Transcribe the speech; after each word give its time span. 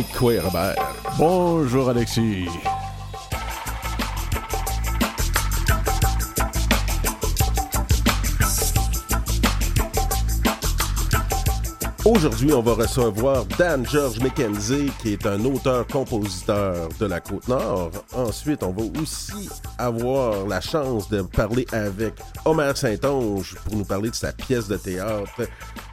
Quoi, 0.00 0.40
Robert? 0.40 0.74
Bonjour, 1.18 1.90
Alexis. 1.90 2.48
Aujourd'hui, 12.04 12.52
on 12.52 12.62
va 12.62 12.72
recevoir 12.72 13.44
Dan 13.56 13.86
George 13.86 14.18
McKenzie, 14.18 14.90
qui 15.00 15.12
est 15.12 15.24
un 15.24 15.44
auteur-compositeur 15.44 16.88
de 16.98 17.06
la 17.06 17.20
Côte-Nord. 17.20 17.92
Ensuite, 18.12 18.64
on 18.64 18.72
va 18.72 18.82
aussi 19.00 19.48
avoir 19.78 20.48
la 20.48 20.60
chance 20.60 21.08
de 21.10 21.22
parler 21.22 21.64
avec 21.70 22.14
Omer 22.44 22.76
Saint-Onge 22.76 23.54
pour 23.64 23.76
nous 23.76 23.84
parler 23.84 24.10
de 24.10 24.16
sa 24.16 24.32
pièce 24.32 24.66
de 24.66 24.76
théâtre, 24.78 25.42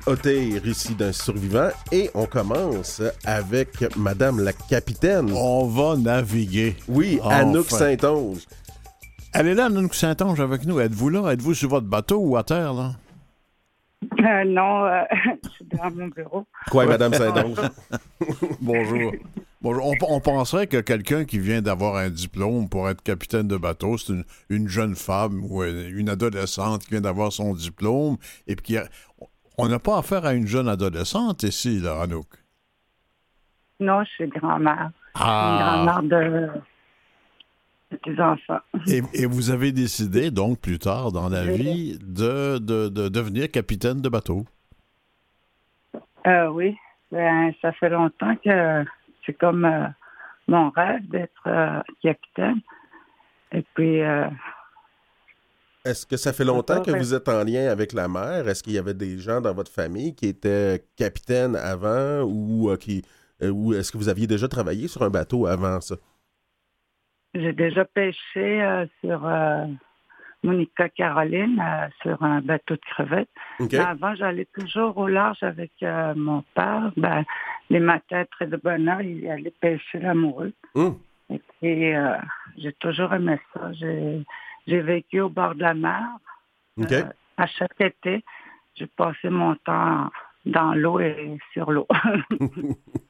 Oté, 0.08 0.60
récit 0.66 0.96
d'un 0.96 1.12
survivant. 1.12 1.70
Et 1.92 2.10
on 2.16 2.26
commence 2.26 3.04
avec 3.24 3.96
Madame 3.96 4.40
la 4.40 4.54
capitaine. 4.54 5.32
On 5.32 5.68
va 5.68 5.96
naviguer. 5.96 6.76
Oui, 6.88 7.20
Anouk 7.24 7.70
Saint-Onge. 7.70 8.48
Elle 9.34 9.50
est 9.50 9.54
là, 9.54 9.66
Anouk 9.66 9.94
Saint-Onge, 9.94 10.40
avec 10.40 10.66
nous. 10.66 10.80
Êtes-vous 10.80 11.10
là? 11.10 11.32
Êtes-vous 11.32 11.54
sur 11.54 11.70
votre 11.70 11.86
bateau 11.86 12.18
ou 12.18 12.36
à 12.36 12.42
terre, 12.42 12.74
là? 12.74 12.94
Euh, 14.04 14.44
non, 14.46 14.86
euh, 14.86 15.02
je 15.44 15.50
suis 15.50 15.66
dans 15.66 15.92
mon 15.92 16.08
bureau. 16.08 16.46
Quoi, 16.72 16.86
Madame 16.86 17.14
Saint-Onge? 17.14 17.58
Bonjour. 18.62 19.12
Bonjour. 19.62 19.86
On, 19.88 20.16
on 20.16 20.20
penserait 20.22 20.68
que 20.68 20.78
quelqu'un 20.80 21.26
qui 21.26 21.38
vient 21.40 21.62
d'avoir 21.62 21.98
un 21.98 22.10
diplôme 22.10 22.70
pour 22.70 22.90
être 22.90 23.02
capitaine 23.04 23.48
de 23.48 23.58
bateau, 23.58 23.98
c'est 23.98 24.14
une, 24.14 24.24
une 24.50 24.68
jeune 24.70 24.96
femme 24.96 25.44
ou 25.50 25.64
une 25.64 26.10
adolescente 26.10 26.84
qui 26.84 26.92
vient 26.92 27.02
d'avoir 27.02 27.34
son 27.34 27.54
diplôme 27.54 28.16
et 28.48 28.56
puis 28.56 28.66
qui 28.66 28.78
a- 28.78 28.88
on 29.58 29.68
n'a 29.68 29.80
pas 29.80 29.98
affaire 29.98 30.26
à 30.26 30.34
une 30.34 30.48
jeune 30.48 30.70
adolescente 30.70 31.44
ici, 31.44 31.80
là, 31.80 32.02
Anouk. 32.02 32.28
Non, 33.82 34.04
je 34.06 34.10
suis 34.12 34.28
grand-mère. 34.30 34.92
Ah. 35.16 35.52
Une 35.52 35.86
grand-mère 35.86 36.04
de, 36.04 36.38
de 36.38 36.50
des 38.06 38.20
enfants. 38.20 38.60
Et, 38.88 39.02
et 39.14 39.26
vous 39.26 39.50
avez 39.50 39.72
décidé, 39.72 40.32
donc, 40.32 40.60
plus 40.60 40.80
tard 40.80 41.12
dans 41.12 41.30
la 41.30 41.44
Oui. 41.44 41.58
vie, 41.58 42.00
de, 42.00 42.58
de, 42.60 42.88
de 42.90 43.10
devenir 43.10 43.50
capitaine 43.52 44.02
de 44.02 44.10
bateau. 44.10 44.46
Euh, 46.28 46.48
oui, 46.50 46.76
ben, 47.12 47.52
ça 47.62 47.72
fait 47.74 47.90
longtemps 47.90 48.36
que 48.44 48.86
c'est 49.26 49.34
comme 49.34 49.66
euh, 49.66 49.88
mon 50.48 50.70
rêve 50.70 51.08
d'être 51.10 51.48
euh, 51.48 51.82
capitaine. 52.04 52.62
Et 53.52 53.64
puis, 53.74 54.02
euh, 54.02 54.28
Est-ce 55.86 56.06
que 56.06 56.18
ça 56.18 56.34
fait 56.34 56.46
longtemps 56.46 56.84
que 56.84 56.92
vous 56.92 57.14
êtes 57.16 57.28
en 57.30 57.44
lien 57.44 57.70
avec 57.70 57.94
la 57.94 58.08
mer? 58.08 58.48
Est-ce 58.48 58.62
qu'il 58.62 58.74
y 58.74 58.78
avait 58.78 58.94
des 58.94 59.18
gens 59.18 59.42
dans 59.42 59.54
votre 59.54 59.72
famille 59.72 60.14
qui 60.14 60.28
étaient 60.28 60.86
capitaines 60.96 61.56
avant 61.56 62.22
ou 62.24 62.70
euh, 62.70 62.76
qui 62.78 63.02
euh, 63.42 63.50
ou 63.50 63.74
est-ce 63.74 63.92
que 63.92 63.98
vous 63.98 64.10
aviez 64.10 64.28
déjà 64.28 64.48
travaillé 64.48 64.88
sur 64.88 65.02
un 65.02 65.10
bateau 65.10 65.48
avant 65.48 65.80
ça? 65.82 65.96
J'ai 67.34 67.54
déjà 67.54 67.86
pêché 67.86 68.62
euh, 68.62 68.86
sur 69.02 69.26
euh, 69.26 69.66
Monica 70.44 70.90
Caroline, 70.90 71.60
euh, 71.60 71.88
sur 72.02 72.22
un 72.24 72.42
bateau 72.42 72.76
de 72.76 72.82
crevettes. 72.82 73.30
Avant, 73.78 74.16
j'allais 74.16 74.48
toujours 74.58 74.98
au 74.98 75.08
large 75.08 75.44
avec 75.44 75.72
mon 76.16 76.44
père. 76.56 76.92
Ben, 76.98 77.24
les 77.70 77.80
matins, 77.80 78.26
très 78.32 78.48
de 78.48 78.58
bonne 78.58 78.88
heure, 78.88 79.02
il 79.02 79.30
allait 79.30 79.54
pêcher 79.60 80.00
l'amoureux. 80.00 80.54
Hum. 80.76 80.98
Et 81.32 81.42
puis, 81.60 81.94
j'ai 82.58 82.74
toujours 82.74 83.14
aimé 83.14 83.40
ça. 83.54 83.72
J'ai, 83.74 84.24
j'ai 84.66 84.80
vécu 84.82 85.22
au 85.22 85.30
bord 85.30 85.54
de 85.54 85.62
la 85.62 85.76
mer. 85.76 86.08
À 87.38 87.46
chaque 87.46 87.80
été, 87.80 88.24
j'ai 88.76 88.88
passé 88.88 89.30
mon 89.30 89.56
temps 89.56 90.10
dans 90.46 90.74
l'eau 90.74 91.00
et 91.00 91.38
sur 91.54 91.72
l'eau. 91.72 91.88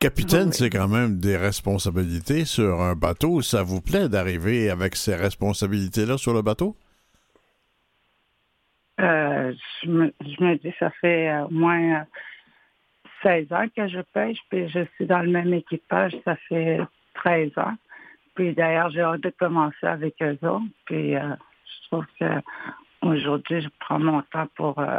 Capitaine, 0.00 0.48
Oui. 0.48 0.52
c'est 0.52 0.70
quand 0.70 0.88
même 0.88 1.18
des 1.18 1.36
responsabilités 1.36 2.44
sur 2.44 2.80
un 2.82 2.94
bateau. 2.94 3.40
Ça 3.42 3.62
vous 3.62 3.80
plaît 3.80 4.08
d'arriver 4.08 4.70
avec 4.70 4.96
ces 4.96 5.14
responsabilités-là 5.14 6.18
sur 6.18 6.34
le 6.34 6.42
bateau? 6.42 6.76
Euh, 9.00 9.52
je, 9.82 9.88
me, 9.90 10.12
je 10.20 10.42
me 10.44 10.56
dis, 10.56 10.72
ça 10.78 10.90
fait 11.00 11.28
euh, 11.28 11.44
au 11.46 11.50
moins 11.50 12.00
euh, 12.00 12.04
16 13.22 13.52
ans 13.52 13.66
que 13.74 13.88
je 13.88 14.00
pêche, 14.12 14.38
puis 14.50 14.68
je 14.68 14.84
suis 14.94 15.06
dans 15.06 15.20
le 15.20 15.30
même 15.30 15.52
équipage, 15.52 16.12
ça 16.24 16.36
fait 16.48 16.80
13 17.14 17.50
ans. 17.58 17.74
Puis 18.34 18.54
d'ailleurs, 18.54 18.90
j'ai 18.90 19.00
hâte 19.00 19.22
de 19.22 19.30
commencer 19.30 19.86
avec 19.86 20.14
eux 20.22 20.38
autres. 20.42 20.64
Puis 20.84 21.16
euh, 21.16 21.34
je 21.64 21.88
trouve 21.88 22.06
que 22.20 22.40
aujourd'hui, 23.02 23.62
je 23.62 23.68
prends 23.80 23.98
mon 23.98 24.22
temps 24.22 24.48
pour, 24.56 24.78
euh, 24.78 24.98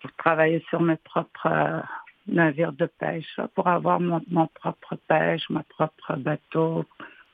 pour 0.00 0.12
travailler 0.16 0.64
sur 0.70 0.80
mes 0.80 0.96
propres 0.96 1.82
navires 2.28 2.72
de 2.72 2.86
pêche, 2.86 3.40
pour 3.54 3.66
avoir 3.66 4.00
mon, 4.00 4.20
mon 4.30 4.46
propre 4.46 4.96
pêche, 5.08 5.42
mon 5.50 5.62
propre 5.68 6.16
bateau, 6.16 6.84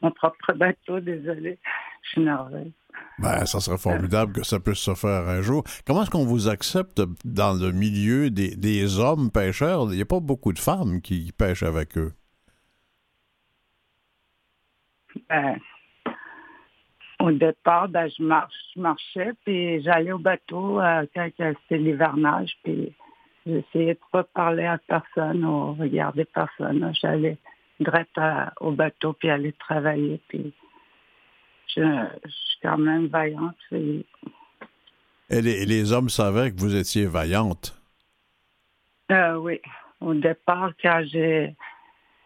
mon 0.03 0.11
propre 0.11 0.53
bateau, 0.53 1.01
désolé, 1.01 1.59
je 2.03 2.11
suis 2.11 2.21
nerveuse. 2.23 2.73
Ben, 3.19 3.45
ça 3.47 3.61
serait 3.61 3.79
formidable 3.79 4.33
que 4.33 4.45
ça 4.45 4.61
puisse 4.61 4.79
se 4.79 4.95
faire 4.95 5.29
un 5.29 5.41
jour. 5.41 5.65
Comment 5.87 6.03
est-ce 6.03 6.11
qu'on 6.11 6.25
vous 6.25 6.49
accepte 6.49 7.03
dans 7.25 7.55
le 7.55 7.73
milieu 7.73 8.31
des, 8.31 8.57
des 8.57 8.99
hommes 8.99 9.31
pêcheurs? 9.31 9.87
Il 9.91 9.97
n'y 9.97 10.03
a 10.03 10.07
pas 10.07 10.21
beaucoup 10.21 10.53
de 10.53 10.59
femmes 10.59 11.01
qui 11.01 11.33
pêchent 11.37 11.63
avec 11.63 11.97
eux. 11.97 12.13
Ben, 15.29 15.59
au 17.21 17.31
départ, 17.31 17.89
ben, 17.89 18.09
je, 18.09 18.23
marche, 18.23 18.55
je 18.75 18.81
marchais, 18.81 19.33
puis 19.45 19.83
j'allais 19.83 20.13
au 20.13 20.19
bateau 20.19 20.81
euh, 20.81 21.07
quand 21.15 21.29
c'était 21.39 21.79
l'hivernage, 21.79 22.53
puis 22.63 22.95
j'essayais 23.47 23.95
de 23.95 24.01
pas 24.13 24.25
parler 24.25 24.65
à 24.65 24.79
personne 24.79 25.45
ou 25.45 25.75
regarder 25.75 26.25
personne. 26.25 26.93
J'allais 27.01 27.39
direct 27.81 28.17
à- 28.17 28.53
au 28.61 28.73
bateau, 28.73 29.13
puis 29.13 29.31
aller 29.31 29.53
travailler, 29.53 30.21
puis 30.29 30.53
je, 31.75 31.83
je 32.25 32.31
suis 32.31 32.59
quand 32.63 32.79
même 32.79 33.07
vaillante. 33.07 33.57
Et 33.73 34.07
les, 35.31 35.63
et 35.63 35.67
les 35.67 35.93
hommes 35.93 36.09
savaient 36.09 36.53
que 36.53 36.61
vous 36.61 36.75
étiez 36.77 37.07
vaillante. 37.07 37.75
euh, 39.11 39.37
oui, 39.37 39.61
au 40.01 40.15
départ, 40.15 40.73
quand 40.81 41.03
j'ai 41.07 41.55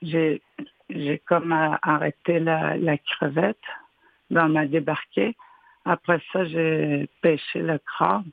j'ai 0.03 0.43
j'ai 0.91 1.19
comme 1.27 1.53
arrêté 1.53 2.39
la, 2.41 2.77
la 2.77 2.97
crevette, 2.99 3.59
on 4.31 4.49
m'a 4.49 4.67
débarqué. 4.67 5.37
Après 5.85 6.21
ça, 6.33 6.45
j'ai 6.47 7.09
pêché 7.21 7.61
le 7.61 7.79
crabe, 7.79 8.25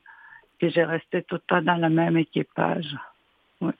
puis 0.58 0.70
j'ai 0.70 0.84
resté 0.84 1.22
tout 1.22 1.36
le 1.36 1.40
temps 1.40 1.62
dans 1.62 1.76
le 1.76 1.88
même 1.90 2.16
équipage. 2.16 2.86
Oui. 3.60 3.72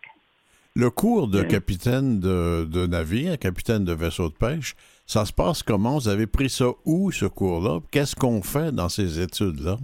Le 0.74 0.90
cours 0.90 1.28
de 1.28 1.40
Oui. 1.40 1.48
capitaine 1.48 2.20
de, 2.20 2.64
de 2.64 2.86
navire, 2.86 3.38
capitaine 3.38 3.84
de 3.84 3.92
vaisseau 3.94 4.28
de 4.28 4.34
pêche, 4.34 4.74
ça 5.06 5.24
se 5.24 5.32
passe 5.32 5.62
comment? 5.62 5.94
Vous 5.98 6.08
avez 6.08 6.26
pris 6.26 6.50
ça 6.50 6.66
où, 6.84 7.10
ce 7.10 7.24
cours-là? 7.24 7.80
Qu'est-ce 7.90 8.14
qu'on 8.14 8.42
fait 8.42 8.72
dans 8.72 8.90
ces 8.90 9.20
études-là? 9.20 9.76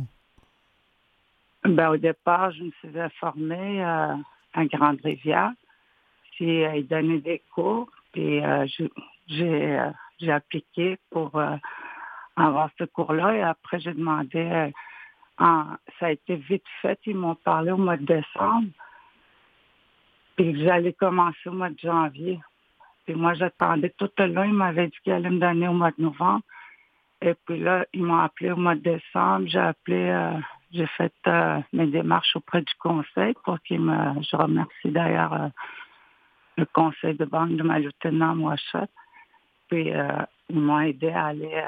Ben, 1.65 1.91
au 1.91 1.97
départ, 1.97 2.51
je 2.51 2.65
me 2.65 2.71
suis 2.81 2.91
former 3.21 3.83
euh, 3.85 4.15
à 4.53 4.65
Grande-Rivière, 4.67 5.53
puis 6.33 6.65
euh, 6.65 6.77
ils 6.77 6.87
donnaient 6.87 7.21
des 7.21 7.41
cours, 7.55 7.89
puis 8.13 8.45
euh, 8.45 8.67
j'ai- 9.29 9.79
euh, 9.79 9.91
appliqué 10.29 10.99
pour 11.11 11.35
euh, 11.37 11.57
avoir 12.37 12.69
ce 12.79 12.85
cours-là, 12.85 13.35
et 13.37 13.43
après 13.43 13.81
j'ai 13.81 13.95
demandé, 13.95 14.39
euh, 14.39 14.71
ça 15.99 16.07
a 16.07 16.11
été 16.13 16.37
vite 16.37 16.65
fait, 16.81 16.99
ils 17.07 17.17
m'ont 17.17 17.35
parlé 17.35 17.73
au 17.73 17.77
mois 17.77 17.97
de 17.97 18.05
décembre, 18.05 18.69
puis 20.37 20.63
j'allais 20.63 20.93
commencer 20.93 21.49
au 21.49 21.53
mois 21.53 21.71
de 21.71 21.79
janvier. 21.79 22.41
Puis 23.05 23.15
moi, 23.15 23.35
j'attendais 23.35 23.91
tout 23.99 24.11
le 24.19 24.27
long, 24.27 24.45
ils 24.45 24.53
m'avaient 24.53 24.87
dit 24.87 24.97
qu'ils 25.03 25.13
allaient 25.13 25.31
me 25.31 25.41
donner 25.41 25.69
au 25.69 25.73
mois 25.73 25.91
de 25.91 26.03
novembre. 26.03 26.43
Et 27.21 27.35
puis 27.47 27.59
là, 27.59 27.85
ils 27.93 28.03
m'ont 28.03 28.19
appelé 28.19 28.53
au 28.53 28.57
mois 28.57 28.75
de 28.75 28.81
décembre. 28.81 29.47
J'ai 29.49 29.59
appelé, 29.59 30.09
euh, 30.11 30.39
j'ai 30.73 30.87
fait 30.87 31.15
euh, 31.27 31.61
mes 31.73 31.87
démarches 31.87 32.37
auprès 32.37 32.63
du 32.63 32.75
conseil 32.79 33.35
pour 33.45 33.61
qu'ils 33.63 33.81
me. 33.81 34.21
Je 34.23 34.37
remercie 34.37 34.91
d'ailleurs 34.91 35.33
euh, 35.35 35.49
le 36.57 36.67
conseil 36.67 37.15
de 37.15 37.25
banque 37.25 37.57
de 37.57 37.63
ma 37.63 37.79
lieutenant 37.79 38.35
Moichet. 38.35 38.89
Puis 39.69 39.91
ils 40.51 40.61
m'ont 40.61 40.81
aidé 40.81 41.11
à 41.11 41.27
aller. 41.27 41.65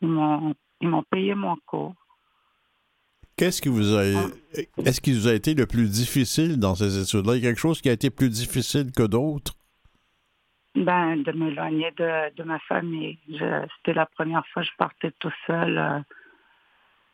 ils 0.00 0.08
m'ont 0.08 1.02
payé 1.10 1.34
mon 1.34 1.56
cours. 1.66 1.94
Qu'est-ce 3.36 3.60
qui 3.60 3.68
vous 3.68 3.94
a 3.94 4.02
est-ce 4.04 5.00
qui 5.00 5.12
vous 5.12 5.28
a 5.28 5.34
été 5.34 5.54
le 5.54 5.66
plus 5.66 5.90
difficile 5.90 6.58
dans 6.58 6.74
ces 6.74 7.00
études-là? 7.02 7.36
Il 7.36 7.42
y 7.42 7.46
a 7.46 7.50
quelque 7.50 7.60
chose 7.60 7.80
qui 7.82 7.88
a 7.90 7.92
été 7.92 8.08
plus 8.10 8.30
difficile 8.30 8.92
que 8.92 9.02
d'autres? 9.06 9.52
Ben, 10.74 11.22
de 11.22 11.32
m'éloigner 11.32 11.90
de, 11.98 12.34
de 12.34 12.42
ma 12.42 12.58
famille. 12.60 13.18
Je- 13.28 13.66
C'était 13.76 13.94
la 13.94 14.06
première 14.06 14.46
fois 14.48 14.62
que 14.62 14.68
je 14.68 14.76
partais 14.78 15.10
tout 15.18 15.32
seul, 15.46 15.76
euh, 15.78 15.98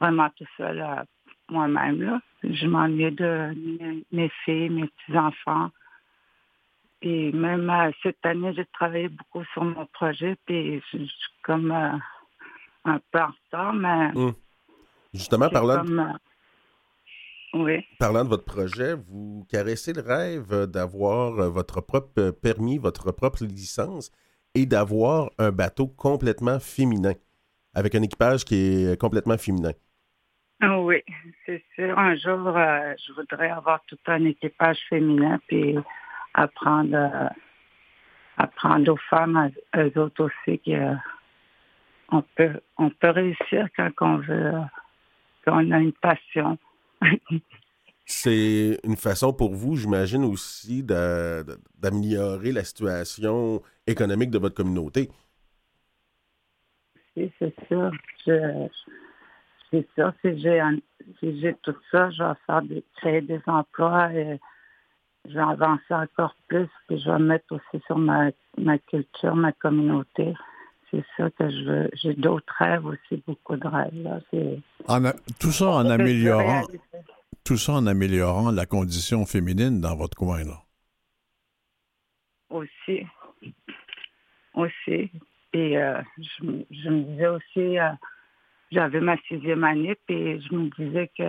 vraiment 0.01 0.29
tout 0.37 0.47
seul 0.57 0.81
euh, 0.81 1.03
moi-même. 1.49 2.01
là. 2.03 2.21
Je 2.45 2.67
m'ennuyais 2.67 3.11
de 3.13 3.53
mes, 3.81 4.05
mes 4.13 4.31
filles, 4.45 4.69
mes 4.71 4.87
petits-enfants. 4.89 5.71
Et 7.03 7.33
même 7.33 7.69
euh, 7.69 7.91
cette 8.03 8.25
année, 8.25 8.53
j'ai 8.55 8.67
travaillé 8.67 9.09
beaucoup 9.09 9.45
sur 9.53 9.65
mon 9.65 9.87
projet, 9.87 10.37
puis 10.47 10.81
je 10.93 10.99
je 10.99 11.05
suis 11.05 11.33
comme 11.43 11.73
euh, 11.73 11.97
un 12.85 13.01
peu 13.11 13.19
en 13.21 13.27
retard, 13.29 13.73
mais 13.73 14.11
Hum. 14.17 14.35
Justement, 15.15 15.47
c'est 15.47 15.53
parlant, 15.53 15.83
comme... 15.83 15.99
euh, 16.01 16.13
Oui. 17.55 17.85
Parlant 17.99 18.25
de 18.25 18.31
votre 18.31 18.45
projet, 18.45 18.95
vous 18.95 19.47
caressez 19.51 19.93
le 19.93 20.03
rêve 20.03 20.67
d'avoir 20.67 21.39
euh, 21.39 21.49
votre 21.49 21.81
propre 21.81 22.31
permis, 22.31 22.79
votre 22.79 23.13
propre 23.13 23.45
licence 23.45 24.11
et 24.55 24.67
d'avoir 24.67 25.31
un 25.39 25.51
bateau 25.51 25.87
complètement 25.87 26.59
féminin, 26.61 27.15
avec 27.75 27.95
un 27.95 28.03
équipage 28.03 28.45
qui 28.45 28.57
est 28.85 29.01
complètement 29.01 29.39
féminin. 29.39 29.73
Ah 30.61 30.79
oui, 30.81 31.03
c'est 31.45 31.63
sûr. 31.75 31.99
Un 31.99 32.15
jour, 32.17 32.57
euh, 32.57 32.95
je 33.05 33.13
voudrais 33.15 33.51
avoir 33.51 33.83
tout 33.89 33.99
un 34.07 34.25
équipage 34.25 34.79
féminin 34.89 35.41
puis 35.49 35.77
apprendre, 36.35 36.95
euh, 36.95 37.29
apprendre 38.37 38.93
aux 38.93 38.99
femmes, 39.11 39.51
eux 39.77 39.93
autres 39.97 40.25
aussi, 40.25 40.61
qu'on 40.61 42.23
peut, 42.37 42.61
on 42.79 42.91
peut 42.91 43.11
réussir 43.11 43.69
quand 43.77 43.91
on 44.01 44.19
veut, 44.19 44.53
quand 45.45 45.65
on 45.65 45.71
a 45.71 45.79
une 45.79 45.93
passion. 45.93 46.59
C'est 48.05 48.79
une 48.85 48.97
façon 48.97 49.33
pour 49.33 49.55
vous, 49.55 49.77
j'imagine 49.77 50.25
aussi, 50.25 50.83
d'améliorer 50.83 52.53
la 52.53 52.65
situation 52.65 53.63
économique 53.87 54.31
de 54.31 54.39
votre 54.39 54.55
communauté. 54.55 55.09
Oui, 57.17 57.31
c'est 57.39 57.55
sûr. 57.69 57.91
c'est 59.71 59.87
sûr, 59.95 60.13
si 60.23 61.41
j'ai 61.41 61.55
tout 61.63 61.77
ça, 61.91 62.11
je 62.11 62.23
vais 62.23 62.35
faire 62.47 62.63
des, 62.63 62.85
créer 62.97 63.21
des 63.21 63.41
emplois 63.47 64.13
et 64.13 64.41
je 65.29 65.35
vais 65.35 65.41
avancer 65.41 65.95
encore 65.95 66.35
plus, 66.49 66.69
puis 66.89 66.99
je 66.99 67.11
vais 67.11 67.19
mettre 67.19 67.55
aussi 67.55 67.83
sur 67.87 67.99
ma, 67.99 68.31
ma 68.59 68.79
culture, 68.79 69.37
ma 69.37 69.53
communauté. 69.53 70.35
C'est 70.93 71.05
ça 71.17 71.31
que 71.31 71.51
je 71.51 71.65
veux. 71.65 71.91
J'ai 71.95 72.15
d'autres 72.15 72.55
rêves 72.59 72.85
aussi, 72.85 73.23
beaucoup 73.27 73.57
de 73.57 73.67
rêves. 73.67 74.21
tout 75.41 75.51
ça 75.51 75.71
en 75.71 75.89
améliorant 75.89 76.65
tout 77.45 77.57
ça 77.57 77.73
en 77.73 77.87
améliorant 77.87 78.51
la 78.51 78.67
condition 78.67 79.27
féminine 79.27 79.81
dans 79.81 79.97
votre 79.97 80.17
coin, 80.17 80.45
là. 80.45 80.63
Aussi. 82.51 83.07
Aussi. 84.55 85.11
Et 85.55 85.79
euh, 85.79 86.01
je, 86.41 86.45
me 86.91 87.03
disais 87.03 87.27
aussi, 87.27 87.79
euh, 87.79 87.91
j'avais 88.71 89.01
ma 89.01 89.17
sixième 89.29 89.65
année, 89.65 89.97
puis 90.07 90.41
je 90.41 90.55
me 90.55 90.71
disais 90.79 91.11
que 91.17 91.25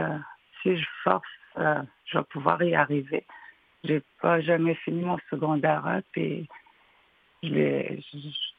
si 0.61 0.77
je 0.77 0.85
force, 1.03 1.23
euh, 1.57 1.81
je 2.05 2.17
vais 2.17 2.23
pouvoir 2.25 2.61
y 2.61 2.75
arriver. 2.75 3.25
J'ai 3.83 4.01
pas 4.21 4.41
jamais 4.41 4.75
fini 4.75 5.03
mon 5.03 5.17
secondaire, 5.29 6.01
puis 6.11 6.47
je, 7.43 7.99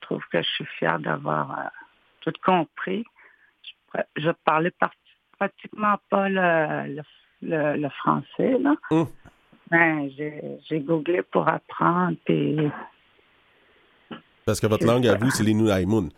trouve 0.00 0.22
que 0.30 0.42
je 0.42 0.48
suis 0.48 0.66
fière 0.78 0.98
d'avoir 0.98 1.70
tout 2.20 2.32
compris. 2.44 3.04
Je, 4.16 4.30
parlais 4.44 4.72
pratiquement 5.38 5.96
pas 6.10 6.28
le, 6.28 6.94
le 6.96 7.02
le, 7.44 7.88
français. 7.88 8.58
Là. 8.58 8.74
Hum. 8.90 9.06
Ben, 9.70 10.10
j'ai 10.16 10.80
googlé 10.80 11.22
pour 11.22 11.48
apprendre. 11.48 12.16
Parce 14.44 14.60
que 14.60 14.66
votre 14.66 14.86
langue 14.86 15.06
à 15.06 15.16
vous, 15.16 15.30
c'est 15.30 15.42
l'Inuaimun. 15.42 16.08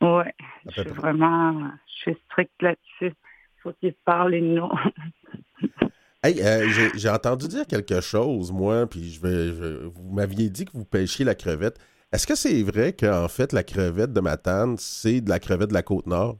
Oui, 0.00 0.24
je 0.66 0.82
suis 0.82 0.90
vraiment 0.90 1.70
je 1.86 2.12
suis 2.12 2.16
stricte 2.26 2.62
là-dessus. 2.62 3.14
Il 3.14 3.62
faut 3.62 3.72
qu'ils 3.72 3.94
parlent 3.94 4.34
Innu. 4.34 4.60
hey, 6.22 6.40
euh, 6.42 6.90
j'ai 6.94 7.08
entendu 7.08 7.48
dire 7.48 7.66
quelque 7.66 8.00
chose, 8.00 8.52
moi, 8.52 8.86
puis 8.86 9.10
je 9.12 9.20
vais, 9.20 9.50
vous 9.88 10.12
m'aviez 10.12 10.50
dit 10.50 10.64
que 10.64 10.72
vous 10.72 10.84
pêchiez 10.84 11.24
la 11.24 11.34
crevette. 11.34 11.78
Est-ce 12.12 12.26
que 12.26 12.34
c'est 12.34 12.62
vrai 12.62 12.92
qu'en 12.92 13.28
fait, 13.28 13.52
la 13.52 13.62
crevette 13.62 14.12
de 14.12 14.20
Matane, 14.20 14.76
c'est 14.78 15.20
de 15.20 15.28
la 15.28 15.38
crevette 15.38 15.68
de 15.68 15.74
la 15.74 15.82
Côte-Nord? 15.82 16.38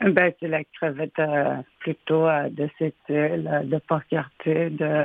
Ben, 0.00 0.32
c'est 0.40 0.48
la 0.48 0.64
crevette 0.64 1.18
euh, 1.18 1.56
plutôt 1.78 2.26
euh, 2.26 2.48
de 2.48 2.68
cette 2.78 2.94
île, 3.08 3.62
de 3.64 3.78
Port-Cartier, 3.86 4.70
de, 4.70 5.04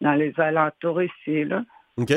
dans 0.00 0.14
les 0.14 0.32
alentours 0.36 1.02
ici. 1.02 1.44
Là. 1.44 1.64
OK. 1.96 2.12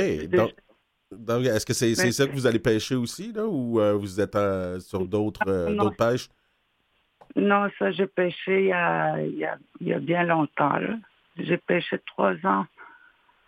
Donc, 1.11 1.45
est-ce 1.45 1.65
que 1.65 1.73
c'est 1.73 1.95
ça 1.95 2.27
que 2.27 2.33
vous 2.33 2.45
allez 2.45 2.59
pêcher 2.59 2.95
aussi, 2.95 3.31
là, 3.33 3.45
ou 3.45 3.79
vous 3.97 4.21
êtes 4.21 4.37
sur 4.81 5.07
d'autres 5.07 5.95
pêches? 5.97 6.29
Non, 7.35 7.69
ça, 7.79 7.91
j'ai 7.91 8.07
pêché 8.07 8.61
il 8.61 8.67
y, 8.67 8.73
a, 8.73 9.19
il, 9.19 9.87
y 9.87 9.93
a, 9.93 9.99
bien 9.99 10.23
longtemps. 10.23 10.79
J'ai 11.37 11.57
pêché 11.57 11.99
trois 12.05 12.35
ans 12.43 12.65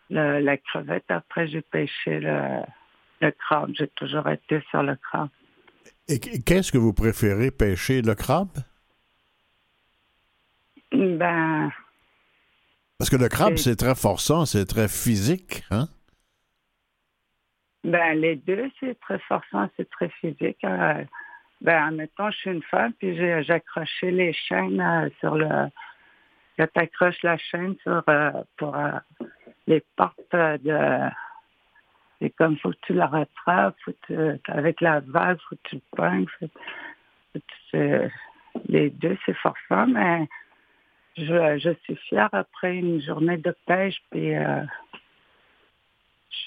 la 0.09 0.57
crevette. 0.57 1.09
Après, 1.09 1.47
j'ai 1.47 1.61
pêché 1.61 2.19
le, 2.19 2.61
le 3.21 3.31
crabe. 3.31 3.71
J'ai 3.77 3.87
toujours 3.89 4.27
été 4.29 4.61
sur 4.69 4.83
le 4.83 4.95
crabe. 4.95 5.29
Et 6.07 6.19
qu'est-ce 6.19 6.71
que 6.71 6.77
vous 6.77 6.93
préférez 6.93 7.51
pêcher, 7.51 8.01
le 8.01 8.15
crabe? 8.15 8.57
Ben. 10.91 11.71
Parce 12.97 13.09
que 13.09 13.15
le 13.15 13.27
crabe, 13.27 13.57
c'est 13.57 13.75
très 13.75 13.95
forçant, 13.95 14.45
c'est 14.45 14.65
très 14.65 14.87
physique, 14.87 15.63
hein? 15.71 15.87
Ben, 17.83 18.19
les 18.19 18.35
deux, 18.35 18.71
c'est 18.79 18.99
très 18.99 19.19
forçant, 19.19 19.69
c'est 19.77 19.89
très 19.89 20.09
physique. 20.09 20.63
Euh, 20.63 21.03
ben, 21.61 21.87
admettons, 21.87 22.31
je 22.31 22.37
suis 22.37 22.51
une 22.51 22.63
femme, 22.63 22.93
puis 22.93 23.15
j'ai 23.15 23.51
accroché 23.51 24.11
les 24.11 24.33
chaînes 24.33 24.81
euh, 24.81 25.09
sur 25.19 25.35
le. 25.35 25.49
Je 26.57 26.63
t'accroche 26.63 27.21
la 27.23 27.37
chaîne 27.37 27.75
sur, 27.83 28.01
euh, 28.07 28.31
pour 28.57 28.77
les 29.67 29.83
portes 29.97 30.31
de 30.31 31.09
c'est 32.21 32.29
comme, 32.31 32.57
faut 32.57 32.71
que 32.71 32.77
tu 32.83 32.93
la 32.93 33.07
rattrapes, 33.07 33.75
faut 33.83 33.93
que 34.07 34.39
avec 34.47 34.81
la 34.81 35.01
vague, 35.01 35.37
faut 35.49 35.55
que 35.55 35.69
tu 35.69 35.75
le 35.75 35.81
pognes. 35.95 36.25
les 38.69 38.89
deux, 38.89 39.17
c'est 39.25 39.35
forçant, 39.35 39.87
mais 39.87 40.27
je, 41.17 41.59
je, 41.59 41.73
suis 41.83 41.95
fière 42.07 42.29
après 42.31 42.77
une 42.77 43.01
journée 43.01 43.37
de 43.37 43.55
pêche, 43.65 44.01
puis 44.11 44.35
euh, 44.35 44.63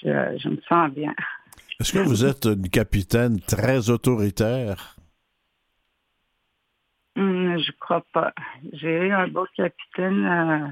je, 0.03 0.49
me 0.49 0.61
sens 0.67 0.91
bien. 0.91 1.13
Est-ce 1.79 1.93
que 1.93 1.99
vous 1.99 2.25
êtes 2.25 2.45
une 2.45 2.69
capitaine 2.69 3.39
très 3.39 3.89
autoritaire? 3.89 4.95
Je 7.59 7.71
crois 7.79 8.03
pas. 8.13 8.33
J'ai 8.73 9.07
eu 9.07 9.11
un 9.11 9.27
beau 9.27 9.45
capitaine. 9.55 10.25
Euh, 10.25 10.67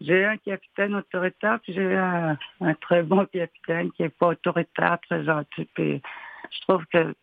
j'ai 0.00 0.24
un 0.24 0.36
capitaine 0.36 0.94
autoritaire, 0.96 1.60
puis 1.62 1.72
j'ai 1.72 1.96
un, 1.96 2.36
très 2.80 3.02
bon 3.02 3.26
capitaine 3.26 3.90
qui 3.92 4.02
n'est 4.02 4.08
pas 4.08 4.28
autoritaire, 4.28 4.98
très 5.08 5.24
gentil. 5.24 5.68
Puis 5.74 6.02
je 6.50 6.60
trouve 6.62 6.84
que 6.86 7.14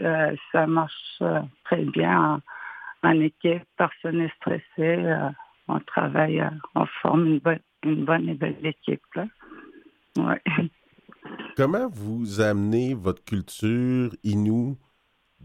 euh, 0.00 0.36
ça 0.50 0.66
marche 0.66 1.18
euh, 1.20 1.40
très 1.64 1.84
bien 1.84 2.40
en, 3.02 3.20
équipe. 3.20 3.64
Personne 3.76 4.18
n'est 4.18 4.32
stressé. 4.36 5.16
On 5.68 5.80
travaille, 5.80 6.42
on 6.74 6.86
forme 7.02 7.26
une 7.26 7.38
bonne, 7.38 7.60
une 7.82 8.04
bonne 8.04 8.28
et 8.28 8.34
belle 8.34 8.64
équipe. 8.64 9.02
Ouais. 10.16 10.42
Comment 11.56 11.88
vous 11.88 12.40
amenez 12.40 12.94
votre 12.94 13.24
culture 13.24 14.10
inou 14.24 14.76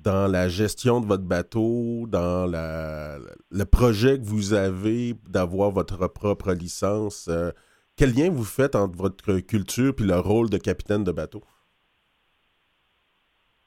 dans 0.03 0.31
la 0.31 0.47
gestion 0.47 1.01
de 1.01 1.05
votre 1.05 1.23
bateau, 1.23 2.05
dans 2.07 2.45
la, 2.45 3.17
le 3.51 3.65
projet 3.65 4.19
que 4.19 4.25
vous 4.25 4.53
avez 4.53 5.13
d'avoir 5.27 5.71
votre 5.71 6.07
propre 6.07 6.53
licence, 6.53 7.27
euh, 7.27 7.51
quel 7.97 8.13
lien 8.13 8.29
vous 8.29 8.45
faites 8.45 8.75
entre 8.75 8.95
votre 8.95 9.39
culture 9.39 9.93
et 9.97 10.03
le 10.03 10.19
rôle 10.19 10.49
de 10.49 10.57
capitaine 10.57 11.03
de 11.03 11.11
bateau? 11.11 11.43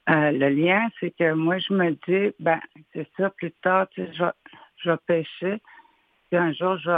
Euh, 0.09 0.31
le 0.31 0.49
lien, 0.49 0.89
c'est 0.99 1.11
que 1.11 1.33
moi, 1.33 1.59
je 1.59 1.73
me 1.73 1.91
dis, 2.07 2.33
ben, 2.39 2.59
c'est 2.93 3.07
ça, 3.17 3.29
plus 3.29 3.51
tard, 3.61 3.87
je, 3.95 4.03
je 4.77 4.89
vais 4.89 4.97
pêcher, 5.05 5.61
puis 6.29 6.37
un 6.37 6.53
jour, 6.53 6.77
je 6.77 6.89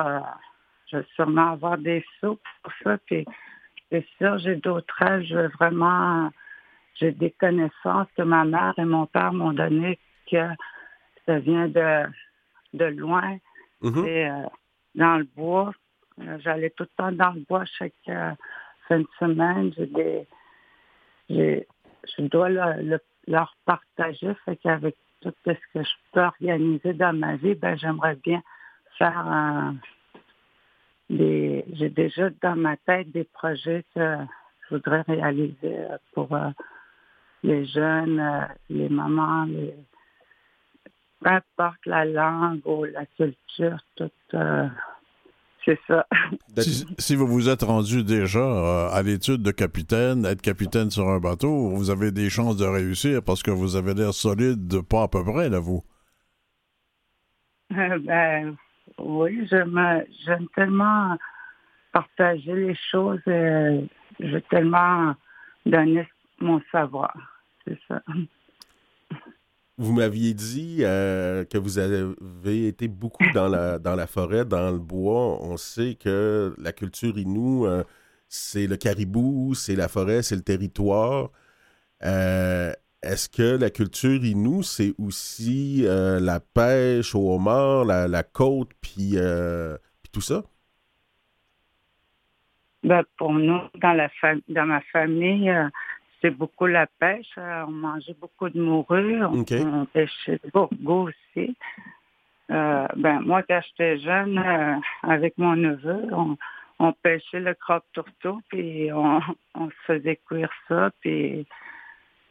vais, 0.95 1.03
sûrement 1.15 1.53
avoir 1.53 1.77
des 1.77 2.05
sous 2.19 2.39
pour 2.61 2.73
ça, 2.83 2.97
puis 3.05 3.25
c'est 3.91 4.05
sûr, 4.17 4.37
j'ai 4.37 4.55
d'autres 4.55 4.93
rêves, 4.97 5.23
je 5.23 5.35
veux 5.35 5.51
vraiment 5.59 6.31
j'ai 6.95 7.11
des 7.11 7.31
connaissances 7.31 8.07
que 8.15 8.21
ma 8.23 8.45
mère 8.45 8.73
et 8.77 8.85
mon 8.85 9.05
père 9.05 9.33
m'ont 9.33 9.53
donné 9.53 9.99
que 10.31 10.47
ça 11.25 11.39
vient 11.39 11.67
de, 11.67 12.05
de 12.73 12.85
loin. 12.85 13.37
Mm-hmm. 13.81 14.07
Et, 14.07 14.29
euh, 14.29 14.47
dans 14.95 15.17
le 15.17 15.23
bois. 15.35 15.73
Euh, 16.21 16.37
j'allais 16.39 16.69
tout 16.71 16.83
le 16.83 16.89
temps 16.95 17.11
dans 17.11 17.31
le 17.31 17.41
bois 17.41 17.65
chaque 17.65 17.93
euh, 18.09 18.31
fin 18.87 18.99
de 18.99 19.07
semaine. 19.19 19.73
J'ai 19.75 19.87
des, 21.29 21.67
je 22.17 22.21
dois 22.21 22.49
leur 22.49 23.55
partager. 23.65 24.33
Fait 24.45 24.57
qu'avec 24.57 24.95
tout 25.21 25.33
ce 25.45 25.51
que 25.51 25.83
je 25.83 25.93
peux 26.11 26.21
organiser 26.21 26.93
dans 26.93 27.13
ma 27.13 27.35
vie, 27.35 27.55
ben, 27.55 27.75
j'aimerais 27.77 28.15
bien 28.15 28.43
faire 28.97 29.73
des. 31.09 31.65
J'ai 31.73 31.89
déjà 31.89 32.29
dans 32.41 32.55
ma 32.55 32.77
tête 32.77 33.11
des 33.11 33.23
projets 33.23 33.83
que 33.95 34.17
je 34.69 34.75
voudrais 34.75 35.01
réaliser 35.01 35.87
pour 36.13 36.37
les 37.43 37.65
jeunes, 37.65 38.19
euh, 38.19 38.45
les 38.69 38.89
mamans, 38.89 39.45
les... 39.45 39.73
peu 41.21 41.29
importe 41.29 41.85
la 41.85 42.05
langue 42.05 42.61
ou 42.65 42.85
la 42.85 43.05
culture, 43.05 43.77
tout, 43.95 44.09
euh, 44.33 44.67
c'est 45.65 45.79
ça. 45.87 46.05
Si, 46.99 47.15
vous 47.15 47.27
vous 47.27 47.49
êtes 47.49 47.63
rendu 47.63 48.03
déjà 48.03 48.39
euh, 48.39 48.89
à 48.89 49.01
l'étude 49.01 49.41
de 49.41 49.51
capitaine, 49.51 50.25
être 50.25 50.41
capitaine 50.41 50.91
sur 50.91 51.09
un 51.09 51.19
bateau, 51.19 51.69
vous 51.69 51.89
avez 51.89 52.11
des 52.11 52.29
chances 52.29 52.57
de 52.57 52.65
réussir 52.65 53.21
parce 53.23 53.43
que 53.43 53.51
vous 53.51 53.75
avez 53.75 53.93
l'air 53.93 54.13
solide, 54.13 54.81
pas 54.81 55.03
à 55.03 55.07
peu 55.07 55.23
près, 55.23 55.49
là, 55.49 55.59
vous. 55.59 55.83
ben, 57.69 58.55
oui, 58.99 59.47
j'aime 59.49 60.47
tellement 60.55 61.17
partager 61.91 62.53
les 62.53 62.77
choses. 62.91 63.21
Et 63.27 63.87
je 64.19 64.27
veux 64.27 64.41
tellement 64.49 65.15
donner 65.65 66.07
mon 66.39 66.61
savoir. 66.71 67.32
C'est 67.65 67.79
ça. 67.87 68.01
Vous 69.77 69.91
m'aviez 69.91 70.35
dit 70.35 70.77
euh, 70.81 71.45
que 71.45 71.57
vous 71.57 71.79
avez 71.79 72.67
été 72.67 72.87
beaucoup 72.87 73.23
dans 73.33 73.47
la, 73.47 73.79
dans 73.79 73.95
la 73.95 74.05
forêt, 74.05 74.45
dans 74.45 74.69
le 74.69 74.77
bois. 74.77 75.41
On 75.41 75.57
sait 75.57 75.95
que 75.95 76.53
la 76.59 76.71
culture 76.71 77.17
Inou, 77.17 77.65
euh, 77.65 77.83
c'est 78.29 78.67
le 78.67 78.77
caribou, 78.77 79.55
c'est 79.55 79.75
la 79.75 79.87
forêt, 79.87 80.21
c'est 80.21 80.35
le 80.35 80.43
territoire. 80.43 81.31
Euh, 82.03 82.71
est-ce 83.01 83.27
que 83.29 83.57
la 83.57 83.71
culture 83.71 84.23
Inou, 84.23 84.61
c'est 84.61 84.93
aussi 84.99 85.83
la 85.87 86.39
pêche 86.39 87.15
au 87.15 87.33
homard, 87.33 87.85
la, 87.85 88.23
côte, 88.23 88.69
puis 88.79 89.15
tout 90.11 90.21
ça? 90.21 90.43
Ben, 92.83 93.03
pour 93.17 93.33
nous, 93.33 93.59
dans, 93.81 93.93
la 93.93 94.09
dans 94.49 94.65
ma 94.65 94.81
famille, 94.81 95.51
c'est 96.23 96.31
beaucoup 96.31 96.67
la 96.67 96.87
pêche. 96.87 97.27
Euh, 97.37 97.65
on 97.67 97.71
mangeait 97.71 98.15
beaucoup 98.19 98.49
de 98.49 98.59
morue. 98.59 99.23
On, 99.25 99.43
pêchait 99.85 100.39
beaucoup 100.53 101.09
aussi. 101.09 101.55
Euh, 102.49 102.87
ben, 102.95 103.19
moi, 103.19 103.43
quand 103.43 103.59
j'étais 103.67 103.99
jeune, 103.99 104.37
euh, 104.37 104.75
avec 105.03 105.37
mon 105.37 105.55
neveu, 105.55 106.07
on, 106.79 106.93
pêchait 107.01 107.39
le 107.39 107.53
crabe 107.53 107.83
tourteau, 107.93 108.41
puis 108.49 108.91
on, 108.93 109.19
se 109.69 109.75
faisait 109.85 110.19
cuire 110.27 110.51
ça, 110.67 110.91
puis 111.01 111.45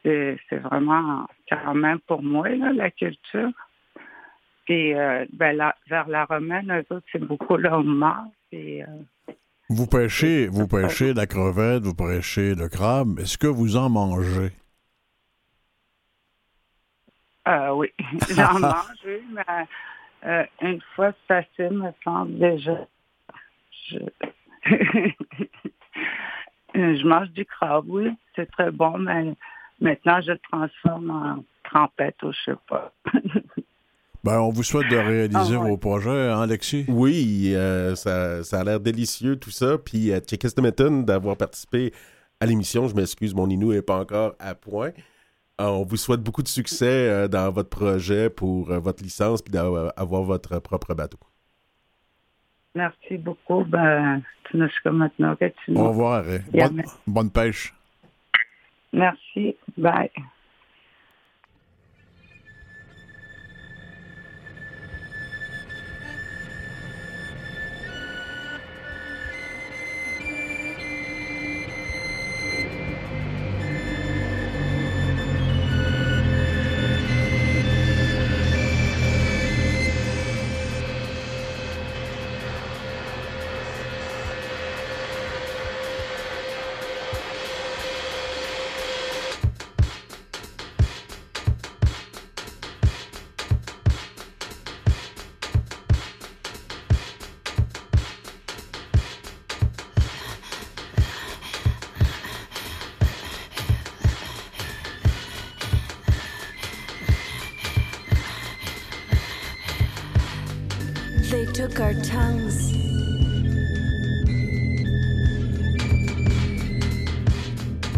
c'est 0.04 0.38
vraiment 0.62 1.26
quand 1.48 1.74
même 1.74 2.00
pour 2.00 2.22
moi, 2.22 2.48
la 2.48 2.90
culture. 2.90 3.50
Puis 4.64 4.94
ben, 5.32 5.72
vers 5.88 6.08
la 6.08 6.24
romaine, 6.24 6.82
c'est 7.10 7.24
beaucoup 7.24 7.56
le 7.56 7.68
homard, 7.68 8.26
puis 8.50 8.82
vous 9.74 9.86
pêchez, 9.86 10.46
vous 10.48 10.68
pêchez 10.68 11.14
la 11.14 11.26
crevette, 11.26 11.82
vous 11.82 11.94
pêchez 11.94 12.54
le 12.54 12.68
crabe. 12.68 13.18
Est-ce 13.18 13.38
que 13.38 13.46
vous 13.46 13.76
en 13.76 13.88
mangez? 13.88 14.52
Euh, 17.48 17.70
oui, 17.70 17.88
j'en 18.30 18.58
mange, 18.60 19.08
mais 19.32 19.66
euh, 20.24 20.44
une 20.60 20.80
fois 20.94 21.12
assez, 21.28 21.70
me 21.70 21.90
semble 22.04 22.38
déjà. 22.38 22.86
Je... 23.88 23.98
je 26.74 27.06
mange 27.06 27.30
du 27.30 27.44
crabe, 27.44 27.86
oui, 27.88 28.10
c'est 28.36 28.50
très 28.52 28.70
bon, 28.70 28.98
mais 28.98 29.34
maintenant 29.80 30.20
je 30.20 30.32
le 30.32 30.38
transforme 30.50 31.10
en 31.10 31.44
trempette 31.64 32.22
ou 32.22 32.32
je 32.32 32.52
sais 32.52 32.58
pas. 32.68 32.92
Ben, 34.24 34.38
on 34.38 34.50
vous 34.50 34.62
souhaite 34.62 34.88
de 34.88 34.96
réaliser 34.96 35.56
ah, 35.56 35.66
vos 35.66 35.76
projets, 35.76 36.30
hein, 36.30 36.42
Alexis? 36.42 36.84
Oui, 36.86 37.52
euh, 37.54 37.96
ça, 37.96 38.44
ça, 38.44 38.60
a 38.60 38.64
l'air 38.64 38.78
délicieux, 38.78 39.34
tout 39.36 39.50
ça. 39.50 39.78
Puis, 39.78 40.12
euh, 40.12 40.20
d'avoir 41.02 41.36
participé 41.36 41.92
à 42.38 42.46
l'émission. 42.46 42.86
Je 42.86 42.94
m'excuse, 42.94 43.34
mon 43.34 43.50
Inou 43.50 43.72
n'est 43.72 43.82
pas 43.82 43.98
encore 43.98 44.36
à 44.38 44.54
point. 44.54 44.90
Euh, 45.60 45.66
on 45.66 45.82
vous 45.82 45.96
souhaite 45.96 46.20
beaucoup 46.20 46.44
de 46.44 46.48
succès 46.48 47.08
euh, 47.08 47.26
dans 47.26 47.50
votre 47.50 47.68
projet 47.68 48.30
pour 48.30 48.66
votre 48.66 49.02
licence 49.02 49.42
puis 49.42 49.52
d'avoir 49.52 50.22
votre 50.22 50.60
propre 50.60 50.94
bateau. 50.94 51.18
Merci 52.76 53.18
beaucoup. 53.18 53.64
Ben, 53.64 54.22
tu 54.44 54.56
maintenant. 54.56 55.36
Au 55.74 55.88
revoir. 55.88 56.24
Bonne, 56.52 56.82
bonne 57.08 57.30
pêche. 57.30 57.74
Merci. 58.92 59.56
Bye. 59.76 60.10
Took 111.68 111.78
our 111.78 111.94
tongues. 112.02 112.72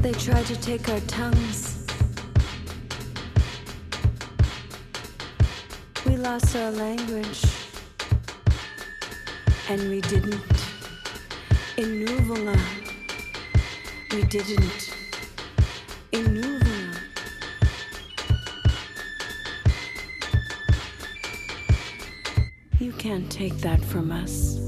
They 0.03 0.13
tried 0.13 0.45
to 0.45 0.57
take 0.61 0.87
our 0.91 1.01
tongues. 1.01 1.87
We 6.05 6.19
lost 6.19 6.55
our 6.55 6.73
language. 6.73 7.43
And 9.71 9.81
we 9.89 10.03
didn't. 10.03 10.53
In 11.79 12.05
Nuvunga, 12.05 12.61
we 14.13 14.25
didn't. 14.25 14.84
Take 23.35 23.59
that 23.59 23.85
from 23.85 24.13
us. 24.13 24.64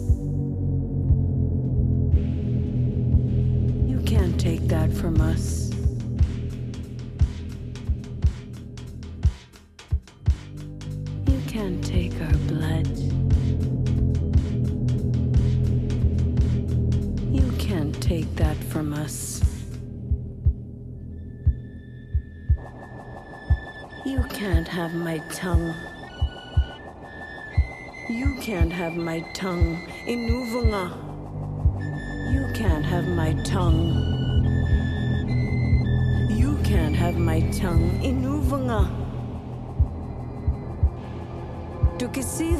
Kissy 42.17 42.53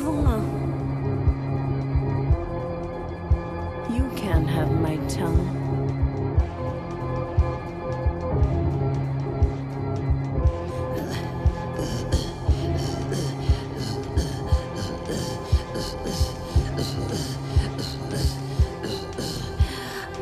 You 3.91 4.11
can't 4.15 4.47
have 4.47 4.71
my 4.71 4.99
tongue. 5.09 5.49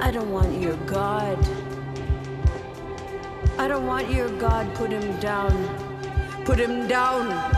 I 0.00 0.12
don't 0.12 0.30
want 0.30 0.62
your 0.62 0.76
god. 0.86 1.36
I 3.58 3.66
don't 3.66 3.84
want 3.84 4.08
your 4.12 4.28
god. 4.38 4.72
Put 4.76 4.92
him 4.92 5.18
down. 5.18 5.50
Put 6.44 6.60
him 6.60 6.86
down. 6.86 7.53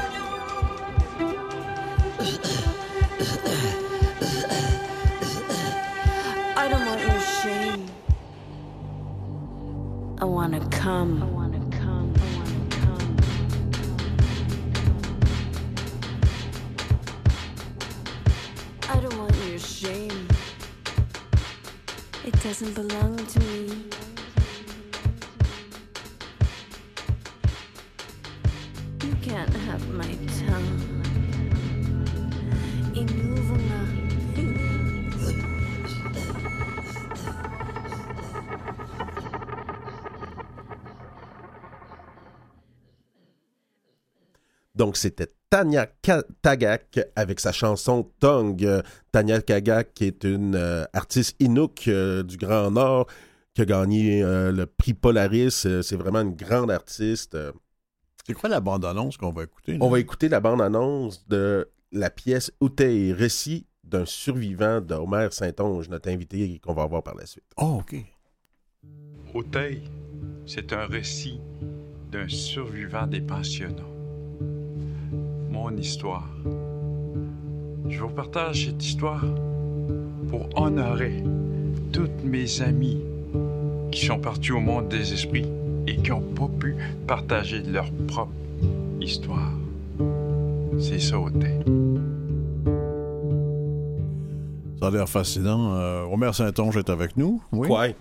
Donc, 44.96 45.02
c'était 45.02 45.28
Tanya 45.50 45.86
Tagak 46.40 46.98
avec 47.16 47.38
sa 47.38 47.52
chanson 47.52 48.10
Tongue. 48.18 48.82
Tanya 49.12 49.42
Tagak, 49.42 49.92
qui 49.92 50.04
est 50.06 50.24
une 50.24 50.54
euh, 50.54 50.84
artiste 50.94 51.36
Inuk 51.38 51.86
euh, 51.88 52.22
du 52.22 52.38
Grand 52.38 52.70
Nord, 52.70 53.06
qui 53.52 53.60
a 53.60 53.66
gagné 53.66 54.22
euh, 54.22 54.50
le 54.50 54.64
prix 54.64 54.94
Polaris. 54.94 55.50
c'est 55.50 55.96
vraiment 55.96 56.22
une 56.22 56.34
grande 56.34 56.70
artiste. 56.70 57.36
C'est 58.26 58.32
quoi 58.32 58.48
la 58.48 58.60
bande-annonce 58.60 59.18
qu'on 59.18 59.32
va 59.32 59.42
écouter? 59.42 59.76
On 59.82 59.90
va 59.90 60.00
écouter 60.00 60.30
la 60.30 60.40
bande-annonce 60.40 61.28
de 61.28 61.68
la 61.92 62.08
pièce 62.08 62.50
Outey, 62.62 63.12
récit 63.12 63.66
d'un 63.84 64.06
survivant 64.06 64.80
d'Homer 64.80 65.28
Saint-Onge, 65.30 65.90
notre 65.90 66.08
invité 66.08 66.58
qu'on 66.60 66.72
va 66.72 66.86
voir 66.86 67.02
par 67.02 67.16
la 67.16 67.26
suite. 67.26 67.44
Oh, 67.58 67.82
OK. 67.82 67.96
Outey, 69.34 69.82
c'est 70.46 70.72
un 70.72 70.86
récit 70.86 71.38
d'un 72.10 72.28
survivant 72.28 73.06
des 73.06 73.20
pensionnats. 73.20 73.95
Mon 75.56 75.75
histoire. 75.78 76.28
Je 77.88 77.98
vous 77.98 78.10
partage 78.10 78.66
cette 78.66 78.84
histoire 78.84 79.25
pour 80.28 80.48
honorer 80.54 81.25
toutes 81.94 82.22
mes 82.22 82.60
amies 82.60 83.00
qui 83.90 84.04
sont 84.04 84.18
partis 84.18 84.52
au 84.52 84.60
monde 84.60 84.88
des 84.88 85.14
esprits 85.14 85.46
et 85.86 85.96
qui 85.96 86.10
n'ont 86.10 86.20
pas 86.20 86.48
pu 86.60 86.76
partager 87.06 87.62
leur 87.62 87.90
propre 88.06 88.34
histoire. 89.00 89.50
C'est 90.78 91.00
ça, 91.00 91.18
Outey. 91.18 91.58
Ça 94.78 94.88
a 94.88 94.90
l'air 94.90 95.08
fascinant. 95.08 95.75
Euh, 95.75 96.02
Omer 96.04 96.34
Saint-Onge 96.34 96.76
est 96.76 96.90
avec 96.90 97.16
nous. 97.16 97.42
Oui? 97.52 97.94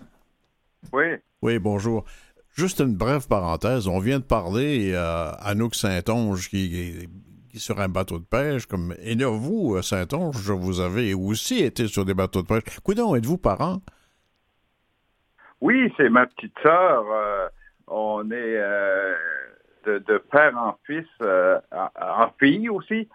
Oui. 0.92 1.06
Oui, 1.42 1.60
bonjour. 1.60 2.04
Juste 2.54 2.82
une 2.82 2.96
brève 2.96 3.28
parenthèse. 3.28 3.88
On 3.88 4.00
vient 4.00 4.20
de 4.20 4.26
parler 4.26 4.92
euh, 4.92 5.32
à 5.32 5.50
Anouk 5.50 5.74
Saint-Onge 5.74 6.50
qui, 6.50 6.76
est 6.76 7.10
sur 7.60 7.80
un 7.80 7.90
bateau 7.90 8.20
de 8.20 8.26
pêche. 8.26 8.66
Comme... 8.66 8.94
Et 9.02 9.16
là, 9.16 9.28
vous, 9.30 9.82
Saint-Onge, 9.82 10.50
vous 10.52 10.80
avez 10.80 11.14
aussi 11.14 11.64
été 11.64 11.88
sur 11.88 12.06
des 12.06 12.14
bateaux 12.14 12.42
de 12.42 12.48
pêche. 12.48 12.80
Coudon, 12.84 13.16
êtes-vous 13.16 13.38
parent? 13.38 13.82
Oui, 15.62 15.92
c'est 15.98 16.10
ma 16.10 16.28
petite 16.28 16.56
sœur. 16.62 17.06
Euh, 17.12 17.48
on 17.88 18.30
est 18.32 18.62
de, 19.86 20.18
père 20.32 20.58
en 20.58 20.78
fils, 20.86 21.08
en 21.22 22.30
fille 22.40 22.70
aussi, 22.70 23.08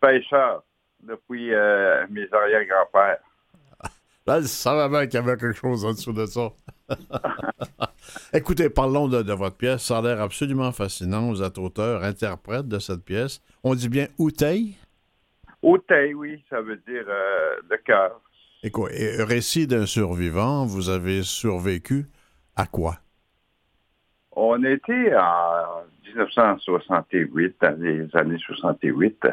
pêcheur 0.00 0.62
depuis 1.02 1.52
euh, 1.52 2.06
mes 2.10 2.26
arrière-grands-pères. 2.32 3.18
Là, 4.26 4.40
je 4.40 4.46
savais 4.46 4.88
bien 4.88 5.06
qu'il 5.06 5.14
y 5.14 5.22
avait 5.22 5.36
quelque 5.36 5.52
chose 5.52 5.84
en 5.84 5.92
dessous 5.92 6.12
de 6.12 6.26
ça. 6.26 6.50
Écoutez, 8.32 8.70
parlons 8.70 9.08
de, 9.08 9.32
votre 9.32 9.56
pièce. 9.56 9.82
Ça 9.82 9.98
a 9.98 10.02
l'air 10.02 10.20
absolument 10.20 10.72
fascinant. 10.72 11.30
Vous 11.30 11.42
êtes 11.42 11.58
auteur, 11.58 12.02
interprète 12.02 12.68
de 12.68 12.78
cette 12.78 13.04
pièce. 13.04 13.40
On 13.62 13.74
dit 13.74 13.88
bien 13.88 14.06
Outey? 14.18 14.74
Outey, 15.62 16.14
oui, 16.14 16.42
ça 16.50 16.60
veut 16.60 16.80
dire 16.86 17.04
euh, 17.08 17.56
le 17.70 17.76
cœur. 17.78 18.20
Et 18.62 18.70
quoi? 18.70 18.88
récit 18.90 19.66
d'un 19.66 19.86
survivant, 19.86 20.64
vous 20.66 20.88
avez 20.88 21.22
survécu 21.22 22.06
à 22.56 22.66
quoi? 22.66 22.96
On 24.34 24.62
était 24.64 25.14
en 25.16 25.82
1968, 26.06 27.56
dans 27.60 27.80
les 27.80 28.16
années 28.16 28.38
68, 28.38 29.26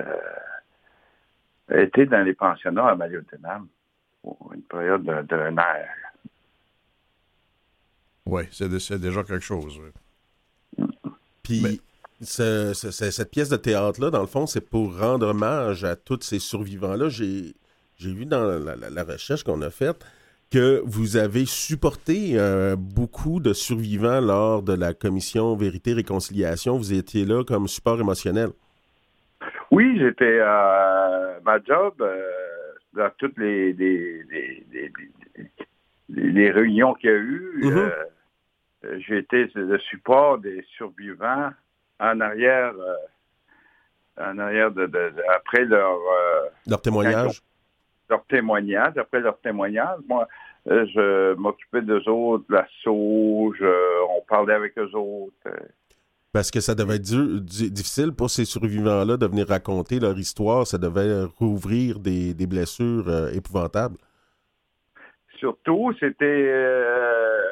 été 1.72 2.06
dans 2.06 2.24
les 2.24 2.34
pensionnats 2.34 2.90
à 2.90 2.96
Maliotenam 2.96 3.68
pour 4.22 4.52
une 4.54 4.64
période 4.64 5.04
d'un 5.04 5.58
air. 5.58 6.09
Oui, 8.30 8.44
c'est 8.52 9.00
déjà 9.00 9.24
quelque 9.24 9.44
chose. 9.44 9.80
Puis, 11.44 11.82
cette 12.22 13.32
pièce 13.32 13.50
de 13.50 13.58
théâtre-là, 13.58 14.10
dans 14.12 14.22
le 14.22 14.28
fond, 14.28 14.46
c'est 14.46 14.68
pour 14.70 14.98
rendre 14.98 15.28
hommage 15.28 15.84
à 15.84 15.96
tous 15.96 16.22
ces 16.22 16.40
survivants-là. 16.40 17.10
J'ai 17.10 17.54
vu 17.98 18.26
dans 18.26 18.44
la, 18.44 19.04
recherche 19.04 19.44
qu'on 19.44 19.62
a 19.62 19.70
faite 19.70 20.06
que 20.52 20.82
vous 20.86 21.18
avez 21.18 21.46
supporté 21.46 22.32
euh, 22.34 22.76
beaucoup 22.76 23.40
de 23.40 23.54
survivants 23.54 24.20
lors 24.20 24.64
de 24.64 24.74
la 24.74 24.94
commission 24.94 25.56
Vérité-Réconciliation. 25.56 26.76
Vous 26.76 26.94
étiez 26.94 27.24
là 27.24 27.44
comme 27.44 27.68
support 27.68 28.00
émotionnel. 28.00 28.50
Oui, 29.70 29.96
j'étais 30.00 30.40
à 30.40 31.40
ma 31.46 31.60
job 31.64 31.94
euh, 32.02 32.24
dans 32.94 33.10
toutes 33.20 33.38
les, 33.38 33.74
les, 33.74 34.24
réunions 36.52 36.96
qu'il 36.96 37.10
y 37.10 37.14
a 37.14 37.18
eu. 37.18 37.60
Mm-hmm. 37.62 37.78
Euh, 37.78 37.92
j'ai 38.84 39.18
été 39.18 39.50
le 39.56 39.80
support 39.80 40.38
des 40.38 40.64
survivants 40.78 41.50
en 42.00 42.20
arrière, 42.22 42.74
euh, 42.78 44.32
en 44.32 44.38
arrière 44.40 44.72
de, 44.72 44.90
après 45.36 45.66
leur 45.66 45.98
leur 46.68 46.82
témoignage. 46.82 47.42
Leur 48.10 48.26
témoignage, 48.26 48.98
après 48.98 49.20
leur 49.20 49.40
témoignage, 49.40 50.00
moi, 50.08 50.28
je 50.66 51.36
m'occupais 51.36 51.82
d'eux 51.82 52.08
autres, 52.10 52.44
de 52.50 52.56
la 52.56 52.68
sauge, 52.84 53.64
on 54.10 54.22
parlait 54.28 54.56
avec 54.56 54.78
eux 54.80 54.92
autres. 54.96 55.50
Parce 56.32 56.52
que 56.52 56.60
ça 56.60 56.76
devait 56.76 56.98
être 56.98 57.02
difficile 57.02 58.12
pour 58.12 58.30
ces 58.30 58.46
survivants-là 58.46 59.18
de 59.18 59.26
venir 59.26 59.48
raconter 59.48 60.00
leur 60.00 60.18
histoire. 60.18 60.68
Ça 60.68 60.78
devait 60.78 61.24
rouvrir 61.40 62.00
des, 62.00 62.36
blessures 62.46 63.10
euh, 63.10 63.32
épouvantables. 63.32 63.98
Surtout, 65.40 65.92
c'était 66.00 66.26
euh, 66.26 67.49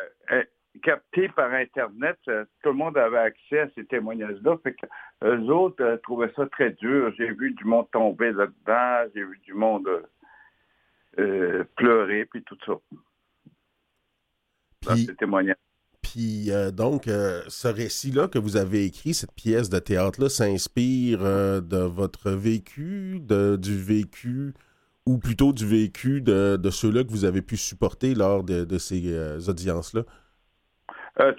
capté 0.81 1.29
par 1.29 1.51
Internet. 1.53 2.17
Euh, 2.27 2.45
tout 2.63 2.69
le 2.69 2.75
monde 2.75 2.97
avait 2.97 3.17
accès 3.17 3.59
à 3.59 3.69
ces 3.75 3.85
témoignages-là. 3.85 4.57
Fait 4.63 4.75
eux 5.23 5.49
autres 5.49 5.99
trouvaient 6.03 6.31
ça 6.35 6.45
très 6.47 6.71
dur. 6.71 7.13
J'ai 7.17 7.31
vu 7.31 7.51
du 7.51 7.65
monde 7.65 7.89
tomber 7.91 8.31
là-dedans. 8.31 9.11
J'ai 9.15 9.23
vu 9.23 9.39
du 9.45 9.53
monde 9.53 9.89
pleurer, 11.75 12.25
puis 12.25 12.43
tout 12.43 12.57
ça. 12.65 12.73
Dans 14.83 14.95
ces 14.95 15.15
témoignages. 15.15 15.55
Puis 16.17 16.51
euh, 16.51 16.71
donc, 16.71 17.07
euh, 17.07 17.41
ce 17.49 17.67
récit-là 17.67 18.27
que 18.27 18.39
vous 18.39 18.55
avez 18.55 18.85
écrit, 18.85 19.13
cette 19.13 19.33
pièce 19.33 19.69
de 19.69 19.77
théâtre-là, 19.77 20.29
s'inspire 20.29 21.19
euh, 21.21 21.59
de 21.59 21.77
votre 21.77 22.31
vécu, 22.31 23.19
de, 23.19 23.57
du 23.57 23.77
vécu, 23.77 24.53
ou 25.05 25.17
plutôt 25.17 25.51
du 25.51 25.65
vécu 25.65 26.21
de, 26.21 26.69
ceux-là 26.71 27.03
que 27.03 27.11
vous 27.11 27.25
avez 27.25 27.41
pu 27.41 27.57
supporter 27.57 28.15
lors 28.15 28.43
de, 28.43 28.77
ces 28.77 29.49
audiences-là? 29.49 30.03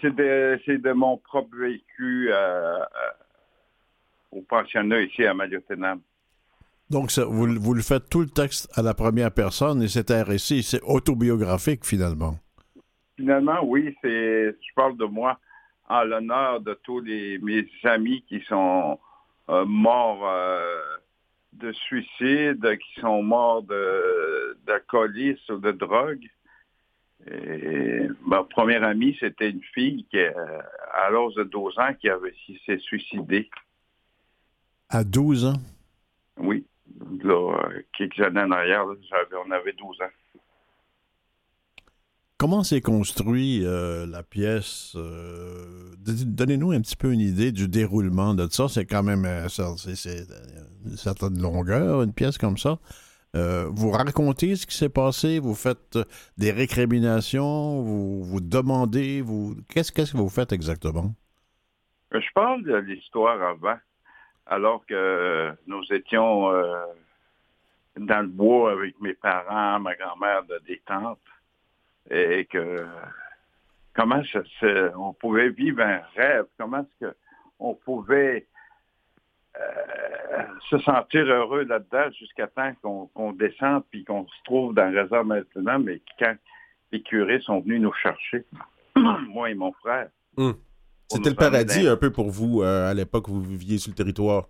C'est 0.00 0.14
de, 0.14 0.92
mon 0.92 1.16
propre 1.18 1.56
vécu 1.56 2.30
au 4.32 4.42
pensionnat 4.42 5.00
ici 5.02 5.24
à 5.24 5.34
Maliotenam. 5.34 6.00
Donc, 6.90 7.10
vous, 7.18 7.46
vous 7.60 7.74
le 7.74 7.82
faites 7.82 8.08
tout 8.08 8.20
le 8.20 8.28
texte 8.28 8.70
à 8.74 8.82
la 8.82 8.94
première 8.94 9.30
personne 9.30 9.82
et 9.82 9.88
c'est 9.88 10.10
un 10.10 10.22
récit, 10.22 10.62
c'est 10.62 10.80
autobiographique 10.82 11.84
finalement. 11.84 12.36
Finalement, 13.16 13.60
oui, 13.64 13.94
c'est. 14.00 14.50
Je 14.52 14.74
parle 14.74 14.96
de 14.96 15.04
moi 15.04 15.38
en 15.88 16.04
l'honneur 16.04 16.60
de 16.60 16.74
tous 16.84 17.00
les, 17.00 17.38
mes 17.38 17.66
amis 17.84 18.22
qui 18.28 18.40
sont 18.48 18.98
euh, 19.50 19.64
morts 19.66 20.26
euh, 20.28 20.80
de 21.54 21.72
suicide, 21.72 22.78
qui 22.78 23.00
sont 23.00 23.22
morts 23.22 23.62
de 23.62 24.56
d'alcoolisme 24.66 25.54
ou 25.54 25.58
de 25.58 25.72
drogue. 25.72 26.26
Et 27.30 28.08
ma 28.26 28.44
première 28.44 28.84
amie, 28.84 29.16
c'était 29.20 29.50
une 29.50 29.62
fille 29.74 30.06
qui, 30.10 30.18
euh, 30.18 30.32
à 30.92 31.10
l'âge 31.10 31.34
de 31.34 31.44
12 31.44 31.78
ans 31.78 31.94
qui 32.00 32.08
avait 32.08 32.34
s'est 32.66 32.78
suicidée. 32.78 33.50
À 34.88 35.04
12 35.04 35.46
ans? 35.46 35.60
Oui. 36.38 36.64
Là, 37.22 37.68
quelques 37.96 38.20
années 38.20 38.40
en 38.40 38.50
arrière, 38.50 38.86
on 38.86 39.50
avait 39.50 39.72
12 39.72 40.00
ans. 40.00 40.40
Comment 42.38 42.62
s'est 42.62 42.80
construit 42.80 43.66
euh, 43.66 44.06
la 44.06 44.22
pièce? 44.22 44.92
Euh, 44.94 45.92
donnez-nous 46.06 46.70
un 46.70 46.80
petit 46.80 46.94
peu 46.94 47.12
une 47.12 47.20
idée 47.20 47.50
du 47.50 47.66
déroulement 47.66 48.32
de 48.32 48.46
ça. 48.48 48.68
C'est 48.68 48.86
quand 48.86 49.02
même 49.02 49.24
euh, 49.24 49.48
c'est, 49.48 50.24
une 50.86 50.96
certaine 50.96 51.42
longueur, 51.42 52.02
une 52.02 52.12
pièce 52.12 52.38
comme 52.38 52.56
ça. 52.56 52.78
Vous 53.34 53.90
racontez 53.90 54.56
ce 54.56 54.66
qui 54.66 54.76
s'est 54.76 54.88
passé, 54.88 55.38
vous 55.38 55.54
faites 55.54 55.98
des 56.36 56.50
récriminations, 56.50 57.82
vous, 57.82 58.22
vous 58.22 58.40
demandez, 58.40 59.20
vous 59.20 59.54
qu'est-ce, 59.68 59.92
que 59.92 60.16
vous 60.16 60.28
faites 60.28 60.52
exactement? 60.52 61.14
Je 62.12 62.32
parle 62.34 62.62
de 62.64 62.76
l'histoire 62.76 63.40
avant, 63.42 63.78
alors 64.46 64.84
que 64.86 65.52
nous 65.66 65.84
étions 65.92 66.50
dans 67.98 68.20
le 68.20 68.28
bois 68.28 68.72
avec 68.72 69.00
mes 69.00 69.14
parents, 69.14 69.80
ma 69.80 69.94
grand-mère, 69.94 70.44
de 70.44 70.60
des 70.66 70.80
tantes 70.86 71.18
et 72.10 72.46
que 72.46 72.86
comment 73.94 74.22
on 74.96 75.12
pouvait 75.12 75.50
vivre 75.50 75.82
un 75.82 76.00
rêve, 76.16 76.46
comment 76.58 76.80
est-ce 76.80 77.12
qu'on 77.58 77.74
pouvait 77.74 78.46
euh, 78.46 78.57
se 80.70 80.78
sentir 80.78 81.24
heureux 81.24 81.64
là-dedans 81.64 82.10
jusqu'à 82.18 82.46
temps 82.46 82.72
qu'on 82.82 83.32
descende 83.32 83.84
puis 83.90 84.04
qu'on 84.04 84.26
se 84.26 84.44
trouve 84.44 84.74
dans 84.74 84.90
le 84.90 85.00
réserve 85.00 85.26
maintenant, 85.26 85.78
mais 85.78 86.00
quand 86.18 86.34
les 86.92 87.02
curés 87.02 87.40
sont 87.40 87.60
venus 87.60 87.80
nous 87.80 87.92
chercher, 87.94 88.44
moi 89.28 89.50
et 89.50 89.54
mon 89.54 89.72
frère. 89.72 90.08
Hum. 90.36 90.54
C'était 91.10 91.30
le 91.30 91.36
paradis 91.36 91.86
un 91.86 91.96
peu 91.96 92.12
pour 92.12 92.28
vous 92.28 92.62
euh, 92.62 92.90
à 92.90 92.94
l'époque 92.94 93.28
où 93.28 93.32
vous 93.32 93.42
viviez 93.42 93.78
sur 93.78 93.90
le 93.90 93.96
territoire. 93.96 94.48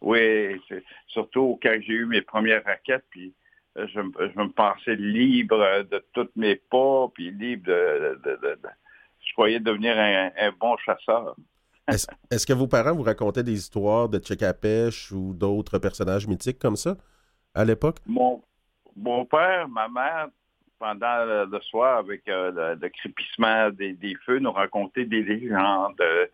Oui, 0.00 0.60
surtout 1.06 1.58
quand 1.62 1.74
j'ai 1.80 1.92
eu 1.92 2.06
mes 2.06 2.22
premières 2.22 2.64
raquettes, 2.64 3.04
puis 3.10 3.32
je, 3.76 3.84
je, 3.86 4.40
me 4.40 4.48
pensais 4.50 4.96
libre 4.96 5.84
de 5.84 6.04
tous 6.12 6.28
mes 6.34 6.56
pas, 6.56 7.08
puis 7.14 7.30
libre 7.30 7.66
de... 7.66 8.18
je 9.24 9.32
croyais 9.34 9.60
devenir 9.60 9.96
un, 9.96 10.50
bon 10.58 10.76
chasseur. 10.78 11.36
Est-ce 11.88 12.46
que 12.46 12.52
vos 12.52 12.68
parents 12.68 12.94
vous 12.94 13.02
racontaient 13.02 13.42
des 13.42 13.52
histoires 13.58 14.08
de 14.08 14.20
à 14.44 14.54
pêche 14.54 15.10
ou 15.12 15.34
d'autres 15.34 15.78
personnages 15.78 16.26
mythiques 16.26 16.58
comme 16.58 16.76
ça 16.76 16.96
à 17.54 17.64
l'époque? 17.64 17.98
Mon, 18.06 18.42
mon 18.96 19.24
père, 19.24 19.68
ma 19.68 19.88
mère, 19.88 20.28
pendant 20.78 21.24
le, 21.24 21.60
soir, 21.60 21.98
avec 21.98 22.28
euh, 22.28 22.74
le, 22.80 22.88
crépissement 22.88 23.70
des, 23.70 24.16
feux, 24.26 24.38
nous 24.38 24.52
racontaient 24.52 25.04
des 25.04 25.22
légendes, 25.22 26.00
euh, 26.00 26.26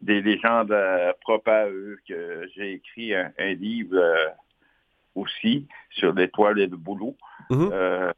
des 0.00 0.20
légendes 0.20 0.72
euh, 0.72 1.12
propres 1.20 1.50
à 1.50 1.68
eux, 1.68 1.98
que 2.08 2.48
j'ai 2.54 2.74
écrit 2.74 3.14
un, 3.14 3.30
livre 3.38 4.00
aussi 5.14 5.68
sur 5.90 6.12
l'étoile 6.12 6.58
et 6.58 6.66
le 6.66 6.76
boulot. 6.76 7.16
Mm-hmm. 7.50 8.12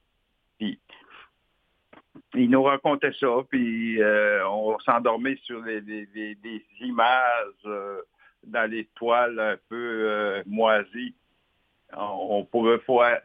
Ils 2.35 2.50
nous 2.50 2.62
racontaient 2.62 3.12
ça, 3.18 3.29
puis 3.48 3.98
on 4.46 4.79
s'endormait 4.81 5.38
sur 5.44 5.62
des 5.62 6.66
images 6.81 7.68
dans 8.44 8.70
l'étoile 8.70 9.38
un 9.38 9.57
peu 9.68 10.42
moisies. 10.46 11.14
On, 11.96 12.44
pouvait 12.44 12.79
faire 12.79 13.20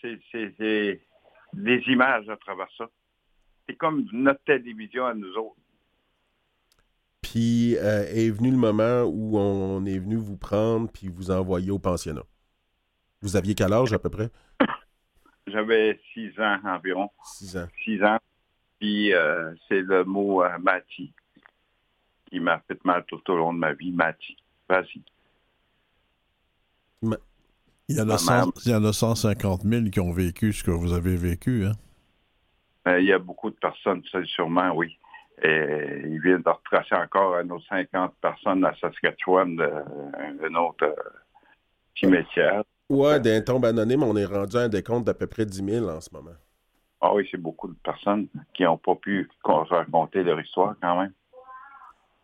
c'est 0.00 0.56
des 0.58 1.82
images 1.86 2.28
à 2.28 2.36
travers 2.36 2.68
ça. 2.76 2.88
C'est 3.68 3.76
comme 3.76 4.06
notre 4.12 4.42
télévision 4.44 5.06
à 5.06 5.14
nous 5.14 5.32
autres. 5.34 5.56
Puis 7.22 7.76
euh, 7.78 8.04
est 8.06 8.30
venu 8.30 8.50
le 8.50 8.56
moment 8.56 9.02
où 9.02 9.36
on 9.36 9.84
est 9.84 9.98
venu 9.98 10.16
vous 10.16 10.36
prendre 10.36 10.90
puis 10.90 11.08
vous 11.08 11.30
envoyer 11.30 11.70
au 11.70 11.78
pensionnat. 11.78 12.22
Vous 13.20 13.36
aviez 13.36 13.54
quel 13.54 13.72
âge 13.72 13.92
à 13.92 13.98
peu 13.98 14.10
près? 14.10 14.30
J'avais 15.46 16.00
six 16.12 16.32
ans 16.40 16.58
environ. 16.64 17.10
Six 17.24 17.56
ans. 17.56 17.68
Six 17.84 18.02
ans. 18.02 18.18
Puis 18.80 19.14
euh, 19.14 19.54
c'est 19.68 19.80
le 19.80 20.04
mot 20.04 20.42
euh, 20.42 20.58
Mati 20.58 21.12
qui 22.28 22.40
m'a 22.40 22.58
fait 22.66 22.84
mal 22.84 23.04
tout 23.06 23.22
au 23.30 23.36
long 23.36 23.52
de 23.52 23.58
ma 23.58 23.72
vie. 23.72 23.92
Mati. 23.92 24.36
Vas-y. 24.68 25.02
Il 27.88 27.96
y, 27.96 28.00
en 28.00 28.10
a 28.10 28.16
il 28.64 28.72
y 28.72 28.74
en 28.74 28.84
a 28.84 28.92
150 28.92 29.62
000 29.62 29.90
qui 29.90 30.00
ont 30.00 30.10
vécu 30.10 30.52
ce 30.52 30.64
que 30.64 30.72
vous 30.72 30.92
avez 30.92 31.16
vécu, 31.16 31.66
hein? 31.66 31.74
Ben, 32.84 32.98
il 32.98 33.06
y 33.06 33.12
a 33.12 33.18
beaucoup 33.18 33.50
de 33.50 33.54
personnes, 33.56 34.02
sûrement, 34.24 34.72
oui. 34.74 34.98
Et 35.42 36.02
ils 36.04 36.20
viennent 36.20 36.42
de 36.42 36.50
retracer 36.50 36.96
encore 36.96 37.36
un 37.36 37.48
autre 37.50 37.64
50 37.68 38.14
personnes 38.20 38.64
à 38.64 38.74
Saskatchewan, 38.80 39.60
un 39.60 40.54
autre 40.56 40.84
euh, 40.84 40.94
cimetière. 41.94 42.64
Oui, 42.88 43.20
d'un 43.20 43.40
tombe 43.40 43.64
anonyme, 43.64 44.02
on 44.04 44.16
est 44.16 44.24
rendu 44.24 44.56
à 44.56 44.60
un 44.60 44.68
décompte 44.68 45.06
d'à 45.06 45.14
peu 45.14 45.26
près 45.26 45.44
10 45.44 45.64
000 45.64 45.88
en 45.88 46.00
ce 46.00 46.08
moment. 46.12 46.36
Ah 47.00 47.12
oui, 47.14 47.26
c'est 47.30 47.40
beaucoup 47.40 47.68
de 47.68 47.76
personnes 47.82 48.28
qui 48.54 48.62
n'ont 48.62 48.78
pas 48.78 48.94
pu 48.94 49.28
raconter 49.44 50.22
leur 50.22 50.40
histoire 50.40 50.74
quand 50.80 51.00
même. 51.00 51.12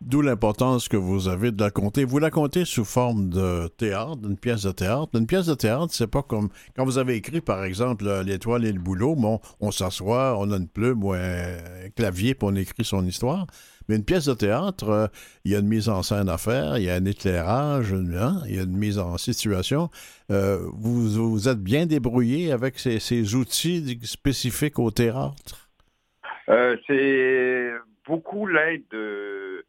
D'où 0.00 0.20
l'importance 0.20 0.88
que 0.88 0.96
vous 0.96 1.28
avez 1.28 1.52
de 1.52 1.62
la 1.62 1.70
compter. 1.70 2.04
Vous 2.04 2.18
la 2.18 2.30
comptez 2.30 2.64
sous 2.64 2.84
forme 2.84 3.28
de 3.28 3.68
théâtre, 3.68 4.16
d'une 4.16 4.36
pièce 4.36 4.64
de 4.64 4.72
théâtre. 4.72 5.10
Une 5.14 5.28
pièce 5.28 5.46
de 5.46 5.54
théâtre, 5.54 5.88
c'est 5.90 6.10
pas 6.10 6.22
comme 6.22 6.48
quand 6.74 6.84
vous 6.84 6.98
avez 6.98 7.14
écrit, 7.14 7.40
par 7.40 7.62
exemple, 7.62 8.04
L'étoile 8.24 8.64
et 8.64 8.72
le 8.72 8.80
boulot. 8.80 9.14
Bon, 9.14 9.38
on 9.60 9.70
s'assoit, 9.70 10.36
on 10.38 10.50
a 10.50 10.56
une 10.56 10.68
plume 10.68 11.04
ou 11.04 11.12
un 11.12 11.90
clavier, 11.94 12.34
pour 12.34 12.48
on 12.48 12.54
écrit 12.56 12.84
son 12.84 13.06
histoire. 13.06 13.46
Mais 13.88 13.96
une 13.96 14.04
pièce 14.04 14.26
de 14.26 14.34
théâtre, 14.34 14.88
euh, 14.88 15.06
il 15.44 15.52
y 15.52 15.56
a 15.56 15.58
une 15.58 15.68
mise 15.68 15.88
en 15.88 16.02
scène 16.02 16.28
à 16.28 16.38
faire, 16.38 16.78
il 16.78 16.84
y 16.84 16.90
a 16.90 16.94
un 16.94 17.04
éclairage, 17.04 17.92
hein, 17.92 18.40
il 18.46 18.56
y 18.56 18.58
a 18.58 18.62
une 18.62 18.76
mise 18.76 18.98
en 18.98 19.18
situation. 19.18 19.88
Euh, 20.30 20.58
vous 20.72 21.30
vous 21.30 21.48
êtes 21.48 21.62
bien 21.62 21.86
débrouillé 21.86 22.52
avec 22.52 22.78
ces, 22.78 23.34
outils 23.34 23.98
spécifiques 24.02 24.78
au 24.78 24.90
théâtre? 24.90 25.68
Euh, 26.48 26.76
c'est 26.86 27.72
beaucoup 28.06 28.46
l'aide 28.46 28.84
de 28.90 29.64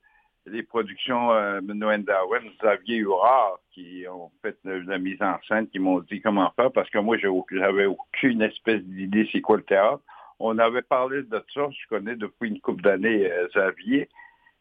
les 0.45 0.63
productions 0.63 1.31
euh, 1.31 1.61
Noël 1.61 2.03
Darwin, 2.03 2.41
Xavier 2.61 2.97
Hurard, 2.97 3.59
qui 3.71 4.05
ont 4.11 4.31
fait 4.41 4.57
la 4.63 4.97
mise 4.97 5.21
en 5.21 5.37
scène, 5.47 5.67
qui 5.67 5.79
m'ont 5.79 5.99
dit 5.99 6.21
comment 6.21 6.51
faire, 6.55 6.71
parce 6.71 6.89
que 6.89 6.99
moi, 6.99 7.17
j'avais 7.17 7.85
aucune 7.85 8.41
espèce 8.41 8.81
d'idée 8.81 9.27
c'est 9.31 9.41
quoi 9.41 9.57
le 9.57 9.63
théâtre. 9.63 10.01
On 10.39 10.57
avait 10.57 10.81
parlé 10.81 11.23
de 11.23 11.43
ça, 11.53 11.69
je 11.69 11.87
connais 11.87 12.15
depuis 12.15 12.49
une 12.49 12.61
couple 12.61 12.81
d'années 12.81 13.31
euh, 13.31 13.47
Xavier 13.49 14.09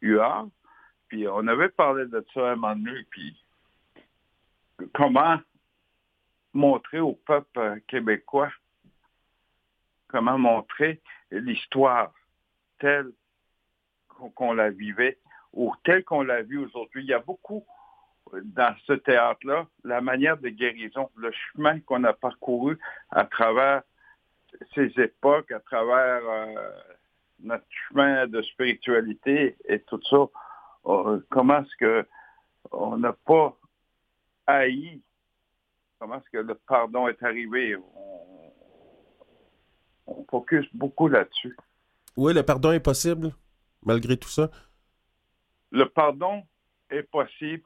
Huard, 0.00 0.48
puis 1.08 1.26
on 1.28 1.46
avait 1.46 1.68
parlé 1.68 2.06
de 2.06 2.24
ça 2.34 2.50
à 2.50 2.52
un 2.52 2.56
moment 2.56 2.76
donné, 2.76 3.04
puis 3.10 3.36
comment 4.94 5.38
montrer 6.52 7.00
au 7.00 7.14
peuple 7.14 7.58
euh, 7.58 7.78
québécois, 7.86 8.50
comment 10.08 10.38
montrer 10.38 11.00
l'histoire 11.30 12.12
telle 12.78 13.12
qu'on 14.34 14.52
la 14.52 14.70
vivait 14.70 15.18
ou 15.52 15.74
tel 15.84 16.04
qu'on 16.04 16.22
l'a 16.22 16.42
vu 16.42 16.58
aujourd'hui. 16.58 17.02
Il 17.02 17.08
y 17.08 17.14
a 17.14 17.18
beaucoup 17.18 17.64
euh, 18.32 18.40
dans 18.44 18.74
ce 18.86 18.92
théâtre-là, 18.92 19.66
la 19.84 20.00
manière 20.00 20.36
de 20.38 20.48
guérison, 20.48 21.10
le 21.16 21.32
chemin 21.32 21.80
qu'on 21.80 22.04
a 22.04 22.12
parcouru 22.12 22.78
à 23.10 23.24
travers 23.24 23.82
ces 24.74 24.92
époques, 25.00 25.50
à 25.52 25.60
travers 25.60 26.22
euh, 26.28 26.70
notre 27.40 27.64
chemin 27.88 28.26
de 28.26 28.42
spiritualité 28.42 29.56
et 29.66 29.80
tout 29.80 30.00
ça. 30.08 30.26
Euh, 30.86 31.20
comment 31.30 31.62
est-ce 31.62 31.76
que 31.76 32.06
on 32.70 32.96
n'a 32.98 33.12
pas 33.12 33.56
haï, 34.46 35.00
comment 35.98 36.16
est-ce 36.16 36.30
que 36.30 36.38
le 36.38 36.54
pardon 36.54 37.08
est 37.08 37.22
arrivé? 37.22 37.76
On, 37.76 38.52
on 40.06 40.24
focus 40.30 40.66
beaucoup 40.74 41.08
là-dessus. 41.08 41.56
Oui, 42.16 42.34
le 42.34 42.42
pardon 42.42 42.72
est 42.72 42.80
possible, 42.80 43.30
malgré 43.84 44.16
tout 44.16 44.28
ça. 44.28 44.50
Le 45.70 45.88
pardon 45.88 46.42
est 46.90 47.04
possible 47.04 47.64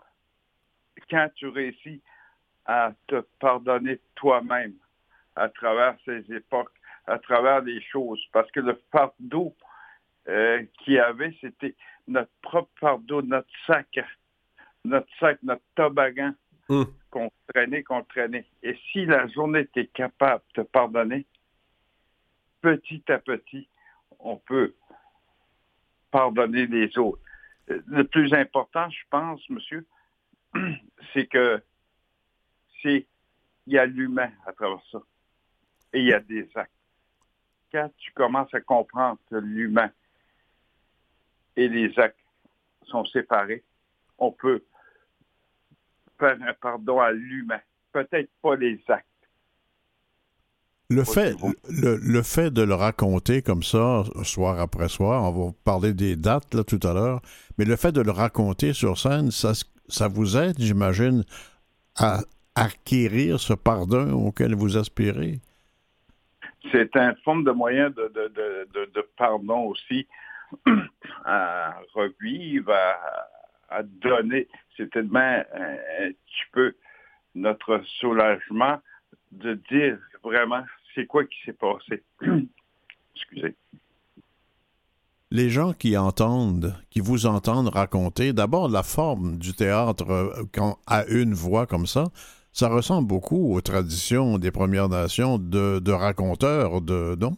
quand 1.11 1.29
tu 1.35 1.49
réussis 1.49 2.03
à 2.64 2.92
te 3.07 3.20
pardonner 3.38 4.01
toi-même 4.14 4.75
à 5.35 5.49
travers 5.49 5.96
ces 6.05 6.25
époques, 6.33 6.72
à 7.07 7.19
travers 7.19 7.62
les 7.62 7.81
choses. 7.83 8.23
Parce 8.33 8.51
que 8.51 8.61
le 8.61 8.81
fardeau 8.92 9.55
euh, 10.29 10.62
qu'il 10.79 10.95
y 10.95 10.99
avait, 10.99 11.37
c'était 11.40 11.75
notre 12.09 12.31
propre 12.42 12.71
fardeau, 12.81 13.23
notre 13.23 13.49
sac, 13.66 13.99
notre 14.85 15.09
sac, 15.19 15.38
notre 15.42 15.62
toboggan 15.75 16.33
hmm. 16.69 16.85
qu'on 17.11 17.31
traînait, 17.49 17.83
qu'on 17.83 18.03
traînait. 18.05 18.47
Et 18.62 18.79
si 18.92 19.07
la 19.07 19.27
journée 19.29 19.61
était 19.61 19.87
capable 19.87 20.42
de 20.55 20.62
pardonner, 20.62 21.27
petit 22.61 23.05
à 23.09 23.19
petit, 23.19 23.69
on 24.19 24.37
peut 24.37 24.75
pardonner 26.11 26.66
les 26.66 26.97
autres 26.99 27.21
le 27.69 28.05
plus 28.05 28.33
important, 28.33 28.88
je 28.90 29.03
pense, 29.11 29.49
monsieur, 29.51 29.87
c'est 31.12 31.27
que 31.27 31.62
c'est 32.83 33.07
il 33.66 33.73
y 33.73 33.79
a 33.79 33.87
l'humain 33.87 34.31
à 34.47 34.53
travers 34.53 34.81
ça. 34.92 35.01
Et 35.92 36.01
il 36.01 36.07
y 36.07 36.12
a 36.12 36.21
des 36.21 36.49
actes. 36.55 36.71
Quand 37.73 37.91
tu 37.99 38.13
commences 38.13 38.53
à 38.55 38.61
comprendre 38.61 39.19
que 39.31 39.37
l'humain 39.37 39.91
et 41.57 41.69
les 41.69 41.99
actes 41.99 42.19
sont 42.87 43.05
séparés, 43.07 43.65
on 44.19 44.31
peut 44.31 44.63
faire 46.19 46.37
un 46.43 46.55
pardon 46.55 47.01
à 47.01 47.13
l'humain. 47.13 47.61
Peut-être 47.93 48.31
pas 48.43 48.57
les 48.57 48.81
actes. 48.89 49.07
Le 50.89 51.03
fait, 51.03 51.35
le, 51.69 52.23
fait 52.23 52.53
de 52.53 52.63
le 52.63 52.75
raconter 52.75 53.43
comme 53.43 53.65
ça, 53.65 54.05
soir 54.23 54.61
après 54.61 54.89
soir, 54.89 55.25
on 55.25 55.47
va 55.47 55.53
parler 55.65 55.93
des 55.93 56.15
dates 56.15 56.55
là, 56.55 56.63
tout 56.63 56.79
à 56.85 56.95
l'heure, 56.95 57.21
mais 57.59 57.65
le 57.65 57.75
fait 57.75 57.91
de 57.91 58.01
le 58.01 58.13
raconter 58.13 58.73
sur 58.73 58.97
scène, 58.97 59.33
ça, 59.33 59.53
ça 59.89 60.07
vous 60.07 60.37
aide, 60.37 60.55
j'imagine, 60.61 61.25
à 61.97 62.21
acquérir 62.55 63.41
ce 63.41 63.53
pardon 63.53 64.13
auquel 64.13 64.55
vous 64.55 64.77
aspirez? 64.77 65.41
C'est 66.73 66.95
une 66.97 67.17
forme 67.25 67.45
de 67.45 67.51
moyen 67.51 67.91
de, 67.91 68.13
de, 68.15 69.09
pardon 69.17 69.67
aussi, 69.67 70.07
à 71.25 71.81
revivre, 71.95 72.73
à, 73.69 73.83
donner. 73.83 74.49
C'est 74.77 74.91
tellement 74.91 75.43
un 75.55 76.11
petit 76.11 76.45
peu 76.53 76.75
notre 77.35 77.83
soulagement 78.01 78.81
de 79.33 79.55
dire 79.71 79.99
vraiment 80.23 80.65
c'est 80.95 81.07
quoi 81.07 81.25
qui 81.25 81.37
s'est 81.45 81.53
passé. 81.53 82.03
Excusez. 83.15 83.55
Les 85.33 85.51
gens 85.51 85.73
qui 85.73 85.97
entendent, 85.97 86.75
qui 86.91 87.01
vous 87.01 87.27
entendent 87.27 87.69
raconter, 87.69 88.33
d'abord 88.33 88.69
la 88.69 88.83
forme 88.83 89.39
du 89.39 89.55
théâtre 89.55 90.09
euh, 90.09 90.45
quand, 90.55 90.79
à 90.87 91.05
une 91.07 91.35
voix 91.35 91.67
comme 91.67 91.87
ça, 91.87 92.05
ça 92.57 92.69
ressemble 92.69 93.07
beaucoup 93.07 93.55
aux 93.55 93.61
traditions 93.61 94.38
des 94.38 94.51
Premières 94.51 94.88
Nations 94.88 95.37
de, 95.37 95.79
de 95.79 95.92
raconteurs, 95.92 96.81
de 96.81 97.14
non? 97.21 97.37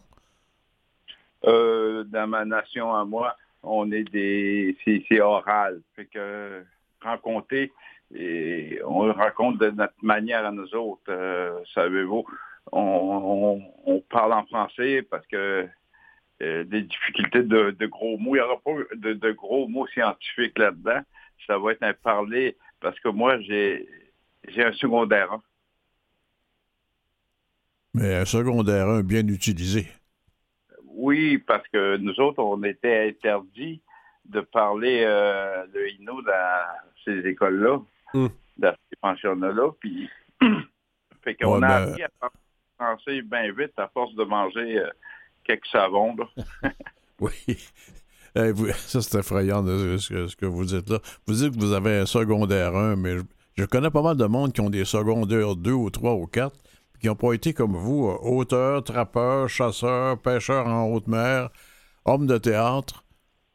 Euh, 1.44 2.04
dans 2.04 2.28
ma 2.28 2.44
nation 2.44 2.94
à 2.94 3.04
moi, 3.04 3.36
on 3.64 3.90
est 3.90 4.04
des. 4.04 4.76
C'est 4.86 5.20
oral. 5.20 5.80
Fait 5.96 6.04
que 6.04 6.62
raconter, 7.00 7.72
et 8.14 8.80
on 8.86 9.12
raconte 9.12 9.58
de 9.58 9.70
notre 9.70 9.94
manière 10.02 10.46
à 10.46 10.52
nous 10.52 10.72
autres. 10.76 11.02
Euh, 11.08 11.58
savez-vous, 11.74 12.24
on, 12.70 13.60
parle 14.10 14.34
en 14.34 14.46
français 14.46 15.02
parce 15.02 15.26
que 15.26 15.66
euh, 16.42 16.64
des 16.64 16.82
difficultés 16.82 17.42
de, 17.42 17.86
gros 17.86 18.18
mots, 18.18 18.36
il 18.36 18.38
n'y 18.38 18.44
aura 18.44 18.60
pas 18.60 18.70
de, 18.94 19.32
gros 19.32 19.66
mots 19.66 19.88
scientifiques 19.88 20.56
là-dedans. 20.58 21.00
Ça 21.48 21.58
va 21.58 21.72
être 21.72 21.82
un 21.82 21.92
parler 21.92 22.56
parce 22.80 22.98
que 23.00 23.08
moi, 23.08 23.40
j'ai 23.40 23.88
un 24.56 24.72
secondaire 24.72 25.32
1. 25.32 25.42
Mais 27.94 28.14
un 28.14 28.24
secondaire 28.24 28.88
1 28.88 29.02
bien 29.02 29.26
utilisé. 29.26 29.86
Oui, 30.86 31.38
parce 31.38 31.66
que 31.68 31.96
nous 31.96 32.18
autres, 32.20 32.42
on 32.42 32.62
était 32.64 33.08
interdits 33.08 33.80
de 34.24 34.40
parler 34.40 35.04
euh, 35.06 35.64
le 35.72 35.90
Innu 35.90 36.22
dans 36.24 36.66
ces 37.04 37.26
écoles-là. 37.26 37.80
Hmm. 38.14 38.28
dans 38.56 38.74
ces 38.90 38.96
pensionnats-là. 39.00 39.70
Puis, 39.80 40.08
fait 41.22 41.34
qu'on 41.34 41.62
a 41.62 41.68
appris 41.68 42.02
à 42.02 42.08
penser 42.78 43.22
bien 43.22 43.52
vite 43.52 43.72
à 43.76 43.88
force 43.88 44.14
de 44.14 44.24
manger 44.24 44.78
euh, 44.78 44.88
quelques 45.44 45.66
savons. 45.66 46.16
oui. 47.20 47.32
Eh, 48.34 48.52
ça, 48.74 49.00
c'est 49.00 49.18
effrayant 49.18 49.64
ce, 49.64 50.36
que, 50.36 50.46
vous 50.46 50.64
dites 50.64 50.88
là. 50.88 50.98
Vous 51.26 51.34
dites 51.34 51.54
que 51.54 51.60
vous 51.60 51.72
avez 51.72 51.98
un 51.98 52.06
secondaire 52.06 52.76
1, 52.76 52.96
mais 52.96 53.16
je, 53.58 53.64
connais 53.64 53.90
pas 53.90 54.02
mal 54.02 54.16
de 54.16 54.24
monde 54.24 54.52
qui 54.52 54.60
ont 54.60 54.70
des 54.70 54.84
secondaires 54.84 55.56
2 55.56 55.72
ou 55.72 55.90
3 55.90 56.14
ou 56.14 56.26
4 56.26 56.56
qui 57.00 57.06
n'ont 57.06 57.14
pas 57.14 57.32
été 57.32 57.52
comme 57.52 57.76
vous, 57.76 58.08
euh, 58.08 58.18
auteurs, 58.22 58.82
trappeurs, 58.82 59.48
chasseurs, 59.48 60.20
pêcheurs 60.20 60.66
en 60.66 60.86
haute 60.86 61.06
mer, 61.06 61.50
hommes 62.04 62.26
de 62.26 62.38
théâtre. 62.38 63.04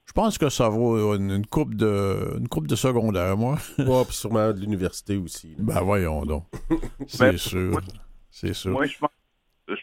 Je 0.05 0.13
pense 0.13 0.37
que 0.37 0.49
ça 0.49 0.69
vaut 0.69 1.15
une, 1.15 1.45
coupe 1.45 1.75
de 1.75 2.37
une 2.37 2.47
coupe 2.47 2.67
de 2.67 2.75
secondaire, 2.75 3.37
moi. 3.37 3.57
Ouais, 3.79 4.03
puis 4.05 4.13
sûrement 4.13 4.51
de 4.51 4.59
l'université 4.59 5.17
aussi. 5.17 5.55
Ben 5.57 5.81
voyons 5.81 6.25
donc. 6.25 6.45
C'est 7.07 7.37
sûr. 7.37 7.79
C'est 8.29 8.53
sûr. 8.53 8.71
Moi, 8.71 8.85
je 8.85 8.97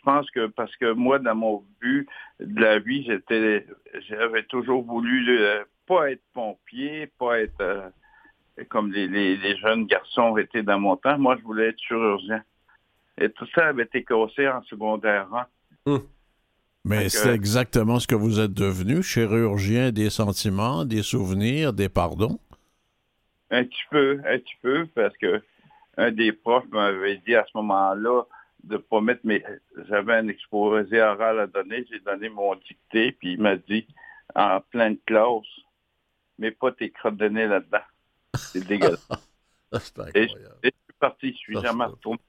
pense, 0.04 0.30
que 0.30 0.46
parce 0.48 0.74
que 0.76 0.92
moi, 0.92 1.18
dans 1.18 1.34
mon 1.34 1.64
but 1.80 2.08
de 2.38 2.60
la 2.60 2.78
vie, 2.78 3.04
j'étais 3.04 3.66
j'avais 4.08 4.44
toujours 4.44 4.84
voulu 4.84 5.40
euh, 5.40 5.64
pas 5.86 6.10
être 6.10 6.22
pompier, 6.32 7.08
pas 7.18 7.40
être 7.40 7.60
euh, 7.60 7.88
comme 8.68 8.92
les, 8.92 9.56
jeunes 9.58 9.86
garçons 9.86 10.36
étaient 10.36 10.62
dans 10.62 10.78
mon 10.78 10.96
temps. 10.96 11.18
Moi, 11.18 11.36
je 11.38 11.42
voulais 11.42 11.68
être 11.68 11.80
chirurgien. 11.80 12.42
Et 13.18 13.30
tout 13.30 13.46
ça 13.54 13.68
avait 13.68 13.84
été 13.84 14.04
cassé 14.04 14.48
en 14.48 14.62
secondaire 14.62 15.28
1. 15.86 16.02
Mais 16.84 17.08
c'est 17.08 17.34
exactement 17.34 17.98
ce 17.98 18.06
que 18.06 18.14
vous 18.14 18.40
êtes 18.40 18.54
devenu, 18.54 19.02
chirurgien 19.02 19.92
des 19.92 20.08
sentiments, 20.08 20.84
des 20.84 21.02
souvenirs, 21.02 21.72
des 21.72 21.88
pardons? 21.88 22.38
Un 23.50 23.64
petit 23.64 23.82
peu, 23.90 24.20
un 24.26 24.38
petit 24.38 24.56
peu, 24.62 24.86
parce 24.94 25.16
que 25.18 25.42
un 25.96 26.10
des 26.10 26.32
profs 26.32 26.68
m'avait 26.70 27.18
dit 27.26 27.34
à 27.34 27.44
ce 27.44 27.56
moment-là 27.58 28.22
de 28.64 28.74
ne 28.74 28.78
pas 28.78 29.00
mettre 29.00 29.20
mes... 29.24 29.42
J'avais 29.88 30.14
un 30.14 30.28
exposé 30.28 31.00
oral 31.00 31.40
à 31.40 31.46
donner, 31.46 31.84
j'ai 31.90 32.00
donné 32.00 32.28
mon 32.28 32.54
dicté, 32.54 33.12
puis 33.12 33.32
il 33.34 33.40
m'a 33.40 33.56
dit, 33.56 33.86
en 34.34 34.60
pleine 34.60 34.96
classe, 35.06 35.44
mais 36.38 36.50
pas 36.50 36.72
tes 36.72 36.90
crottes 36.90 37.16
de 37.16 37.28
nez 37.28 37.46
là-dedans. 37.46 37.78
C'est 38.36 38.66
dégueulasse. 38.66 39.08
et, 40.14 40.28
je 40.28 40.28
suis 40.28 40.72
parti, 40.98 41.32
je 41.32 41.36
suis 41.36 41.60
jamais 41.60 41.84
retourné 41.84 42.20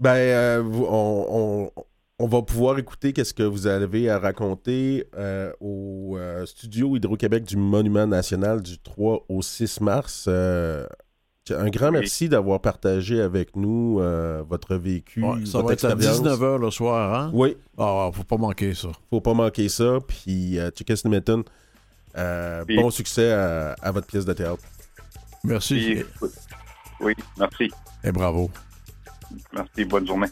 ben, 0.00 0.16
euh, 0.16 0.62
on, 2.18 2.26
va 2.26 2.40
pouvoir 2.40 2.78
écouter 2.78 3.12
qu'est-ce 3.12 3.34
que 3.34 3.42
vous 3.42 3.66
avez 3.66 4.08
à 4.08 4.18
raconter 4.18 5.04
euh, 5.14 5.52
au 5.60 6.16
euh, 6.16 6.46
studio 6.46 6.96
Hydro-Québec 6.96 7.44
du 7.44 7.58
Monument 7.58 8.06
National 8.06 8.62
du 8.62 8.78
3 8.78 9.26
au 9.28 9.42
6 9.42 9.82
mars. 9.82 10.26
un 10.26 11.68
grand 11.68 11.90
merci 11.90 12.30
d'avoir 12.30 12.62
partagé 12.62 13.20
avec 13.20 13.56
nous 13.56 14.00
votre 14.48 14.76
vécu. 14.76 15.22
ça 15.44 15.60
va 15.60 15.74
être 15.74 15.84
à 15.84 15.94
19h 15.94 16.58
le 16.58 16.70
soir, 16.70 17.14
hein? 17.14 17.30
Oui. 17.34 17.58
Ah, 17.76 18.10
faut 18.10 18.24
pas 18.24 18.38
manquer 18.38 18.72
ça. 18.72 18.88
Faut 19.10 19.20
pas 19.20 19.34
manquer 19.34 19.68
ça. 19.68 19.98
Puis, 20.08 20.56
Smitton, 22.14 22.82
bon 22.82 22.90
succès 22.90 23.32
à, 23.32 23.74
à, 23.80 23.90
votre 23.92 24.06
pièce 24.06 24.24
de 24.24 24.32
théâtre. 24.32 24.62
Merci. 25.44 26.02
Oui, 27.00 27.14
merci. 27.38 27.70
Et 28.04 28.12
bravo. 28.12 28.50
Merci, 29.52 29.84
bonne 29.84 30.06
journée. 30.06 30.28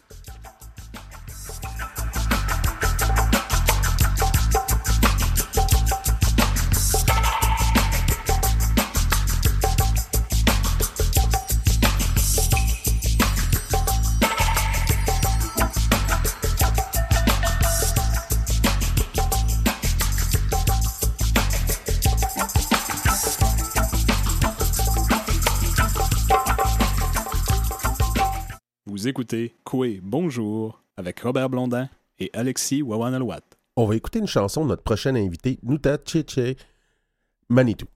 Écoutez 29.09 29.55
Koué 29.65 30.01
Bonjour 30.03 30.83
avec 30.99 31.21
Robert 31.21 31.49
Blondin 31.49 31.89
et 32.19 32.31
Alexis 32.35 32.83
Wawanalwat. 32.83 33.41
On 33.77 33.87
va 33.87 33.97
écouter 33.97 34.19
une 34.19 34.27
chanson 34.27 34.65
de 34.65 34.69
notre 34.69 34.83
prochain 34.83 35.15
invité, 35.15 35.59
Nuta 35.63 35.97
Cheche 36.05 36.57
Manitou. 37.49 37.87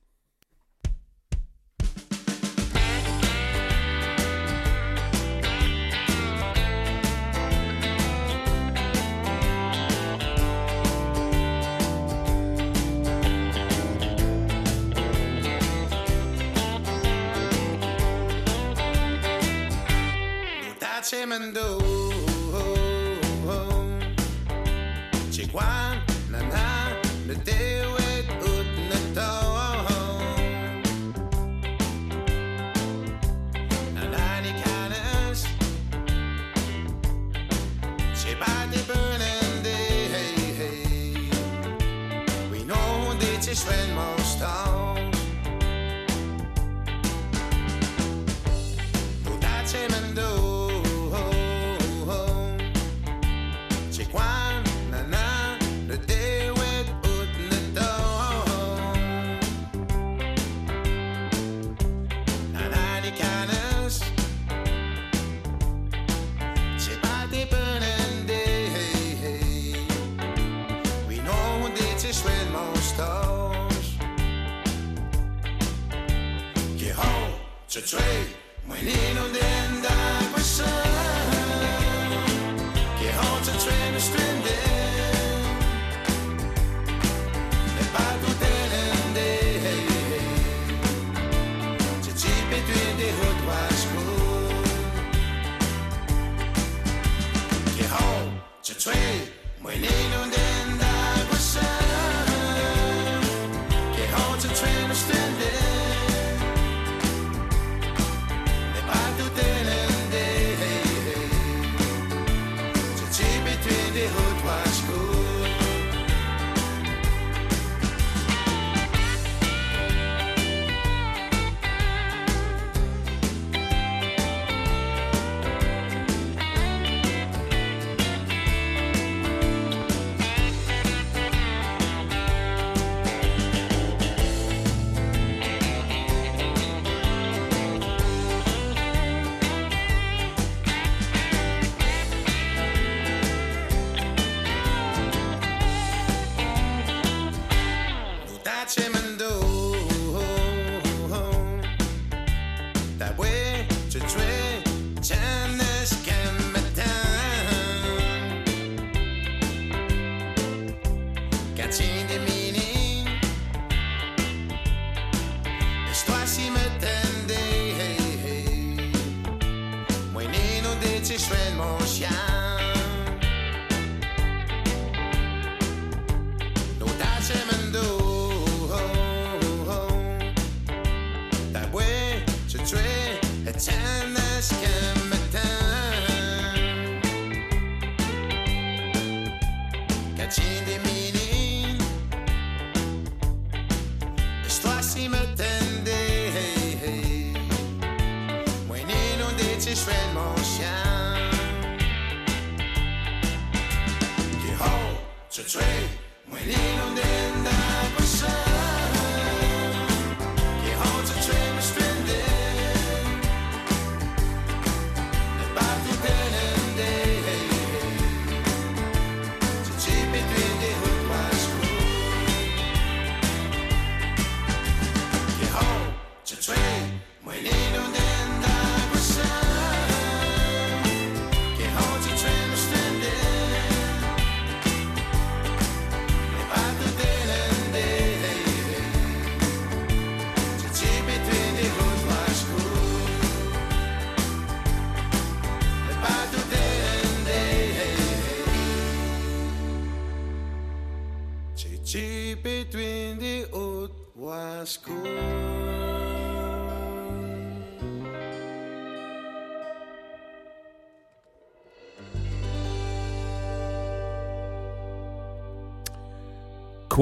Trade. 77.81 78.32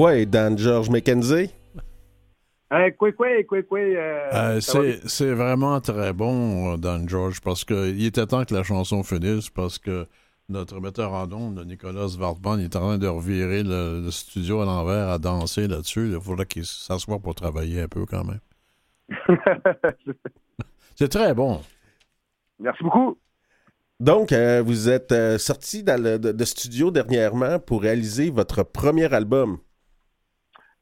Quoi, 0.01 0.25
Dan 0.25 0.57
George 0.57 0.89
McKenzie? 0.89 1.51
Hey, 2.71 2.91
quoi, 2.97 3.11
quoi, 3.11 3.43
quoi, 3.47 3.61
quoi. 3.61 3.77
euh, 3.81 4.29
Euh, 4.33 4.53
va 4.55 4.59
c'est, 4.59 5.07
c'est 5.07 5.31
vraiment 5.31 5.79
très 5.79 6.11
bon, 6.11 6.73
euh, 6.73 6.77
Dan 6.77 7.07
George, 7.07 7.39
parce 7.39 7.63
qu'il 7.63 8.03
était 8.03 8.25
temps 8.25 8.43
que 8.43 8.55
la 8.55 8.63
chanson 8.63 9.03
finisse, 9.03 9.51
parce 9.51 9.77
que 9.77 10.07
notre 10.49 10.79
metteur 10.79 11.13
en 11.13 11.31
ondes, 11.31 11.63
Nicolas 11.67 12.07
Wartman, 12.19 12.61
il 12.61 12.63
est 12.63 12.75
en 12.75 12.79
train 12.79 12.97
de 12.97 13.05
revirer 13.05 13.61
le, 13.61 14.01
le 14.03 14.09
studio 14.09 14.61
à 14.61 14.65
l'envers, 14.65 15.07
à 15.07 15.19
danser 15.19 15.67
là-dessus. 15.67 16.09
Il 16.11 16.19
faudrait 16.19 16.47
qu'il 16.47 16.65
s'assoie 16.65 17.19
pour 17.19 17.35
travailler 17.35 17.81
un 17.81 17.87
peu 17.87 18.07
quand 18.07 18.23
même. 18.23 18.39
C'est 20.95 21.09
très 21.09 21.35
bon. 21.35 21.61
Merci 22.57 22.83
beaucoup. 22.83 23.19
Donc, 23.99 24.31
euh, 24.31 24.63
vous 24.65 24.89
êtes 24.89 25.11
euh, 25.11 25.37
sorti 25.37 25.83
dans 25.83 26.01
le, 26.01 26.17
de, 26.17 26.31
de 26.31 26.43
studio 26.45 26.89
dernièrement 26.89 27.59
pour 27.59 27.83
réaliser 27.83 28.31
votre 28.31 28.63
premier 28.63 29.13
album. 29.13 29.59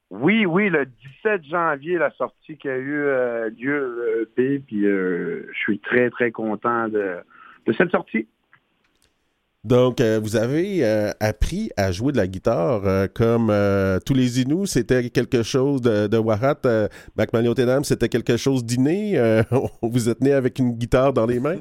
Oui, 0.09 0.45
oui, 0.45 0.69
le 0.69 0.85
17 1.23 1.43
janvier, 1.45 1.97
la 1.97 2.09
sortie 2.11 2.57
qui 2.57 2.67
a 2.67 2.77
eu 2.77 2.95
euh, 2.95 3.49
lieu 3.51 4.25
euh, 4.37 4.59
puis 4.65 4.85
euh, 4.85 5.47
je 5.53 5.59
suis 5.59 5.79
très, 5.79 6.09
très 6.09 6.31
content 6.31 6.87
de, 6.87 7.17
de 7.67 7.73
cette 7.73 7.91
sortie. 7.91 8.27
Donc, 9.65 9.99
euh, 9.99 10.21
vous 10.23 10.37
avez 10.37 10.85
euh, 10.85 11.11
appris 11.19 11.69
à 11.75 11.91
jouer 11.91 12.13
de 12.13 12.17
la 12.17 12.27
guitare 12.27 12.85
euh, 12.85 13.07
comme 13.13 13.51
tous 14.05 14.13
les 14.13 14.41
Inuits, 14.41 14.67
c'était 14.67 15.09
quelque 15.09 15.43
chose 15.43 15.81
de, 15.81 16.07
de 16.07 16.17
Warat. 16.17 16.55
Euh, 16.65 16.87
c'était 17.83 18.07
quelque 18.07 18.37
chose 18.37 18.63
d'inné. 18.63 19.19
Vous 19.81 20.07
êtes 20.09 20.21
né 20.21 20.31
avec 20.31 20.59
une 20.59 20.71
guitare 20.71 21.11
dans 21.11 21.25
les 21.25 21.39
mains? 21.39 21.57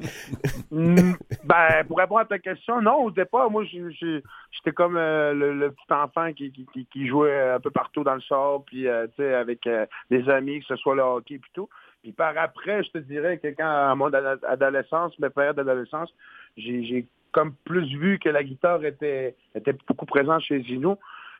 Mm, 0.71 1.13
ben, 1.43 1.83
pour 1.87 1.97
répondre 1.97 2.21
à 2.21 2.25
ta 2.25 2.39
question, 2.39 2.81
non, 2.81 3.03
au 3.03 3.11
départ, 3.11 3.51
moi, 3.51 3.63
j'étais 3.65 4.71
comme 4.71 4.95
le, 4.95 5.69
petit 5.69 5.93
enfant 5.93 6.31
qui, 6.33 7.07
jouait 7.07 7.49
un 7.49 7.59
peu 7.59 7.71
partout 7.71 8.03
dans 8.03 8.15
le 8.15 8.21
sais, 9.17 9.33
avec 9.33 9.67
des 10.09 10.29
amis, 10.29 10.59
que 10.61 10.67
ce 10.67 10.75
soit 10.77 10.95
le 10.95 11.01
hockey, 11.01 11.37
puis 11.39 11.51
tout. 11.53 11.67
Puis 12.01 12.13
par 12.13 12.37
après, 12.37 12.83
je 12.83 12.91
te 12.91 12.97
dirais 12.99 13.39
que 13.39 13.47
quand, 13.47 13.91
à 13.91 13.93
mon 13.95 14.07
ado- 14.07 14.45
adolescence, 14.47 15.17
mes 15.19 15.29
périodes 15.29 15.57
d'adolescence, 15.57 16.13
j'ai 16.55 17.05
comme 17.31 17.53
plus 17.65 17.87
vu 17.97 18.19
que 18.19 18.29
la 18.29 18.43
guitare 18.43 18.83
était, 18.85 19.35
était 19.55 19.75
beaucoup 19.87 20.05
présente 20.05 20.41
chez 20.41 20.61
Zino. 20.63 20.97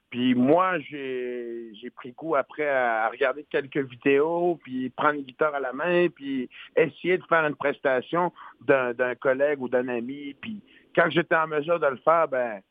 Puis 0.09 0.33
moi, 0.33 0.79
j'ai 0.79 1.91
pris 1.95 2.13
goût 2.13 2.35
après 2.35 2.67
à, 2.67 3.09
regarder 3.09 3.45
quelques 3.49 3.77
vidéos, 3.77 4.59
puis 4.63 4.89
prendre 4.89 5.15
une 5.15 5.25
guitare 5.25 5.53
à 5.53 5.59
la 5.59 5.71
main, 5.71 6.07
puis 6.09 6.49
essayer 6.75 7.17
de 7.17 7.23
faire 7.25 7.45
une 7.45 7.55
prestation 7.55 8.31
d'un 8.61 8.93
d'un 8.93 9.13
collègue 9.13 9.61
ou 9.61 9.69
d'un 9.69 9.87
ami. 9.87 10.35
Puis 10.41 10.61
quand 10.95 11.09
j'étais 11.11 11.35
en 11.35 11.47
mesure 11.47 11.79
de 11.79 11.87
le 11.87 11.97
faire, 11.97 12.27
ben 12.27 12.61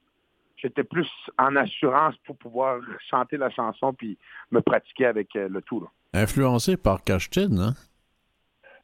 j'étais 0.57 0.83
plus 0.83 1.09
en 1.39 1.55
assurance 1.55 2.17
pour 2.25 2.37
pouvoir 2.37 2.81
chanter 3.09 3.37
la 3.37 3.51
chanson 3.51 3.95
puis 3.95 4.19
me 4.51 4.61
pratiquer 4.61 5.07
avec 5.07 5.37
euh, 5.37 5.49
le 5.49 5.63
tout. 5.63 5.81
là. 5.81 5.87
Influencé 6.15 6.77
par 6.77 7.05
Cashtin, 7.05 7.57
hein? 7.59 7.75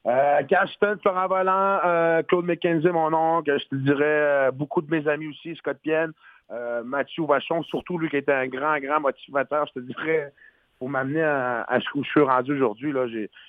Euh, 0.07 0.43
Cashton, 0.43 0.99
Florent 1.01 1.29
Volant, 1.29 1.81
euh, 1.85 2.23
Claude 2.25 2.45
McKenzie, 2.45 2.89
mon 2.89 3.13
oncle, 3.15 3.59
je 3.59 3.69
te 3.69 3.75
dirais 3.75 4.05
euh, 4.05 4.51
beaucoup 4.51 4.83
de 4.83 4.91
mes 4.91 5.09
amis 5.09 5.29
aussi, 5.29 5.57
Scott 5.57 5.79
Pienne, 5.83 6.13
euh, 6.51 6.83
Mathieu 6.85 7.25
Vachon, 7.25 7.63
surtout 7.63 7.97
lui 7.97 8.11
qui 8.11 8.19
était 8.19 8.33
un 8.33 8.47
grand, 8.47 8.79
grand 8.81 9.01
motivateur, 9.01 9.67
je 9.69 9.81
te 9.81 9.87
dirais, 9.87 10.33
pour 10.79 10.91
m'amener 10.91 11.23
à, 11.23 11.79
ce 11.81 11.99
où 11.99 12.05
je 12.05 12.11
suis 12.11 12.21
rendu 12.21 12.53
aujourd'hui. 12.53 12.93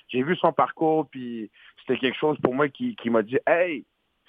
J'ai 0.08 0.22
vu 0.22 0.34
son 0.36 0.52
parcours, 0.52 1.06
puis 1.10 1.50
c'était 1.80 1.98
quelque 1.98 2.18
chose 2.18 2.38
pour 2.42 2.54
moi 2.54 2.68
qui, 2.68 2.96
m'a 3.06 3.22
dit 3.22 3.38
Hey, 3.46 3.84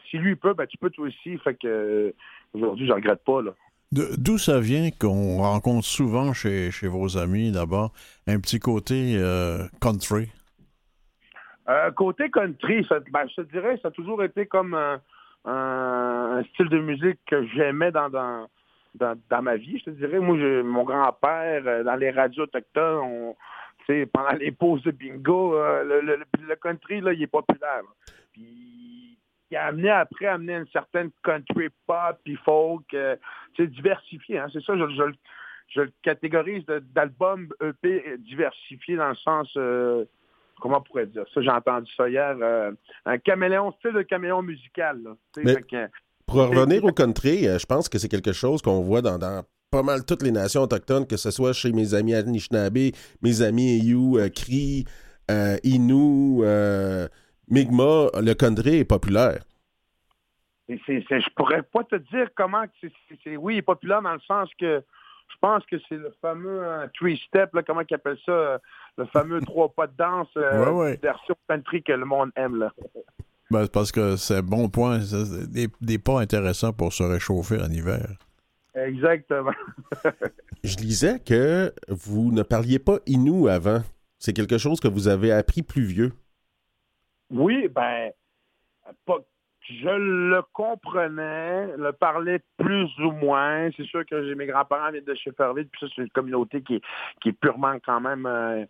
si 0.09 0.17
lui 0.17 0.35
peut, 0.35 0.53
ben 0.53 0.67
tu 0.67 0.77
peux 0.77 0.89
toi 0.89 1.07
aussi. 1.07 1.37
Fait 1.37 1.53
que 1.53 2.13
aujourd'hui, 2.53 2.87
je 2.87 2.91
regrette 2.91 3.23
pas. 3.23 3.41
Là. 3.41 3.51
D'où 3.93 4.37
ça 4.37 4.59
vient 4.59 4.89
qu'on 4.89 5.37
rencontre 5.37 5.85
souvent 5.85 6.33
chez, 6.33 6.71
chez 6.71 6.87
vos 6.87 7.17
amis 7.17 7.51
là-bas 7.51 7.91
un 8.25 8.39
petit 8.41 8.59
côté 8.59 9.17
country? 9.79 10.27
Euh, 11.69 11.91
côté 11.91 12.29
country, 12.31 12.85
ça, 12.87 12.99
ben, 13.11 13.27
je 13.27 13.41
te 13.41 13.51
dirais, 13.51 13.77
ça 13.81 13.89
a 13.89 13.91
toujours 13.91 14.23
été 14.23 14.45
comme 14.45 14.73
un, 14.73 15.01
un- 15.45 16.41
style 16.53 16.69
de 16.69 16.79
musique 16.79 17.19
que 17.25 17.45
j'aimais 17.47 17.91
dans, 17.91 18.09
dans, 18.09 18.47
dans, 18.95 19.41
ma 19.41 19.57
vie, 19.57 19.77
je 19.79 19.85
te 19.85 19.89
dirais. 19.89 20.19
Moi, 20.19 20.37
je- 20.37 20.61
mon 20.61 20.83
grand-père, 20.83 21.63
euh, 21.65 21.83
dans 21.83 21.95
les 21.95 22.11
radios 22.11 22.43
autochtones, 22.43 22.99
on, 23.03 23.35
pendant 24.13 24.35
les 24.37 24.51
pauses 24.51 24.83
de 24.83 24.91
bingo, 24.91 25.55
euh, 25.55 25.83
le, 25.83 26.01
le- 26.01 26.23
le 26.47 26.55
country, 26.55 27.01
là, 27.01 27.13
il 27.13 27.21
est 27.23 27.27
populaire. 27.27 27.81
Puis, 28.33 29.17
il 29.49 29.57
a 29.57 29.65
amené 29.65 29.89
après, 29.89 30.25
amené 30.25 30.53
une 30.55 30.67
certaine 30.67 31.09
country 31.23 31.69
pop, 31.85 32.17
puis 32.23 32.35
folk, 32.45 32.93
euh, 32.93 33.15
sais, 33.57 33.67
diversifié. 33.67 34.39
Hein, 34.39 34.47
c'est 34.53 34.61
ça, 34.63 34.73
je, 34.77 34.87
je, 34.89 35.03
le- 35.03 35.15
je 35.69 35.81
le 35.81 35.91
catégorise 36.01 36.65
d'album 36.65 37.49
EP 37.61 38.17
diversifié 38.19 38.95
dans 38.95 39.09
le 39.09 39.15
sens... 39.15 39.51
euh, 39.57 40.05
comment 40.61 40.77
on 40.77 40.81
pourrait 40.81 41.07
dire 41.07 41.23
ça? 41.33 41.41
J'ai 41.41 41.49
entendu 41.49 41.91
ça 41.95 42.09
hier. 42.09 42.35
euh, 42.41 42.71
un 43.05 43.17
caméléon, 43.17 43.71
style 43.79 43.93
de 43.93 44.01
caméléon 44.03 44.41
musical. 44.41 45.01
Là, 45.03 45.15
Mais- 45.43 45.55
que- 45.61 45.89
Pour 46.25 46.35
revenir 46.37 46.83
au 46.83 46.91
country, 46.91 47.47
euh, 47.47 47.57
je 47.57 47.65
pense 47.65 47.87
que 47.87 47.97
c'est 47.97 48.09
quelque 48.09 48.33
chose 48.33 48.61
qu'on 48.61 48.81
voit 48.81 49.01
dans, 49.01 49.17
dans 49.17 49.43
pas 49.71 49.83
mal 49.83 50.05
toutes 50.05 50.23
les 50.23 50.31
nations 50.31 50.61
autochtones, 50.61 51.05
que 51.07 51.17
ce 51.17 51.31
soit 51.31 51.53
chez 51.53 51.71
mes 51.71 51.93
amis 51.93 52.13
Anishinaabe, 52.15 52.91
mes 53.21 53.41
amis 53.41 53.79
Eyu, 53.79 54.17
euh, 54.17 54.29
Cree, 54.29 54.85
euh, 55.31 55.57
Innu, 55.63 56.39
euh, 56.43 57.07
Mi'kmaq, 57.49 58.11
le 58.21 58.33
country 58.33 58.77
est 58.79 58.85
populaire. 58.85 59.43
je 60.69 61.33
pourrais 61.35 61.63
pas 61.63 61.83
te 61.83 61.95
dire 61.95 62.29
comment 62.35 62.63
c'est- 62.81 63.37
oui, 63.37 63.55
il 63.55 63.57
est 63.59 63.61
populaire 63.61 64.01
dans 64.01 64.13
le 64.13 64.19
sens 64.27 64.49
que 64.59 64.83
je 65.29 65.35
pense 65.41 65.65
que 65.65 65.75
c'est 65.87 65.97
le 65.97 66.13
fameux 66.21 66.63
euh, 66.63 66.87
three 66.93 67.17
step, 67.27 67.53
là, 67.53 67.63
comment 67.63 67.81
ils 67.87 67.93
appellent 67.93 68.17
ça, 68.25 68.31
euh, 68.31 68.57
le 68.97 69.05
fameux 69.05 69.39
trois 69.45 69.69
pas 69.69 69.87
de 69.87 69.93
danse 69.97 70.29
euh, 70.37 70.65
Ouais, 70.65 70.71
ouais. 70.71 70.99
version 71.01 71.35
country 71.47 71.83
que 71.83 71.93
le 71.93 72.05
monde 72.05 72.31
aime. 72.35 72.57
Là. 72.57 72.73
Ben, 73.51 73.63
c'est 73.63 73.71
parce 73.71 73.91
que 73.91 74.15
c'est 74.15 74.41
bon 74.41 74.69
point. 74.69 74.99
Des, 75.49 75.67
des 75.81 75.97
pas 75.99 76.19
intéressants 76.19 76.73
pour 76.73 76.91
se 76.91 77.03
réchauffer 77.03 77.61
en 77.61 77.69
hiver. 77.69 78.17
Exactement. 78.75 79.53
Je 80.63 80.75
lisais 80.77 81.19
que 81.19 81.73
vous 81.87 82.31
ne 82.31 82.43
parliez 82.43 82.79
pas 82.79 82.99
Innu 83.05 83.49
avant. 83.49 83.81
C'est 84.19 84.33
quelque 84.33 84.57
chose 84.57 84.79
que 84.79 84.87
vous 84.87 85.07
avez 85.07 85.31
appris 85.31 85.61
plus 85.61 85.83
vieux. 85.85 86.11
Oui, 87.29 87.67
ben, 87.69 88.11
pas, 89.05 89.17
je 89.69 89.89
le 89.89 90.41
comprenais, 90.53 91.75
le 91.77 91.91
parlais 91.91 92.41
plus 92.57 92.89
ou 92.99 93.11
moins. 93.11 93.69
C'est 93.75 93.85
sûr 93.85 94.05
que 94.05 94.25
j'ai 94.25 94.35
mes 94.35 94.45
grands-parents 94.47 94.91
viennent 94.91 95.03
de 95.03 95.15
Shefferville, 95.15 95.67
puis 95.67 95.79
ça, 95.81 95.87
c'est 95.95 96.01
une 96.01 96.09
communauté 96.09 96.61
qui 96.61 96.75
est, 96.75 96.81
qui 97.21 97.29
est 97.29 97.39
purement 97.39 97.75
quand 97.85 98.01
même... 98.01 98.25
euh, 98.25 98.65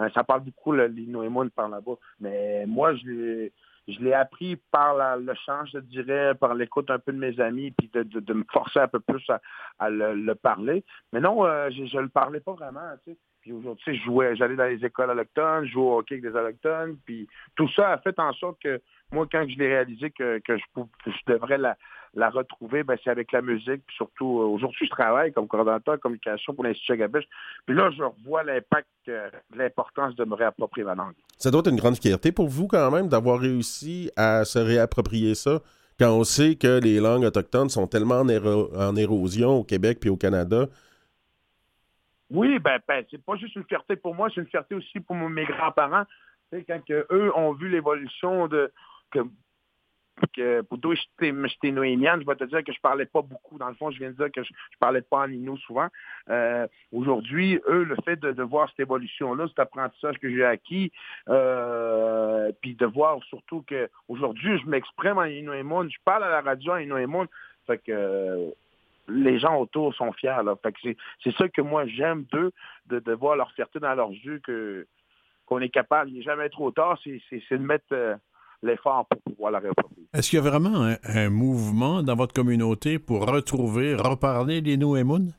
euh, 0.00 0.08
ça 0.14 0.24
parle 0.24 0.40
beaucoup, 0.40 0.72
le 0.72 0.86
l'Inoémoun 0.86 1.50
par 1.50 1.68
là-bas. 1.68 1.96
Mais 2.20 2.64
moi, 2.66 2.94
je 2.94 3.06
l'ai... 3.06 3.52
Je 3.88 3.98
l'ai 3.98 4.12
appris 4.12 4.54
par 4.70 4.94
la- 4.94 5.16
le 5.16 5.34
chant, 5.44 5.64
je 5.66 5.78
dirais, 5.78 6.36
par 6.36 6.54
l'écoute 6.54 6.88
un 6.88 7.00
peu 7.00 7.12
de 7.12 7.18
mes 7.18 7.40
amis, 7.40 7.72
puis 7.72 7.90
de, 7.92 8.04
de- 8.04 8.20
de 8.20 8.32
me 8.32 8.44
forcer 8.52 8.78
un 8.78 8.86
peu 8.86 9.00
plus 9.00 9.28
à, 9.28 9.40
à 9.80 9.90
le, 9.90 10.14
le 10.14 10.34
parler. 10.36 10.84
Mais 11.12 11.18
non, 11.18 11.44
euh, 11.44 11.68
je, 11.70 11.86
je 11.86 11.98
le 11.98 12.08
parlais 12.08 12.38
pas 12.38 12.52
vraiment, 12.52 12.92
tu 13.02 13.10
sais. 13.10 13.18
Puis 13.40 13.52
aujourd'hui, 13.52 13.96
je 13.96 14.04
jouais, 14.04 14.36
j'allais 14.36 14.54
dans 14.54 14.66
les 14.66 14.84
écoles 14.84 15.10
autochtones, 15.10 15.64
je 15.64 15.72
jouais 15.72 15.82
au 15.82 15.98
hockey 15.98 16.14
avec 16.14 16.30
des 16.30 16.38
autochtones, 16.38 16.96
puis 17.04 17.26
tout 17.56 17.68
ça 17.70 17.90
a 17.94 17.98
fait 17.98 18.16
en 18.20 18.32
sorte 18.34 18.62
que 18.62 18.80
moi, 19.12 19.26
quand 19.30 19.46
je 19.48 19.56
l'ai 19.58 19.68
réalisé 19.68 20.10
que, 20.10 20.38
que 20.40 20.56
je, 20.56 20.64
je 21.06 21.32
devrais 21.32 21.58
la, 21.58 21.76
la 22.14 22.30
retrouver, 22.30 22.82
ben, 22.82 22.96
c'est 23.02 23.10
avec 23.10 23.30
la 23.32 23.42
musique. 23.42 23.82
Puis 23.86 23.96
surtout, 23.96 24.40
euh, 24.40 24.44
aujourd'hui, 24.44 24.86
je 24.86 24.90
travaille 24.90 25.32
comme 25.32 25.46
coordonnateur 25.46 25.96
de 25.96 26.00
communication 26.00 26.54
pour 26.54 26.64
l'Institut 26.64 26.92
Agabiche. 26.92 27.28
Puis 27.66 27.76
là, 27.76 27.90
je 27.90 28.02
revois 28.02 28.42
l'impact, 28.42 28.88
euh, 29.08 29.30
l'importance 29.54 30.14
de 30.16 30.24
me 30.24 30.34
réapproprier 30.34 30.84
ma 30.84 30.94
langue. 30.94 31.14
Ça 31.38 31.50
doit 31.50 31.60
être 31.60 31.70
une 31.70 31.76
grande 31.76 31.96
fierté 31.96 32.32
pour 32.32 32.48
vous 32.48 32.68
quand 32.68 32.90
même 32.90 33.08
d'avoir 33.08 33.38
réussi 33.38 34.10
à 34.16 34.44
se 34.44 34.58
réapproprier 34.58 35.34
ça 35.34 35.60
quand 35.98 36.10
on 36.10 36.24
sait 36.24 36.56
que 36.56 36.80
les 36.80 36.98
langues 37.00 37.24
autochtones 37.24 37.68
sont 37.68 37.86
tellement 37.86 38.20
en, 38.20 38.28
éro- 38.28 38.70
en 38.76 38.96
érosion 38.96 39.50
au 39.50 39.64
Québec 39.64 39.98
puis 40.00 40.10
au 40.10 40.16
Canada. 40.16 40.66
Oui, 42.30 42.58
ben, 42.58 42.78
ben 42.88 43.04
c'est 43.10 43.22
pas 43.22 43.36
juste 43.36 43.56
une 43.56 43.64
fierté 43.64 43.94
pour 43.96 44.14
moi, 44.14 44.28
c'est 44.34 44.40
une 44.40 44.46
fierté 44.46 44.74
aussi 44.74 45.00
pour 45.00 45.14
mes 45.14 45.44
grands-parents. 45.44 46.04
Quand 46.50 46.84
que 46.84 47.06
eux 47.10 47.30
ont 47.36 47.52
vu 47.52 47.68
l'évolution 47.68 48.46
de 48.46 48.72
que, 49.12 49.20
que 50.34 50.60
pour 50.62 50.80
toi, 50.80 50.94
j'étais 50.94 51.70
noémienne, 51.70 52.20
je 52.20 52.26
vais 52.26 52.36
te 52.36 52.44
dire 52.44 52.64
que 52.64 52.72
je 52.72 52.80
parlais 52.80 53.06
pas 53.06 53.22
beaucoup. 53.22 53.58
Dans 53.58 53.68
le 53.68 53.74
fond, 53.74 53.90
je 53.90 53.98
viens 53.98 54.10
de 54.10 54.16
dire 54.16 54.30
que 54.32 54.42
je, 54.42 54.48
je 54.48 54.78
parlais 54.78 55.02
pas 55.02 55.18
en 55.18 55.30
Innu 55.30 55.56
souvent. 55.58 55.88
Euh, 56.28 56.66
Aujourd'hui, 56.92 57.60
eux, 57.66 57.84
le 57.84 57.96
fait 58.04 58.16
de, 58.16 58.42
voir 58.42 58.68
cette 58.70 58.80
évolution-là, 58.80 59.46
cet 59.48 59.58
apprentissage 59.58 60.18
que 60.18 60.30
j'ai 60.30 60.44
acquis, 60.44 60.92
euh, 61.28 62.50
puis 62.60 62.74
de 62.74 62.86
voir 62.86 63.22
surtout 63.24 63.62
que 63.62 63.88
aujourd'hui, 64.08 64.58
je 64.58 64.66
m'exprime 64.66 65.18
en 65.18 65.24
Inuit 65.24 65.90
je 65.90 65.98
parle 66.04 66.24
à 66.24 66.30
la 66.30 66.40
radio 66.40 66.72
en 66.72 66.78
Inuit 66.78 67.28
fait 67.66 67.78
que 67.78 68.52
les 69.08 69.38
gens 69.38 69.58
autour 69.58 69.94
sont 69.94 70.12
fiers. 70.12 70.36
Fait 70.62 70.72
que 70.72 70.96
c'est, 71.22 71.36
ça 71.36 71.48
que 71.48 71.60
moi 71.60 71.86
j'aime 71.86 72.24
d'eux, 72.32 72.52
de, 72.86 73.12
voir 73.12 73.36
leur 73.36 73.52
fierté 73.52 73.78
dans 73.78 73.94
leurs 73.94 74.10
yeux, 74.10 74.40
que, 74.44 74.86
qu'on 75.46 75.60
est 75.60 75.68
capable. 75.68 76.10
Il 76.10 76.18
n'est 76.18 76.22
jamais 76.22 76.48
trop 76.48 76.70
tard, 76.70 76.98
c'est 77.04 77.50
de 77.50 77.56
mettre 77.58 77.86
euh, 77.92 78.16
l'effort 78.62 79.06
pour 79.06 79.20
pouvoir 79.22 79.52
la 79.52 79.58
réapproprier. 79.58 80.06
Est-ce 80.14 80.30
qu'il 80.30 80.38
y 80.38 80.46
a 80.46 80.48
vraiment 80.48 80.82
un, 80.82 80.96
un 81.04 81.30
mouvement 81.30 82.02
dans 82.02 82.14
votre 82.14 82.34
communauté 82.34 82.98
pour 82.98 83.26
retrouver, 83.26 83.94
reparler 83.94 84.60
les 84.60 84.76
Nouémoun? 84.76 85.32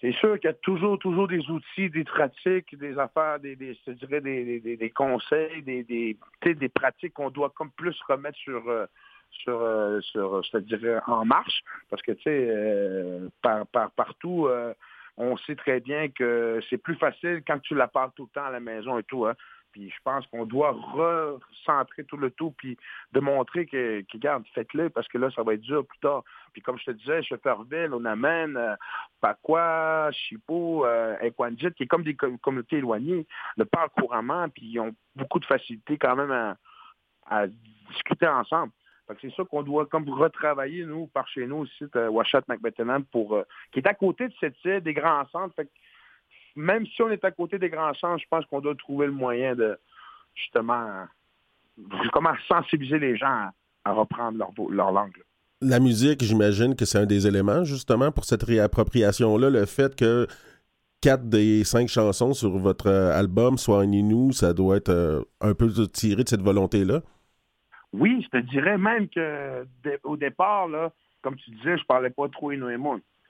C'est 0.00 0.12
sûr 0.12 0.38
qu'il 0.38 0.48
y 0.48 0.52
a 0.52 0.56
toujours, 0.62 0.96
toujours 1.00 1.26
des 1.26 1.44
outils, 1.50 1.90
des 1.90 2.04
pratiques, 2.04 2.78
des 2.78 2.96
affaires, 2.98 3.40
des, 3.40 3.56
des 3.56 3.76
je 3.84 3.92
dirais 3.92 4.20
des, 4.20 4.44
des- 4.44 4.60
des, 4.60 4.76
des 4.76 4.90
conseils, 4.90 5.60
des, 5.62 5.82
des, 5.82 6.16
des 6.54 6.68
pratiques 6.68 7.14
qu'on 7.14 7.30
doit 7.30 7.50
comme 7.50 7.72
plus 7.72 7.96
remettre 8.08 8.38
sur, 8.38 8.62
euh, 8.68 8.86
sur, 9.30 9.60
euh, 9.60 10.00
sur, 10.00 10.40
je 10.44 10.50
te 10.52 10.58
dirais, 10.58 11.00
en 11.08 11.24
marche. 11.24 11.62
Parce 11.90 12.00
que, 12.02 12.12
tu 12.12 12.22
sais, 12.22 12.46
euh, 12.48 13.28
par, 13.42 13.66
par, 13.66 13.90
partout, 13.90 14.46
euh, 14.46 14.72
on 15.16 15.36
sait 15.38 15.56
très 15.56 15.80
bien 15.80 16.08
que 16.10 16.60
c'est 16.70 16.78
plus 16.78 16.94
facile 16.94 17.42
quand 17.44 17.58
tu 17.58 17.74
la 17.74 17.88
parles 17.88 18.12
tout 18.14 18.28
le 18.32 18.40
temps 18.40 18.46
à 18.46 18.52
la 18.52 18.60
maison 18.60 18.98
et 18.98 19.02
tout. 19.02 19.26
Hein. 19.26 19.34
Je 19.78 20.02
pense 20.02 20.26
qu'on 20.26 20.44
doit 20.44 20.72
recentrer 20.72 22.04
tout 22.04 22.16
le 22.16 22.30
tout, 22.30 22.52
puis 22.56 22.76
de 23.12 23.20
montrer 23.20 23.66
que, 23.66 24.00
que 24.00 24.12
regarde, 24.14 24.44
faites-le, 24.54 24.90
parce 24.90 25.06
que 25.08 25.18
là, 25.18 25.30
ça 25.30 25.42
va 25.42 25.54
être 25.54 25.60
dur 25.60 25.86
plus 25.86 25.98
tard. 26.00 26.24
Puis 26.52 26.62
comme 26.62 26.78
je 26.78 26.86
te 26.86 26.90
disais, 26.90 27.22
Shefferville, 27.22 27.90
on 27.92 28.04
amène 28.04 28.56
euh, 28.56 28.74
Pakwa, 29.20 30.10
Chipo, 30.12 30.84
euh, 30.84 31.16
qui 31.76 31.82
est 31.84 31.86
comme 31.86 32.02
des 32.02 32.14
com- 32.14 32.38
communautés 32.38 32.78
éloignées, 32.78 33.26
le 33.56 33.64
parlent 33.64 33.90
couramment, 33.90 34.48
puis 34.48 34.66
ils 34.66 34.80
ont 34.80 34.94
beaucoup 35.14 35.38
de 35.38 35.46
facilité 35.46 35.96
quand 35.96 36.16
même 36.16 36.56
à, 37.26 37.46
discuter 37.90 38.26
ensemble. 38.26 38.72
C'est 39.22 39.32
ça 39.34 39.42
qu'on 39.44 39.62
doit 39.62 39.86
comme 39.86 40.08
retravailler, 40.08 40.84
nous, 40.84 41.06
par 41.06 41.26
chez 41.28 41.46
nous, 41.46 41.56
aussi, 41.56 41.84
à 41.94 42.10
Washat 42.10 42.42
McBettenham, 42.48 43.04
pour 43.06 43.36
euh, 43.36 43.44
qui 43.72 43.78
est 43.78 43.88
à 43.88 43.94
côté 43.94 44.28
de 44.28 44.34
cette 44.38 44.82
des 44.82 44.92
grands 44.92 45.26
centres. 45.28 45.54
Même 46.56 46.86
si 46.86 47.02
on 47.02 47.10
est 47.10 47.24
à 47.24 47.30
côté 47.30 47.58
des 47.58 47.68
grands 47.68 47.94
centres, 47.94 48.22
je 48.22 48.28
pense 48.28 48.44
qu'on 48.46 48.60
doit 48.60 48.74
trouver 48.74 49.06
le 49.06 49.12
moyen 49.12 49.54
de 49.54 49.78
justement 50.34 51.06
comment 52.12 52.34
sensibiliser 52.46 52.98
les 52.98 53.16
gens 53.16 53.50
à, 53.84 53.92
reprendre 53.92 54.38
leur, 54.70 54.92
langue. 54.92 55.16
là. 55.16 55.22
La 55.60 55.80
musique, 55.80 56.22
j'imagine 56.22 56.76
que 56.76 56.84
c'est 56.84 56.98
un 56.98 57.06
des 57.06 57.26
éléments 57.26 57.64
justement 57.64 58.12
pour 58.12 58.24
cette 58.24 58.42
réappropriation-là. 58.42 59.50
Le 59.50 59.64
fait 59.66 59.96
que 59.96 60.26
quatre 61.00 61.28
des 61.28 61.64
cinq 61.64 61.88
chansons 61.88 62.34
sur 62.34 62.58
votre 62.58 62.88
euh, 62.88 63.18
album 63.18 63.58
soient 63.58 63.78
en 63.78 63.90
Innu, 63.92 64.32
ça 64.32 64.52
doit 64.52 64.76
être 64.76 64.90
euh, 64.90 65.22
un 65.40 65.54
peu 65.54 65.68
tiré 65.92 66.24
de 66.24 66.28
cette 66.28 66.42
volonté-là? 66.42 67.00
Oui, 67.92 68.22
je 68.22 68.38
te 68.38 68.44
dirais 68.44 68.76
même 68.76 69.08
que 69.08 69.66
au 70.04 70.16
départ, 70.16 70.68
là, 70.68 70.92
comme 71.22 71.36
tu 71.36 71.50
disais, 71.52 71.78
je 71.78 71.84
parlais 71.84 72.10
pas 72.10 72.28
trop 72.28 72.52
Inuit. 72.52 72.78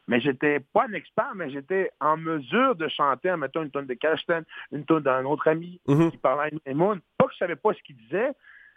Mais 0.08 0.20
j'étais 0.20 0.58
pas 0.72 0.86
un 0.88 0.92
expert, 0.94 1.32
mais 1.36 1.50
j'étais 1.50 1.90
en 2.00 2.16
mesure 2.16 2.74
de 2.74 2.88
chanter, 2.88 3.34
mettons, 3.36 3.62
une 3.62 3.70
tonne 3.70 3.86
de 3.86 3.94
Cashton, 3.94 4.42
une 4.72 4.84
tonne 4.84 5.02
d'un 5.04 5.24
autre 5.26 5.46
ami 5.48 5.80
Mhm. 5.86 6.10
qui 6.10 6.16
parlait 6.16 6.50
Inuit. 6.66 7.00
Pas 7.18 7.26
que 7.26 7.32
je 7.34 7.38
savais 7.38 7.56
pas 7.56 7.74
ce 7.74 7.82
qu'il 7.82 7.96
disait, 7.96 8.32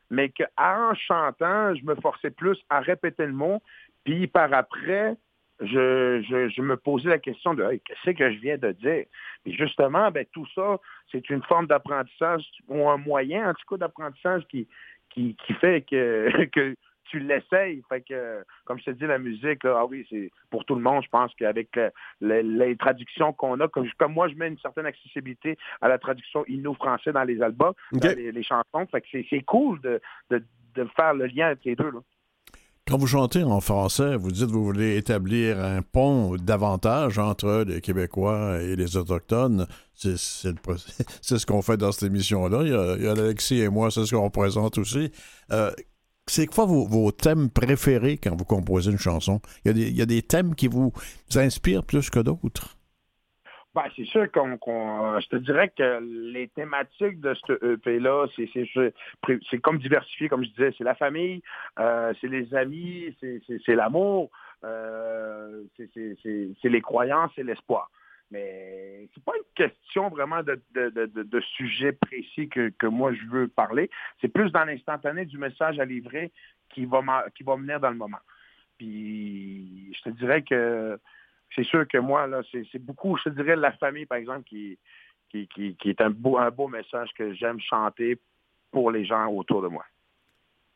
mais 0.10 0.30
qu'en 0.30 0.94
chantant, 0.94 1.74
je 1.74 1.84
me 1.86 1.96
forçais 1.96 2.32
plus 2.32 2.60
à 2.70 2.82
répéter 2.82 3.26
le 3.26 3.32
mot. 3.32 3.62
Puis 4.04 4.28
par 4.28 4.52
après, 4.54 5.16
je, 5.62 6.22
je, 6.28 6.50
je 6.50 6.62
me 6.62 6.76
posais 6.76 7.08
la 7.10 7.20
question 7.20 7.54
de 7.54 7.64
Hey, 7.64 7.80
qu'est-ce 7.80 8.12
que 8.18 8.32
je 8.32 8.40
viens 8.40 8.58
de 8.58 8.72
dire? 8.74 9.06
Et 9.46 9.54
justement, 9.54 10.12
ben, 10.12 10.26
tout 10.34 10.48
ça, 10.54 10.80
c'est 11.12 11.30
une 11.30 11.44
forme 11.44 11.68
d'apprentissage 11.68 12.44
ou 12.68 12.90
un 12.90 12.98
moyen, 12.98 13.50
en 13.50 13.54
tout 13.54 13.66
cas, 13.70 13.78
d'apprentissage 13.78 14.44
qui, 14.48 14.68
qui, 15.12 15.36
qui 15.46 15.54
fait 15.54 15.82
que, 15.84 16.46
que 16.52 16.76
tu 17.12 17.20
l'essayes. 17.20 17.82
Fait 17.90 18.02
que, 18.02 18.44
comme 18.66 18.80
je 18.80 18.86
te 18.86 18.92
dis, 18.92 19.06
la 19.06 19.20
musique, 19.20 19.64
là, 19.64 19.76
ah 19.80 19.86
oui, 19.86 20.06
c'est 20.10 20.32
pour 20.50 20.66
tout 20.66 20.76
le 20.76 20.82
monde. 20.82 21.04
Je 21.04 21.10
pense 21.10 21.32
qu'avec 21.38 21.70
les, 22.22 22.42
les 22.42 22.76
traductions 22.78 23.34
qu'on 23.34 23.60
a, 23.60 23.68
comme, 23.68 23.88
comme 24.00 24.14
moi, 24.14 24.28
je 24.30 24.36
mets 24.36 24.48
une 24.48 24.60
certaine 24.60 24.86
accessibilité 24.86 25.58
à 25.82 25.90
la 25.90 25.98
traduction 25.98 26.44
inno-français 26.48 27.12
dans 27.12 27.24
les 27.24 27.42
albums, 27.42 27.74
dans 27.92 28.08
les, 28.16 28.32
les 28.32 28.44
chansons. 28.44 28.88
Fait 28.90 29.02
que 29.02 29.08
c'est, 29.30 29.42
cool 29.42 29.82
de, 29.82 30.00
de, 30.30 30.44
de 30.76 30.88
faire 30.96 31.14
le 31.14 31.26
lien 31.28 31.52
entre 31.52 31.62
les 31.66 31.76
deux. 31.76 31.92
Là. 31.92 32.00
Quand 32.88 32.98
vous 32.98 33.08
chantez 33.08 33.44
en 33.44 33.62
français, 33.62 34.16
vous 34.18 34.32
dites 34.32 34.48
que 34.48 34.52
vous 34.52 34.66
voulez 34.66 34.98
établir 34.98 35.60
un 35.64 35.82
pont 35.82 36.36
davantage 36.36 37.20
entre 37.20 37.64
les 37.66 37.80
Québécois 37.80 38.60
et 38.62 38.76
les 38.76 38.98
Autochtones. 38.98 39.68
C'est 39.94 40.18
c'est 40.18 40.50
le 40.50 40.56
pro- 40.56 40.76
c'est 41.22 41.38
ce 41.38 41.46
qu'on 41.46 41.62
fait 41.62 41.78
dans 41.78 41.92
cette 41.92 42.10
émission-là. 42.10 42.64
Il 42.64 42.70
y 42.72 42.76
a, 42.76 42.96
il 42.98 43.04
y 43.04 43.08
a 43.08 43.12
Alexis 43.12 43.62
et 43.62 43.70
moi, 43.70 43.92
c'est 43.92 44.06
ce 44.06 44.16
qu'on 44.16 44.30
présente 44.32 44.78
aussi. 44.80 45.12
Euh, 45.52 45.70
c'est 46.28 46.48
quoi 46.48 46.66
vos, 46.66 47.12
thèmes 47.12 47.50
préférés 47.50 48.18
quand 48.18 48.36
vous 48.36 48.46
composez 48.46 48.92
une 48.92 48.98
chanson? 48.98 49.42
Il 49.66 49.68
y 49.68 49.72
a 49.72 49.74
des, 49.74 49.90
il 49.90 50.06
des 50.06 50.22
thèmes 50.22 50.56
qui 50.56 50.68
vous 50.68 50.92
inspirent 51.36 51.84
plus 51.84 52.10
que 52.10 52.20
d'autres? 52.20 52.78
Ben, 53.74 53.84
c'est 53.96 54.06
sûr 54.06 54.30
qu'on, 54.32 54.58
je 55.22 55.28
te 55.30 55.38
dirais 55.38 55.70
que 55.70 56.00
les 56.02 56.50
thématiques 56.50 57.22
de 57.22 57.34
ce 57.36 57.74
EP-là, 57.74 58.28
c'est, 58.36 58.50
c'est, 58.54 58.68
c'est, 58.74 58.94
c'est 59.50 59.60
comme 59.60 59.78
diversifié, 59.78 60.28
comme 60.28 60.44
je 60.44 60.50
disais. 60.50 60.74
C'est 60.78 60.84
la 60.84 60.96
famille, 60.96 61.42
euh, 61.80 62.14
c'est 62.20 62.28
les 62.28 62.54
amis, 62.54 63.16
c'est, 63.22 63.42
c'est, 63.48 63.60
c'est 63.66 63.76
l'amour, 63.76 64.30
euh, 64.66 65.64
c'est, 65.78 65.90
c'est, 65.94 66.18
c'est, 66.22 66.50
c'est 66.62 66.68
les 66.68 66.82
croyances 66.82 67.32
et 67.38 67.44
l'espoir. 67.44 67.90
Mais 68.32 69.10
c'est 69.14 69.24
pas 69.24 69.34
une 69.36 69.54
question 69.56 70.10
vraiment 70.10 70.42
de, 70.42 70.62
de, 70.74 70.90
de, 70.90 71.24
de- 71.24 71.42
sujet 71.58 71.92
précis 71.92 72.48
que, 72.48 72.70
que 72.70 72.88
moi 72.88 73.14
je 73.14 73.26
veux 73.30 73.48
parler. 73.48 73.90
C'est 74.22 74.30
plus 74.30 74.52
dans 74.52 74.64
l'instantané 74.64 75.26
du 75.26 75.38
message 75.38 75.80
à 75.80 75.86
livrer 75.86 76.32
qui 76.74 76.86
va, 76.86 77.26
qui 77.36 77.44
va 77.44 77.56
venir 77.58 77.80
dans 77.80 77.90
le 77.90 77.98
moment. 77.98 78.20
Puis 78.78 79.94
je 79.94 80.02
te 80.02 80.10
dirais 80.10 80.44
que 80.44 80.98
c'est 81.56 81.66
sûr 81.66 81.86
que 81.88 81.98
moi, 81.98 82.26
là, 82.28 82.42
c'est 82.52 82.80
beaucoup, 82.80 83.18
je 83.18 83.24
te 83.24 83.30
dirais, 83.30 83.58
la 83.58 83.74
famille, 83.74 84.06
par 84.06 84.18
exemple, 84.18 84.44
qui, 84.44 84.80
qui, 85.30 85.48
qui, 85.50 85.76
qui 85.76 85.90
est 85.90 86.00
un 86.00 86.10
beau, 86.10 86.38
un 86.38 86.50
beau 86.50 86.70
message 86.70 87.10
que 87.18 87.34
j'aime 87.34 87.60
chanter 87.60 88.18
pour 88.72 88.92
les 88.92 89.06
gens 89.06 89.28
autour 89.28 89.62
de 89.62 89.68
moi. 89.68 89.84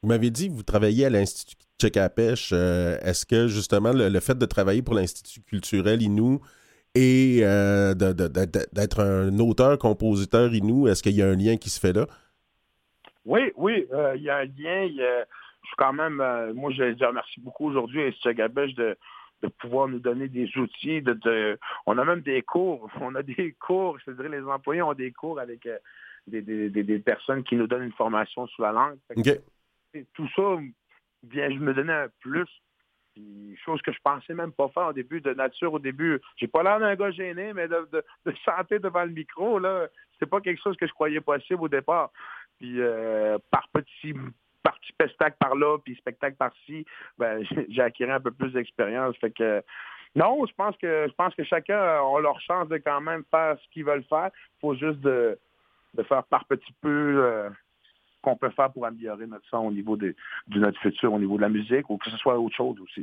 Vous 0.04 0.10
m'avez 0.10 0.30
dit 0.30 0.50
que 0.50 0.54
vous 0.54 0.64
travaillez 0.64 1.06
à 1.06 1.10
l'Institut 1.10 1.56
Tchekapèche. 1.80 2.52
Euh, 2.54 2.98
Est-ce 3.00 3.26
que 3.26 3.48
justement 3.48 3.94
le, 3.94 4.10
le 4.10 4.20
fait 4.20 4.38
de 4.38 4.46
travailler 4.46 4.82
pour 4.82 4.96
l'Institut 4.96 5.42
culturel 5.42 6.02
Innu 6.02 6.40
et 6.96 7.40
euh, 7.44 7.94
d'être 7.94 9.00
un 9.02 9.38
auteur-compositeur 9.40 10.54
Innu, 10.54 10.90
est-ce 10.90 11.04
qu'il 11.04 11.14
y 11.16 11.22
a 11.22 11.28
un 11.28 11.36
lien 11.36 11.58
qui 11.58 11.70
se 11.70 11.80
fait 11.80 11.94
là? 11.94 12.08
Oui, 13.26 13.52
oui, 13.58 13.86
euh, 13.92 14.14
il 14.16 14.24
y 14.24 14.30
a 14.30 14.38
un 14.38 14.46
lien. 14.46 14.84
il 14.84 14.96
y 14.96 15.04
a- 15.04 15.26
je 15.64 15.68
suis 15.68 15.76
quand 15.78 15.94
même, 15.94 16.22
euh, 16.22 16.54
moi, 16.54 16.72
je, 16.72 16.96
je 16.98 17.06
remercie 17.06 17.40
beaucoup 17.42 17.68
aujourd'hui 17.68 18.04
à 18.04 18.06
Institut 18.08 18.36
Gabèche 18.36 18.76
de, 18.76 18.96
de 19.42 19.48
pouvoir 19.48 19.88
nous 19.88 20.00
donner 20.00 20.28
des 20.28 20.50
outils. 20.58 21.02
De, 21.02 21.14
de- 21.14 21.58
on 21.88 21.98
a 21.98 22.06
même 22.06 22.22
des 22.22 22.42
cours. 22.44 22.88
On 23.02 23.16
a 23.16 23.24
des 23.24 23.56
cours, 23.60 23.98
je 24.06 24.12
dirais, 24.12 24.30
les 24.30 24.44
employés 24.44 24.84
ont 24.84 24.94
des 24.94 25.12
cours 25.12 25.40
avec 25.40 25.68
des, 26.28 26.42
des, 26.42 26.70
des- 26.70 26.84
des 26.84 27.00
personnes 27.00 27.44
qui 27.44 27.56
nous 27.56 27.66
donnent 27.68 27.84
une 27.84 27.92
formation 27.94 28.46
sur 28.48 28.62
la 28.64 28.72
langue. 28.72 28.98
Tout 30.14 30.28
ça 30.36 30.58
vient 31.24 31.50
me 31.50 31.74
donner 31.74 31.94
un 31.94 32.08
plus. 32.20 32.48
Puis, 33.16 33.58
chose 33.64 33.82
que 33.82 33.94
je 33.94 34.00
pensais 34.04 34.34
même 34.34 34.52
pas 34.52 34.68
faire 34.70 34.88
au 34.88 34.94
début, 34.94 35.22
de 35.22 35.34
nature 35.34 35.74
au 35.74 35.80
début. 35.80 36.20
J'ai 36.36 36.48
pas 36.48 36.64
l'air 36.64 36.80
d'un 36.80 36.96
gars 36.96 37.12
gêné, 37.12 37.54
mais 37.54 37.68
de, 37.68 37.88
de, 37.92 38.04
de 38.26 38.34
chanter 38.46 38.80
devant 38.80 39.04
le 39.04 39.12
micro, 39.12 39.58
là, 39.58 39.88
c'est 40.20 40.30
pas 40.30 40.42
quelque 40.42 40.62
chose 40.62 40.76
que 40.78 40.86
je 40.86 40.94
croyais 40.94 41.22
possible 41.22 41.64
au 41.64 41.70
départ. 41.70 42.12
Puis 42.60 42.82
euh, 42.82 43.38
par 43.52 43.68
petits 43.70 44.14
par 44.64 44.80
petits 44.80 44.94
spectacles 44.94 45.38
par 45.40 45.56
là, 45.56 45.78
puis 45.78 45.96
spectacle 45.96 46.36
par-ci, 46.38 46.86
ben, 47.18 47.44
j'ai 47.50 47.66
j'ai 47.70 47.82
acquis 47.82 48.04
un 48.04 48.20
peu 48.20 48.32
plus 48.32 48.52
d'expérience. 48.52 49.16
Fait 49.18 49.32
que 49.32 49.64
non, 50.16 50.46
je 50.46 50.54
pense 50.54 50.76
que 50.78 51.08
je 51.08 51.14
pense 51.14 51.34
que 51.36 51.44
chacun 51.44 51.78
a 51.78 52.20
leur 52.22 52.40
chance 52.42 52.68
de 52.70 52.78
quand 52.78 53.02
même 53.02 53.24
faire 53.32 53.58
ce 53.62 53.70
qu'ils 53.72 53.86
veulent 53.86 54.06
faire. 54.06 54.30
Il 54.34 54.60
faut 54.62 54.76
juste 54.76 55.00
de, 55.02 55.38
de 55.94 56.04
faire 56.04 56.24
par 56.24 56.46
petit 56.46 56.74
peu 56.82 57.24
euh, 57.24 57.50
qu'on 58.26 58.36
peut 58.36 58.50
faire 58.50 58.72
pour 58.72 58.86
améliorer 58.86 59.28
notre 59.28 59.46
son 59.50 59.58
au 59.58 59.72
niveau 59.72 59.96
de, 59.96 60.16
notre 60.50 60.80
futur, 60.80 61.14
au 61.14 61.20
niveau 61.20 61.38
de 61.38 61.42
la 61.42 61.50
musique, 61.50 61.90
ou 61.90 61.98
que 61.98 62.10
ce 62.10 62.18
soit 62.18 62.38
autre 62.40 62.56
chose 62.56 62.76
aussi. 62.82 63.02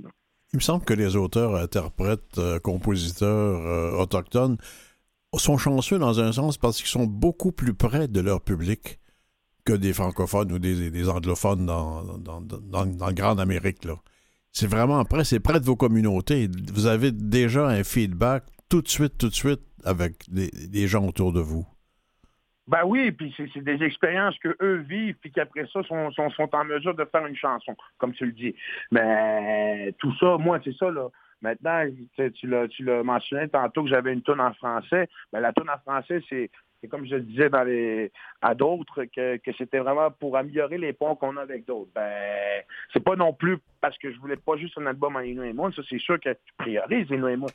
Il 0.52 0.56
me 0.56 0.60
semble 0.60 0.84
que 0.84 0.92
les 0.92 1.16
auteurs, 1.16 1.54
interprètes, 1.54 2.38
euh, 2.38 2.58
compositeurs 2.58 3.66
euh, 3.66 3.92
autochtones 3.92 4.58
sont 5.34 5.56
chanceux 5.56 5.98
dans 5.98 6.20
un 6.20 6.32
sens 6.32 6.58
parce 6.58 6.76
qu'ils 6.76 6.88
sont 6.88 7.06
beaucoup 7.06 7.52
plus 7.52 7.72
près 7.72 8.06
de 8.08 8.20
leur 8.20 8.42
public 8.42 8.98
que 9.64 9.72
des 9.72 9.92
francophones 9.94 10.52
ou 10.52 10.58
des, 10.58 11.08
anglophones 11.08 11.64
dans, 11.64 12.02
dans, 12.18 13.12
grande 13.12 13.40
Amérique. 13.40 13.84
Là. 13.84 13.94
C'est 14.50 14.66
vraiment 14.66 15.02
près, 15.04 15.24
c'est 15.24 15.40
près 15.40 15.60
de 15.60 15.64
vos 15.64 15.76
communautés. 15.76 16.50
Vous 16.74 16.86
avez 16.86 17.12
déjà 17.12 17.68
un 17.68 17.84
feedback 17.84 18.44
tout 18.68 18.82
de 18.82 18.88
suite, 18.88 19.16
tout 19.16 19.28
de 19.28 19.34
suite 19.34 19.62
avec 19.84 20.28
des, 20.28 20.50
des 20.50 20.86
gens 20.88 21.06
autour 21.06 21.32
de 21.32 21.40
vous. 21.40 21.64
Ben 22.68 22.84
oui, 22.84 23.10
puis 23.10 23.34
c'est 23.36 23.64
des 23.64 23.82
expériences 23.82 24.38
que 24.38 24.56
eux 24.62 24.76
vivent, 24.76 25.16
puis 25.20 25.32
qu'après 25.32 25.66
ça 25.72 25.82
sont, 25.82 26.10
sont, 26.12 26.54
en 26.54 26.64
mesure 26.64 26.94
de 26.94 27.04
faire 27.04 27.26
une 27.26 27.36
chanson, 27.36 27.76
comme 27.98 28.12
tu 28.12 28.24
le 28.24 28.32
dis. 28.32 28.54
Mais 28.92 29.92
tout 29.98 30.14
ça, 30.18 30.38
moi, 30.38 30.60
c'est 30.62 30.76
ça, 30.76 30.90
là. 30.90 31.08
Maintenant, 31.40 31.84
tu 32.34 32.46
l'as 32.46 32.68
tu 32.68 32.84
l'as 32.84 33.02
mentionné 33.02 33.48
tantôt 33.48 33.82
que 33.82 33.90
j'avais 33.90 34.12
une 34.12 34.22
tonne 34.22 34.40
en 34.40 34.54
français. 34.54 35.08
Ben, 35.32 35.40
la 35.40 35.52
tonne 35.52 35.70
en 35.70 35.78
français, 35.78 36.22
c'est 36.28 36.50
c'est 36.80 36.88
comme 36.88 37.06
je 37.06 37.14
le 37.14 37.22
disais 37.22 37.48
à 38.42 38.54
d'autres, 38.54 39.04
que, 39.04 39.36
que 39.36 39.52
c'était 39.56 39.78
vraiment 39.78 40.10
pour 40.10 40.36
améliorer 40.36 40.78
les 40.78 40.92
ponts 40.92 41.14
qu'on 41.14 41.36
a 41.36 41.42
avec 41.42 41.64
d'autres. 41.64 41.90
Ben, 41.94 42.62
c'est 42.92 43.02
pas 43.02 43.14
non 43.14 43.32
plus 43.32 43.58
parce 43.80 43.96
que 43.98 44.12
je 44.12 44.18
voulais 44.18 44.36
pas 44.36 44.56
juste 44.56 44.76
un 44.78 44.86
album 44.86 45.14
en 45.14 45.20
Inuit 45.20 45.50
et 45.50 45.52
Moon. 45.52 45.70
Ça, 45.72 45.82
c'est 45.88 46.00
sûr 46.00 46.18
que 46.18 46.30
tu 46.30 46.52
priorises 46.58 47.08
Inuit 47.10 47.34
et 47.34 47.36
Moon. 47.36 47.48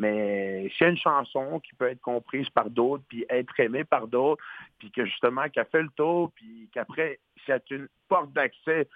Mais 0.00 0.70
a 0.88 0.90
une 0.92 0.96
chanson 0.96 1.60
qui 1.60 1.74
peut 1.74 1.88
être 1.90 2.00
comprise 2.00 2.48
par 2.48 2.70
d'autres, 2.70 3.04
puis 3.06 3.26
être 3.28 3.60
aimée 3.60 3.84
par 3.84 4.08
d'autres, 4.08 4.42
puis 4.78 4.90
que 4.90 5.04
justement, 5.04 5.46
qu'elle 5.50 5.66
fait 5.66 5.82
le 5.82 5.90
tour, 5.90 6.32
puis 6.34 6.70
qu'après, 6.72 7.20
c'est 7.44 7.70
une 7.70 7.86
porte 8.08 8.32
d'accès 8.32 8.88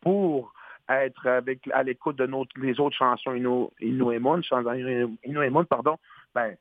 pour 0.00 0.52
être 0.88 1.28
avec, 1.28 1.60
à 1.72 1.84
l'écoute 1.84 2.16
de 2.16 2.26
les 2.56 2.80
autres 2.80 2.96
chansons 2.96 3.34
Moon, 5.48 5.64
pardon, 5.64 5.96
ben, 6.34 6.56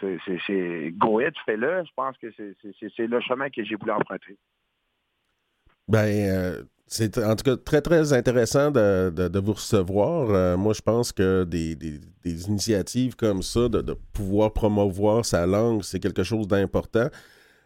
c'est, 0.00 0.16
c'est, 0.24 0.38
c'est 0.46 0.90
go 0.96 1.18
ahead, 1.18 1.34
fais-le. 1.44 1.84
Je 1.84 1.92
pense 1.94 2.16
que 2.16 2.32
c'est, 2.32 2.56
c'est, 2.62 2.74
c'est- 2.80 2.92
c'est 2.96 3.06
le 3.06 3.20
chemin 3.20 3.50
que 3.50 3.62
j'ai 3.62 3.76
voulu 3.76 3.92
emprunter. 3.92 4.38
Ben, 5.88 6.06
euh, 6.06 6.62
c'est 6.86 7.18
en 7.18 7.34
tout 7.36 7.44
cas 7.44 7.56
très, 7.56 7.80
très 7.80 8.12
intéressant 8.12 8.70
de, 8.70 9.10
de- 9.10 9.38
vous 9.40 9.54
recevoir. 9.54 10.30
Euh, 10.30 10.56
moi, 10.56 10.72
je 10.74 10.82
pense 10.82 11.12
que 11.12 11.44
des, 11.44 11.74
des- 11.76 12.00
initiatives 12.48 13.16
comme 13.16 13.42
ça, 13.42 13.68
de, 13.68 13.94
pouvoir 14.12 14.52
promouvoir 14.52 15.24
sa 15.24 15.46
langue, 15.46 15.82
c'est 15.82 16.00
quelque 16.00 16.22
chose 16.22 16.46
d'important. 16.48 17.08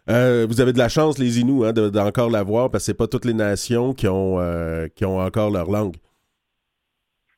Euh, 0.09 0.45
vous 0.49 0.61
avez 0.61 0.73
de 0.73 0.77
la 0.79 0.89
chance, 0.89 1.19
les 1.19 1.39
Inuits, 1.39 1.65
hein, 1.67 1.73
de- 1.73 1.89
d'encore 1.89 2.29
l'avoir, 2.31 2.71
parce 2.71 2.83
que 2.83 2.85
c'est 2.87 2.93
pas 2.97 3.07
toutes 3.07 3.25
les 3.25 3.33
nations 3.33 3.93
qui 3.93 4.07
ont, 4.07 4.39
euh, 4.39 4.87
qui 4.95 5.05
ont 5.05 5.19
encore 5.19 5.51
leur 5.51 5.69
langue. 5.69 5.95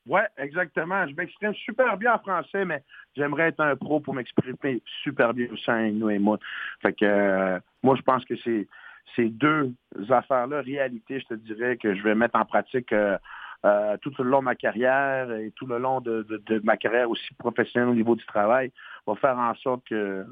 Ouais, 0.08 0.28
exactement. 0.38 1.08
Je 1.08 1.14
m'exprime 1.16 1.54
super 1.54 1.96
bien 1.98 2.16
en 2.16 2.20
français, 2.20 2.66
mais 2.66 2.84
j'aimerais 3.16 3.50
être 3.50 3.60
un 3.60 3.76
pro 3.76 4.00
pour 4.00 4.16
m'exprimer 4.16 4.82
super 5.04 5.34
bien 5.34 5.48
aussi 5.52 5.70
en 5.70 5.86
Inuit. 5.86 6.40
Fait 6.82 6.94
que 6.94 7.60
moi, 7.84 7.96
je 7.96 8.02
pense 8.02 8.26
que 8.26 8.36
c'est 8.44 8.68
ces 9.16 9.30
deux 9.30 9.74
affaires-là, 10.10 10.62
réalité, 10.62 11.20
je 11.20 11.26
te 11.28 11.34
dirais 11.34 11.78
que 11.78 11.96
je 11.96 12.02
vais 12.04 12.16
mettre 12.16 12.38
en 12.38 12.46
pratique 12.46 12.94
euh, 12.94 13.18
euh, 13.66 13.98
tout 14.02 14.12
le 14.20 14.24
long 14.26 14.40
de 14.40 14.46
ma 14.46 14.56
carrière 14.56 15.32
et 15.32 15.52
tout 15.56 15.66
le 15.68 15.78
long 15.78 16.02
de, 16.02 16.24
de- 16.24 16.42
de 16.46 16.62
ma 16.64 16.78
carrière 16.78 17.10
aussi 17.10 17.34
professionnelle 17.38 17.90
au 17.90 17.96
niveau 17.96 18.16
du 18.16 18.26
travail, 18.26 18.72
va 19.06 19.16
faire 19.16 19.38
en 19.38 19.54
sorte 19.56 19.84
que, 19.88 20.26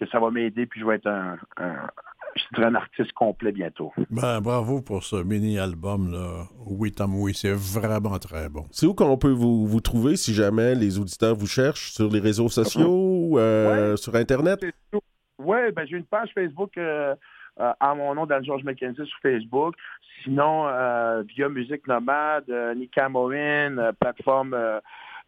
que 0.00 0.06
ça 0.08 0.18
va 0.20 0.30
m'aider, 0.30 0.66
puis 0.66 0.80
je 0.80 0.86
vais 0.86 0.96
être 0.96 1.06
un, 1.06 1.36
un- 1.58 1.88
je 2.36 2.42
dirais 2.54 2.66
un 2.66 2.74
artiste 2.74 3.12
complet 3.12 3.52
bientôt. 3.52 3.92
Ben, 4.10 4.40
bravo 4.40 4.80
pour 4.80 5.02
ce 5.04 5.16
mini-album, 5.16 6.12
là. 6.12 6.44
Oui, 6.66 6.92
Tom, 6.92 7.14
oui, 7.16 7.32
c'est 7.34 7.52
vraiment 7.52 8.18
très 8.18 8.48
bon. 8.48 8.64
C'est 8.70 8.86
où 8.86 8.94
qu'on 8.94 9.18
peut 9.18 9.30
vous, 9.30 9.66
vous 9.66 9.80
trouver 9.80 10.16
si 10.16 10.34
jamais 10.34 10.74
les 10.74 10.98
auditeurs 10.98 11.34
vous 11.34 11.46
cherchent? 11.46 11.90
Sur 11.92 12.08
les 12.10 12.20
réseaux 12.20 12.48
sociaux, 12.48 13.38
euh, 13.38 13.96
sur 13.96 14.14
Internet? 14.14 14.64
Oui, 15.40 15.58
ben, 15.74 15.86
j'ai 15.86 15.96
une 15.96 16.04
page 16.04 16.30
Facebook 16.34 16.76
euh, 16.78 17.14
euh, 17.60 17.72
à 17.80 17.94
mon 17.94 18.14
nom, 18.14 18.26
Dan 18.26 18.44
George 18.44 18.64
McKenzie, 18.64 19.06
sur 19.06 19.18
Facebook. 19.20 19.74
Sinon, 20.22 20.68
euh, 20.68 21.22
via 21.22 21.48
Musique 21.48 21.86
Nomade, 21.86 22.48
euh, 22.50 22.74
Nika 22.74 23.08
Morin, 23.08 23.92
plateforme 24.00 24.56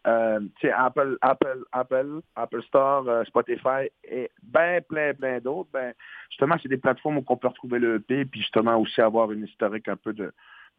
tu 0.03 0.11
sais, 0.61 0.71
Apple, 0.71 1.17
Apple, 1.21 1.63
Apple, 1.71 2.21
Apple 2.35 2.63
Store, 2.63 3.23
Spotify 3.27 3.89
et 4.03 4.31
ben 4.41 4.81
plein, 4.81 5.13
plein 5.13 5.39
d'autres. 5.39 5.69
Ben, 5.71 5.93
justement, 6.29 6.55
c'est 6.61 6.69
des 6.69 6.77
plateformes 6.77 7.17
où 7.17 7.23
on 7.27 7.37
peut 7.37 7.47
retrouver 7.47 7.77
le 7.77 7.95
EP, 7.97 8.25
puis 8.25 8.41
justement 8.41 8.77
aussi 8.77 8.99
avoir 8.99 9.31
une 9.31 9.43
historique 9.45 9.87
un 9.87 9.97
peu 9.97 10.13
de 10.13 10.33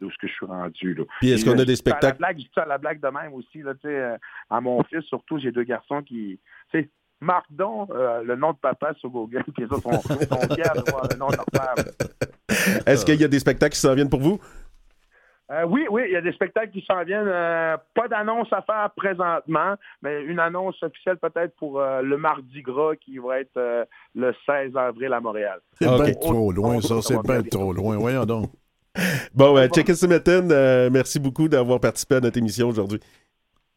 où 0.04 0.10
ce 0.10 0.18
que 0.18 0.26
je 0.26 0.32
suis 0.32 0.46
rendu. 0.46 0.94
Là. 0.94 1.04
Puis 1.20 1.30
est-ce 1.30 1.44
qu'on 1.44 1.58
a 1.58 1.64
des 1.64 1.76
ça 1.76 1.82
à 1.82 1.90
spectacles? 1.92 2.06
La 2.20 2.28
blague, 2.28 2.36
je 2.38 2.42
dis 2.42 2.50
ça 2.54 2.62
à 2.62 2.66
la 2.66 2.78
blague 2.78 3.00
de 3.00 3.08
même 3.08 3.34
aussi, 3.34 3.62
là, 3.62 3.74
tu 3.74 3.80
sais, 3.82 3.94
euh, 3.94 4.16
à 4.50 4.60
mon 4.60 4.82
fils, 4.84 5.02
surtout, 5.04 5.38
j'ai 5.38 5.52
deux 5.52 5.64
garçons 5.64 6.02
qui, 6.02 6.38
marque 7.22 7.50
donc 7.50 7.90
euh, 7.90 8.22
le 8.22 8.36
nom 8.36 8.52
de 8.52 8.58
papa 8.58 8.92
sur 9.00 9.10
Google, 9.10 9.44
puis 9.54 9.64
les 9.64 9.72
autres 9.72 9.82
sont, 9.82 10.00
sont 10.02 10.54
fiers 10.54 10.64
de 10.76 10.90
voir 10.90 11.06
le 11.10 11.16
nom 11.16 11.28
de 11.28 11.36
leur 11.36 11.46
père. 11.46 11.74
Est-ce 12.86 13.04
qu'il 13.04 13.20
y 13.20 13.24
a 13.24 13.28
des 13.28 13.38
spectacles 13.38 13.74
qui 13.74 13.80
s'en 13.80 13.94
viennent 13.94 14.10
pour 14.10 14.20
vous? 14.20 14.38
Euh, 15.50 15.64
oui, 15.66 15.86
oui, 15.90 16.04
il 16.06 16.12
y 16.12 16.16
a 16.16 16.22
des 16.22 16.32
spectacles 16.32 16.70
qui 16.70 16.84
s'en 16.88 17.02
viennent. 17.04 17.28
euh, 17.28 17.76
pas 17.94 18.08
d'annonce 18.08 18.48
à 18.52 18.62
faire 18.62 18.90
présentement, 18.96 19.74
mais 20.00 20.22
une 20.22 20.38
annonce 20.38 20.82
officielle 20.82 21.18
peut-être 21.18 21.54
pour 21.56 21.78
euh, 21.80 22.00
le 22.00 22.16
Mardi 22.16 22.62
Gras 22.62 22.96
qui 22.96 23.18
va 23.18 23.40
être 23.40 23.56
euh, 23.58 23.84
le 24.14 24.32
16 24.46 24.74
avril 24.76 25.12
à 25.12 25.20
Montréal. 25.20 25.60
C'est 25.78 25.88
Ok. 25.88 26.04
bien 26.04 26.14
trop 26.14 26.52
loin, 26.52 26.80
ça. 26.80 27.02
C'est 27.02 27.22
bien 27.22 27.42
trop 27.42 27.72
loin. 27.72 27.96
Voyons 27.96 28.24
donc. 28.24 28.50
Bon, 29.34 29.54
ben, 29.54 29.68
check 29.68 29.88
euh, 29.90 30.90
merci 30.90 31.18
beaucoup 31.18 31.48
d'avoir 31.48 31.80
participé 31.80 32.16
à 32.16 32.20
notre 32.20 32.38
émission 32.38 32.68
aujourd'hui. 32.68 33.00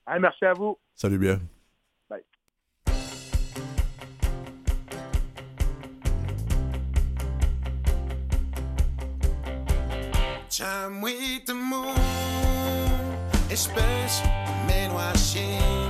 Hey, 0.07 0.19
merci 0.19 0.45
à 0.45 0.53
vous. 0.53 0.77
Salut 0.95 1.17
bien. 1.17 1.39
Time 10.57 11.01
with 11.01 11.45
the 11.47 11.53
moon, 11.53 11.97
espèce 13.49 14.23
men 14.65 14.93
washing. 14.93 15.84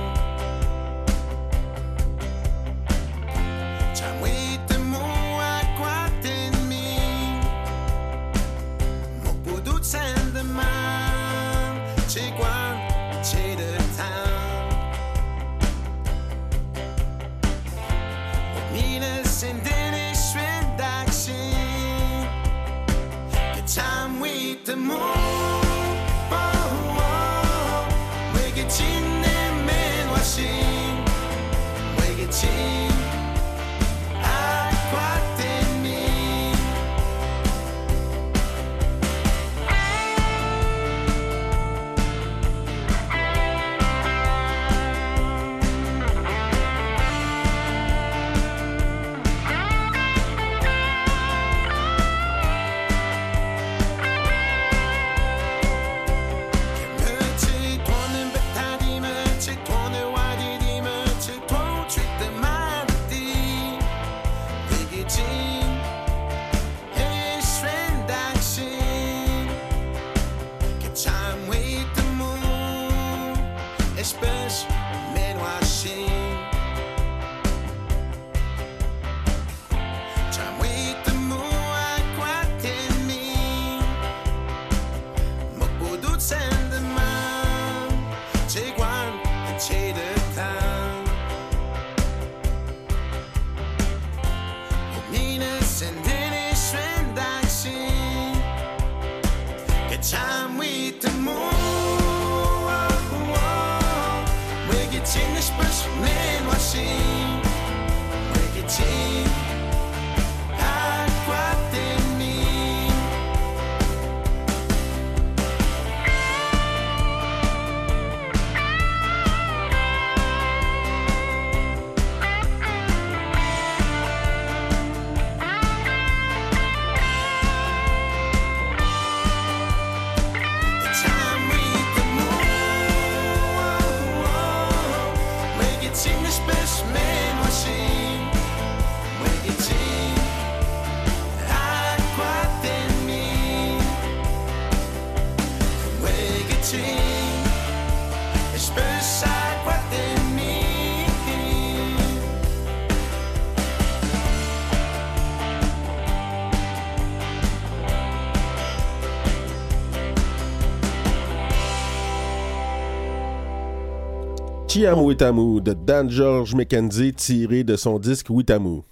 Chiam 164.76 165.00
Witamu 165.02 165.60
de 165.62 165.72
Dan 165.72 166.10
George 166.10 166.54
McKenzie 166.54 167.14
tiré 167.14 167.64
de 167.64 167.76
son 167.76 167.98
disque 167.98 168.28
Witamu. 168.28 168.82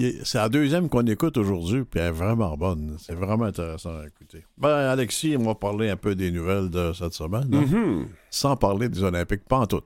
C'est 0.00 0.38
la 0.38 0.48
deuxième 0.48 0.88
qu'on 0.88 1.04
écoute 1.06 1.36
aujourd'hui, 1.38 1.82
puis 1.84 1.98
elle 1.98 2.06
est 2.06 2.10
vraiment 2.12 2.56
bonne. 2.56 2.96
C'est 3.00 3.16
vraiment 3.16 3.46
intéressant 3.46 3.98
à 3.98 4.06
écouter. 4.06 4.44
Ben, 4.56 4.68
Alexis, 4.68 5.34
on 5.36 5.42
va 5.42 5.56
parler 5.56 5.90
un 5.90 5.96
peu 5.96 6.14
des 6.14 6.30
nouvelles 6.30 6.70
de 6.70 6.92
cette 6.92 7.14
semaine, 7.14 7.52
hein? 7.52 7.64
Mhm. 7.68 8.06
sans 8.30 8.56
parler 8.56 8.88
des 8.88 9.02
Olympiques, 9.02 9.44
pas 9.48 9.58
en 9.58 9.66
tout. 9.66 9.82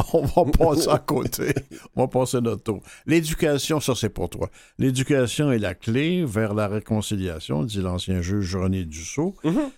On 0.12 0.24
va 0.24 0.50
passer 0.50 0.88
à 0.88 0.98
côté. 0.98 1.52
On 1.94 2.02
va 2.02 2.08
passer 2.08 2.40
notre 2.40 2.62
tour. 2.62 2.80
L'éducation, 3.06 3.80
ça 3.80 3.94
c'est 3.94 4.08
pour 4.08 4.30
toi. 4.30 4.48
L'éducation 4.78 5.52
est 5.52 5.58
la 5.58 5.74
clé 5.74 6.24
vers 6.24 6.54
la 6.54 6.68
réconciliation, 6.68 7.64
dit 7.64 7.80
l'ancien 7.80 8.20
juge 8.22 8.54
René 8.56 8.84
Dussault. 8.84 9.34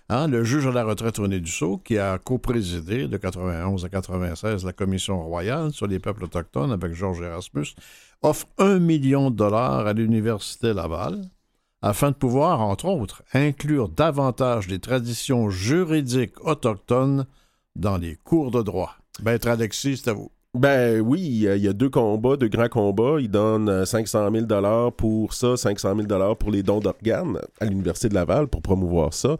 Hein, 0.08 0.28
le 0.28 0.44
juge 0.44 0.66
à 0.66 0.70
la 0.70 0.84
retraite 0.84 1.16
René 1.18 1.40
Dussault, 1.40 1.78
qui 1.78 1.98
a 1.98 2.18
co-présidé 2.18 3.08
de 3.08 3.16
91 3.16 3.84
à 3.84 3.88
96 3.88 4.64
la 4.64 4.72
Commission 4.72 5.22
royale 5.22 5.72
sur 5.72 5.86
les 5.86 5.98
peuples 5.98 6.24
autochtones 6.24 6.72
avec 6.72 6.94
Georges 6.94 7.22
Erasmus, 7.22 7.74
offre 8.22 8.46
un 8.58 8.78
million 8.78 9.30
de 9.30 9.36
dollars 9.36 9.86
à 9.86 9.92
l'Université 9.92 10.72
Laval 10.72 11.22
afin 11.80 12.10
de 12.10 12.16
pouvoir, 12.16 12.60
entre 12.60 12.86
autres, 12.86 13.22
inclure 13.34 13.88
davantage 13.88 14.68
les 14.68 14.78
traditions 14.78 15.50
juridiques 15.50 16.44
autochtones 16.44 17.26
dans 17.74 17.96
les 17.96 18.16
cours 18.16 18.50
de 18.52 18.62
droit. 18.62 18.94
Maître 19.24 19.48
Alexis, 19.48 19.96
c'est 19.98 20.10
à 20.10 20.12
vous. 20.12 20.30
Ben 20.54 21.00
oui, 21.00 21.20
il 21.22 21.36
y 21.38 21.48
a- 21.48 21.56
il 21.56 21.72
deux 21.72 21.88
combats, 21.88 22.36
deux 22.36 22.48
grands 22.48 22.68
combats. 22.68 23.16
Ils 23.18 23.30
donnent 23.30 23.70
euh, 23.70 23.84
500 23.86 24.30
000 24.30 24.90
pour 24.96 25.32
ça, 25.32 25.56
500 25.56 25.96
000 25.96 26.34
pour 26.34 26.50
les 26.50 26.62
dons 26.62 26.78
d'organes 26.78 27.38
à 27.58 27.64
l'Université 27.64 28.10
de 28.10 28.14
Laval 28.14 28.48
pour 28.48 28.60
promouvoir 28.60 29.14
ça. 29.14 29.38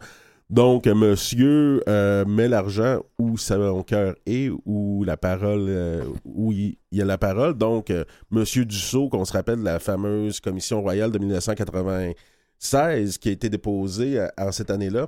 Donc, 0.49 0.87
monsieur 0.87 1.81
euh, 1.87 2.25
met 2.25 2.47
l'argent 2.47 3.01
où 3.17 3.37
son 3.37 3.83
cœur 3.83 4.15
est, 4.25 4.49
où 4.65 5.03
la 5.03 5.17
parole, 5.17 5.65
euh, 5.67 6.05
où 6.25 6.51
il, 6.51 6.77
y 6.91 7.01
a 7.01 7.05
la 7.05 7.17
parole. 7.17 7.55
Donc, 7.55 7.89
euh, 7.89 8.03
monsieur 8.29 8.65
Dussault, 8.65 9.09
qu'on 9.09 9.25
se 9.25 9.33
rappelle 9.33 9.59
de 9.59 9.63
la 9.63 9.79
fameuse 9.79 10.39
commission 10.39 10.81
royale 10.81 11.11
de 11.11 11.19
1996 11.19 13.17
qui 13.17 13.29
a 13.29 13.31
été 13.31 13.49
déposée 13.49 14.25
en 14.37 14.51
cette 14.51 14.69
année-là. 14.69 15.07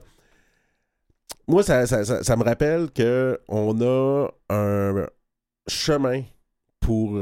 Moi, 1.47 1.61
ça, 1.63 1.79
me 1.85 2.43
rappelle 2.43 2.89
qu'on 2.91 3.81
a 3.81 4.27
un 4.49 5.05
chemin 5.67 6.23
pour 6.79 7.19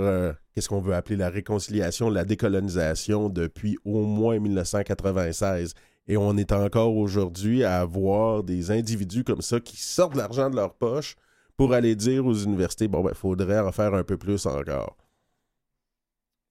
qu'est-ce 0.53 0.69
qu'on 0.69 0.79
veut 0.79 0.93
appeler 0.93 1.17
la 1.17 1.29
réconciliation, 1.29 2.09
la 2.09 2.23
décolonisation 2.23 3.27
depuis 3.27 3.77
au 3.83 4.05
moins 4.05 4.39
1996. 4.39 5.73
Et 6.07 6.17
on 6.17 6.35
est 6.37 6.51
encore 6.51 6.95
aujourd'hui 6.97 7.63
à 7.63 7.79
avoir 7.79 8.43
des 8.43 8.71
individus 8.71 9.23
comme 9.23 9.41
ça 9.41 9.59
qui 9.59 9.77
sortent 9.81 10.13
de 10.13 10.17
l'argent 10.17 10.49
de 10.49 10.55
leur 10.55 10.73
poche 10.73 11.15
pour 11.55 11.73
aller 11.73 11.95
dire 11.95 12.25
aux 12.25 12.33
universités, 12.33 12.87
bon, 12.87 13.01
ben, 13.03 13.11
il 13.11 13.15
faudrait 13.17 13.59
en 13.59 13.71
faire 13.71 13.93
un 13.93 14.03
peu 14.03 14.17
plus 14.17 14.45
encore. 14.45 14.97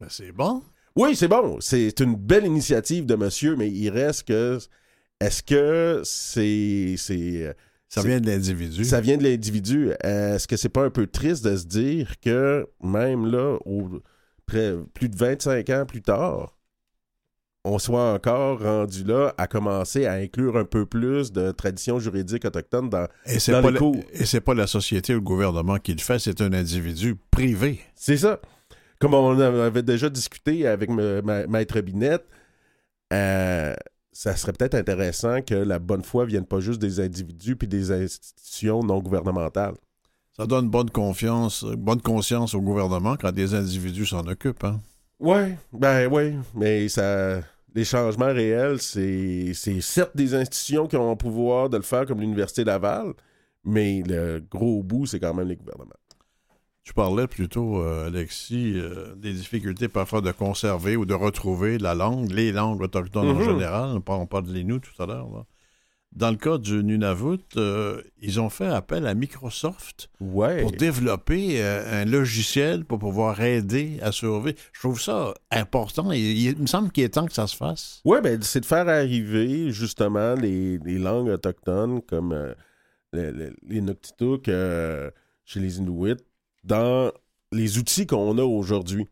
Ben, 0.01 0.07
c'est 0.11 0.33
bon. 0.33 0.63
Oui, 0.97 1.17
c'est 1.17 1.29
bon. 1.29 1.59
C'est 1.61 2.01
une 2.01 2.15
belle 2.17 2.47
initiative 2.47 3.07
de 3.07 3.15
monsieur, 3.15 3.57
mais 3.57 3.71
il 3.71 3.91
reste 3.91 4.29
que. 4.29 4.59
Est-ce 5.21 5.43
que 5.43 6.01
c'est. 6.05 6.95
c'est 6.99 7.55
Ça 7.89 8.03
vient 8.03 8.21
de 8.21 8.27
l'individu. 8.27 8.85
ça 8.85 9.01
vient 9.01 9.17
de 9.17 9.23
l'individu. 9.23 9.91
Est-ce 10.03 10.49
que 10.49 10.57
c'est 10.57 10.69
pas 10.69 10.85
un 10.85 10.91
peu 10.91 11.07
triste 11.07 11.45
de 11.45 11.57
se 11.57 11.65
dire 11.67 12.19
que 12.21 12.69
même 12.83 13.27
là, 13.27 13.59
au, 13.65 13.89
près- 14.47 14.77
plus 14.95 15.09
de 15.09 15.17
25 15.17 15.71
ans 15.71 15.85
plus 15.87 16.03
tard, 16.03 16.57
on 17.65 17.79
soit 17.79 18.13
encore 18.15 18.61
rendu 18.61 19.05
là 19.05 19.35
à 19.39 19.47
commencer 19.47 20.07
à 20.07 20.15
inclure 20.15 20.57
un 20.57 20.65
peu 20.65 20.85
plus 20.87 21.31
de 21.33 21.53
traditions 21.53 21.99
juridiques 22.01 22.45
autochtones 22.45 22.91
dans. 22.91 23.07
Et 23.27 23.39
dans 23.53 23.63
pas, 23.63 23.69
les 23.69 23.73
la- 23.75 23.79
cours. 23.79 23.97
et 24.13 24.27
c'est 24.27 24.41
pas 24.41 24.55
la 24.55 24.67
société 24.67 25.13
ou 25.15 25.19
le 25.19 25.23
gouvernement 25.23 25.79
qui 25.79 25.93
le 25.95 26.01
fait, 26.01 26.19
c'est 26.19 26.41
un 26.41 26.53
individu 26.53 27.17
privé. 27.31 27.81
C'est 27.95 28.17
ça. 28.17 28.41
Comme 28.99 29.15
on 29.15 29.39
avait 29.41 29.83
déjà 29.83 30.09
discuté 30.09 30.67
avec 30.67 30.89
me- 30.91 31.23
ma- 31.23 31.47
Maître 31.47 31.81
Binette, 31.81 32.25
euh, 33.13 33.75
ça 34.13 34.37
serait 34.37 34.53
peut-être 34.53 34.75
intéressant 34.75 35.41
que 35.43 35.55
la 35.55 35.79
bonne 35.79 36.03
foi 36.03 36.25
vienne 36.27 36.47
pas 36.47 36.61
juste 36.61 36.81
des 36.81 37.01
individus 37.01 37.57
puis 37.57 37.69
des 37.69 37.91
institutions 37.93 38.83
non 38.83 38.99
gouvernementales. 39.01 39.75
Ça 40.37 40.47
donne 40.47 40.69
bonne 40.69 40.91
confiance, 40.91 41.65
bonne 41.65 42.01
conscience 42.01 42.55
au 42.55 42.61
gouvernement 42.61 43.17
quand 43.21 43.33
des 43.33 43.55
individus 43.55 44.07
s'en 44.07 44.27
occupent. 44.27 44.65
Hein? 44.65 44.81
Ouais, 45.21 45.57
ben 45.73 46.09
oui, 46.11 46.35
mais 46.55 46.89
ça, 46.89 47.41
les 47.75 47.85
changements 47.85 48.33
réels, 48.33 48.81
c'est, 48.81 49.53
certes 49.81 50.17
des 50.17 50.35
institutions 50.35 50.87
qui 50.87 50.97
ont 50.97 51.11
le 51.11 51.17
pouvoir 51.17 51.69
de 51.71 51.77
le 51.77 51.83
faire, 51.83 52.07
comme 52.07 52.21
l'Université 52.21 52.65
Laval, 52.65 53.13
mais 53.65 54.03
le 54.07 54.41
gros 54.51 54.83
bout, 54.83 55.07
c'est 55.07 55.21
quand 55.21 55.35
même 55.35 55.49
les 55.49 55.57
gouvernements. 55.57 55.91
Tu 56.85 56.93
parlais 56.95 57.29
plutôt, 57.29 57.81
euh, 57.81 58.09
Alexis, 58.09 58.73
euh, 58.75 59.15
des 59.15 59.33
difficultés 59.33 59.87
parfois 59.87 60.21
de 60.21 60.33
conserver 60.33 60.97
ou 60.97 61.05
de 61.07 61.15
retrouver 61.15 61.79
la 61.79 61.95
langue, 61.95 62.29
les 62.31 62.51
langues 62.51 62.83
autochtones 62.83 63.29
en 63.29 63.35
Mhm. 63.35 63.45
général. 63.45 64.01
On 64.09 64.27
parle, 64.27 64.47
de 64.47 64.53
l'Inuit 64.53 64.81
tout 64.81 65.01
à 65.01 65.07
l'heure. 65.07 65.47
Dans 66.15 66.31
le 66.31 66.37
cas 66.37 66.59
du 66.59 66.85
Nunavut, 66.85 67.39
euh, 67.57 68.03
ils 68.21 68.39
ont 68.39 68.51
fait 68.51 68.67
appel 68.67 69.07
à 69.07 69.15
Microsoft 69.15 70.11
Ouais. 70.21 70.61
pour 70.61 70.71
développer 70.73 71.63
euh, 71.63 72.03
un 72.03 72.05
logiciel 72.05 72.85
pour 72.85 72.99
pouvoir 72.99 73.41
aider 73.41 73.99
à 74.03 74.13
survivre. 74.13 74.59
Je 74.75 74.81
trouve 74.81 75.01
ça 75.01 75.33
important. 75.51 76.13
Il, 76.13 76.21
il 76.21 76.59
me 76.59 76.67
semble 76.67 76.93
qu'il 76.93 77.05
est 77.05 77.09
temps 77.09 77.25
que 77.27 77.33
ça 77.33 77.47
se 77.47 77.57
fasse. 77.57 78.03
Ouais, 78.05 78.21
ben, 78.21 78.43
c'est 78.43 78.61
de 78.61 78.67
faire 78.67 78.89
arriver 78.89 79.71
justement 79.71 80.35
les, 80.35 80.77
les 80.85 80.99
langues 80.99 81.29
autochtones 81.29 82.03
comme 82.03 82.33
euh, 82.33 82.53
le- 83.15 83.31
le- 83.31 83.57
les 83.67 83.81
Nuktituk 83.81 84.49
euh, 84.49 85.11
chez 85.47 85.61
les 85.61 85.79
Inuits 85.79 86.17
dans 86.63 87.11
les 87.53 87.79
outils 87.79 88.07
qu'on 88.07 88.37
a 88.37 88.43
aujourd'hui. 88.45 89.07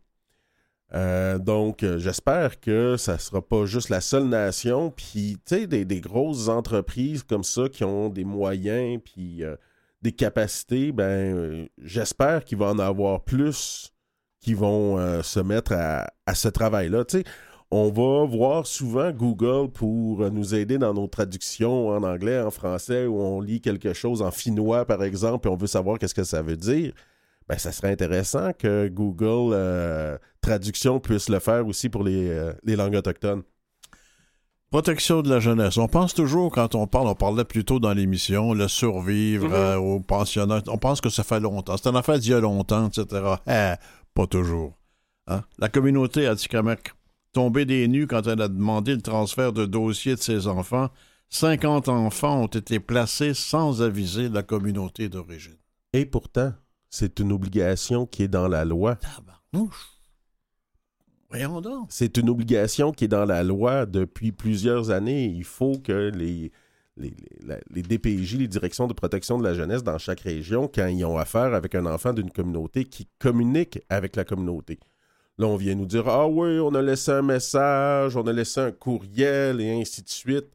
Euh, 0.93 1.38
donc, 1.38 1.82
euh, 1.82 1.99
j'espère 1.99 2.59
que 2.61 2.97
ça 2.97 3.18
sera 3.18 3.41
pas 3.41 3.64
juste 3.64 3.91
la 3.91 4.01
seule 4.01 4.24
nation, 4.24 4.91
puis, 4.91 5.38
tu 5.47 5.57
sais, 5.57 5.66
des, 5.66 6.01
grosses 6.01 6.49
entreprises 6.49 7.22
comme 7.22 7.45
ça 7.45 7.68
qui 7.68 7.84
ont 7.84 8.09
des 8.09 8.24
moyens, 8.24 9.01
puis 9.05 9.45
euh, 9.45 9.57
des 10.03 10.12
capacités, 10.12 10.91
ben, 10.91 11.68
j'espère 11.78 12.45
qu'il 12.45 12.59
va 12.59 12.66
en 12.66 12.78
avoir 12.78 13.22
plus 13.22 13.93
qui 14.41 14.55
vont 14.55 15.22
se 15.22 15.38
mettre 15.38 15.72
à, 15.72 16.11
à 16.24 16.34
ce 16.34 16.49
travail-là. 16.49 17.05
Tu 17.05 17.18
sais, 17.18 17.24
on 17.70 17.91
va 17.91 18.24
voir 18.24 18.66
souvent 18.66 19.12
Google 19.12 19.70
pour 19.70 20.30
nous 20.30 20.55
aider 20.55 20.78
dans 20.78 20.95
nos 20.95 21.07
traductions 21.09 21.88
en 21.88 22.03
anglais, 22.03 22.41
en 22.41 22.51
français, 22.51 23.05
où 23.05 23.20
on 23.20 23.43
lit 23.43 23.61
quelque 23.61 23.93
chose 23.93 24.22
en 24.22 24.30
finnois, 24.30 24.86
par 24.86 25.05
exemple, 25.05 25.47
et 25.47 25.51
on 25.51 25.57
veut 25.57 25.66
savoir 25.66 25.99
qu'est-ce 25.99 26.14
que 26.14 26.24
ça 26.24 26.41
veut 26.41 26.57
dire. 26.57 26.95
Ben, 27.49 27.59
ça 27.59 27.70
serait 27.70 27.91
intéressant 27.93 28.53
que 28.59 28.88
Google 28.88 29.55
Traduction 30.41 31.01
puisse 31.01 31.28
le 31.28 31.38
faire 31.38 31.66
aussi 31.66 31.88
pour 31.88 32.03
les, 32.03 32.28
euh, 32.28 32.53
les 32.64 32.76
langues 32.76 32.95
autochtones. 32.95 33.43
Protection 34.70 35.22
de 35.22 35.28
la 35.28 35.41
jeunesse. 35.41 35.78
On 35.78 35.88
pense 35.88 36.14
toujours, 36.14 36.53
quand 36.53 36.76
on 36.76 36.86
parle, 36.86 37.09
on 37.09 37.14
parlait 37.16 37.45
plus 37.45 37.64
tôt 37.64 37.80
dans 37.80 37.93
l'émission, 37.93 38.55
le 38.55 38.68
survivre 38.68 39.53
euh, 39.53 39.76
aux 39.76 39.99
pensionnats. 39.99 40.62
On 40.68 40.78
pense 40.78 41.01
que 41.01 41.09
ça 41.11 41.24
fait 41.24 41.41
longtemps. 41.41 41.76
C'est 41.76 41.88
une 41.88 41.97
affaire 41.97 42.20
d'il 42.20 42.30
y 42.30 42.34
a 42.34 42.41
longtemps, 42.41 42.86
etc. 42.86 43.34
Eh, 43.49 43.74
pas 44.14 44.26
toujours. 44.28 44.78
Hein? 45.26 45.43
La 45.59 45.68
communauté 45.68 46.28
Atikamek, 46.28 46.93
tombée 47.32 47.64
des 47.64 47.88
nues 47.88 48.07
quand 48.07 48.28
elle 48.28 48.41
a 48.41 48.47
demandé 48.47 48.95
le 48.95 49.03
transfert 49.03 49.53
de 49.53 49.66
dossiers 49.66 50.14
de 50.14 50.20
ses 50.20 50.47
enfants, 50.47 50.88
50 51.30 51.88
enfants 51.88 52.43
ont 52.43 52.47
été 52.47 52.78
placés 52.78 53.34
sans 53.34 53.82
aviser 53.82 54.28
la 54.28 54.45
communauté 54.45 55.09
d'origine. 55.09 55.59
Et 55.93 56.07
pourtant, 56.07 56.53
c'est 56.91 57.18
une 57.18 57.32
obligation 57.32 58.07
qui 58.07 58.22
est 58.22 58.28
dans 58.28 58.47
la 58.47 58.64
loi. 58.64 58.97
Tabarnouche. 58.97 59.99
Voyons 61.31 61.61
donc. 61.61 61.87
C'est 61.91 62.16
une 62.16 62.28
obligation 62.28 62.91
qui 62.93 63.05
est 63.05 63.09
dans 63.09 63.24
la 63.24 63.43
loi 63.45 63.87
depuis 63.87 64.33
plusieurs 64.33 64.91
années. 64.91 65.26
Il 65.26 65.45
faut 65.45 65.78
que 65.78 66.11
les, 66.12 66.51
les, 66.97 67.14
les- 67.70 67.83
DPJ, 67.83 68.37
les 68.37 68.49
directions 68.49 68.89
de 68.89 68.93
protection 68.93 69.39
de 69.39 69.45
la 69.45 69.55
jeunesse 69.55 69.85
dans 69.85 69.99
chaque 69.99 70.20
région, 70.20 70.68
quand 70.72 70.87
ils 70.89 71.05
ont 71.05 71.18
affaire 71.18 71.55
avec 71.55 71.74
un 71.76 71.87
enfant 71.87 72.12
d'une 72.12 72.31
communauté, 72.33 72.85
qui 72.85 73.07
communiquent 73.20 73.81
avec 73.89 74.16
la 74.16 74.24
communauté. 74.24 74.81
Là, 75.39 75.47
on 75.47 75.57
vient 75.57 75.74
nous 75.76 75.87
dire 75.87 76.09
Ah 76.09 76.26
oui, 76.26 76.59
on 76.59 76.74
a 76.74 76.83
laissé 76.83 77.12
un 77.12 77.22
message, 77.22 78.16
on 78.16 78.26
a 78.26 78.33
laissé 78.33 78.61
un 78.61 78.72
courriel 78.72 79.61
et 79.61 79.70
ainsi 79.81 80.03
de 80.03 80.09
suite. 80.09 80.49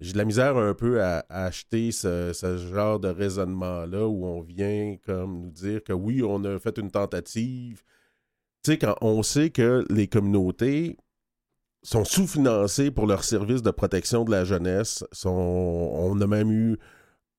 J'ai 0.00 0.12
de 0.12 0.18
la 0.18 0.24
misère 0.26 0.56
un 0.58 0.74
peu 0.74 1.00
à, 1.02 1.24
à 1.30 1.44
acheter 1.46 1.90
ce, 1.90 2.32
ce 2.34 2.58
genre 2.58 3.00
de 3.00 3.08
raisonnement-là 3.08 4.06
où 4.06 4.26
on 4.26 4.42
vient 4.42 4.96
comme 5.06 5.40
nous 5.40 5.50
dire 5.50 5.82
que 5.82 5.92
oui, 5.94 6.22
on 6.22 6.44
a 6.44 6.58
fait 6.58 6.76
une 6.78 6.90
tentative. 6.90 7.82
Quand 8.74 8.96
on 9.00 9.22
sait 9.22 9.50
que 9.50 9.84
les 9.90 10.08
communautés 10.08 10.96
sont 11.82 12.04
sous-financées 12.04 12.90
pour 12.90 13.06
leurs 13.06 13.24
services 13.24 13.62
de 13.62 13.70
protection 13.70 14.24
de 14.24 14.32
la 14.32 14.44
jeunesse, 14.44 15.04
on 15.24 16.20
a 16.20 16.26
même 16.26 16.50
eu 16.50 16.76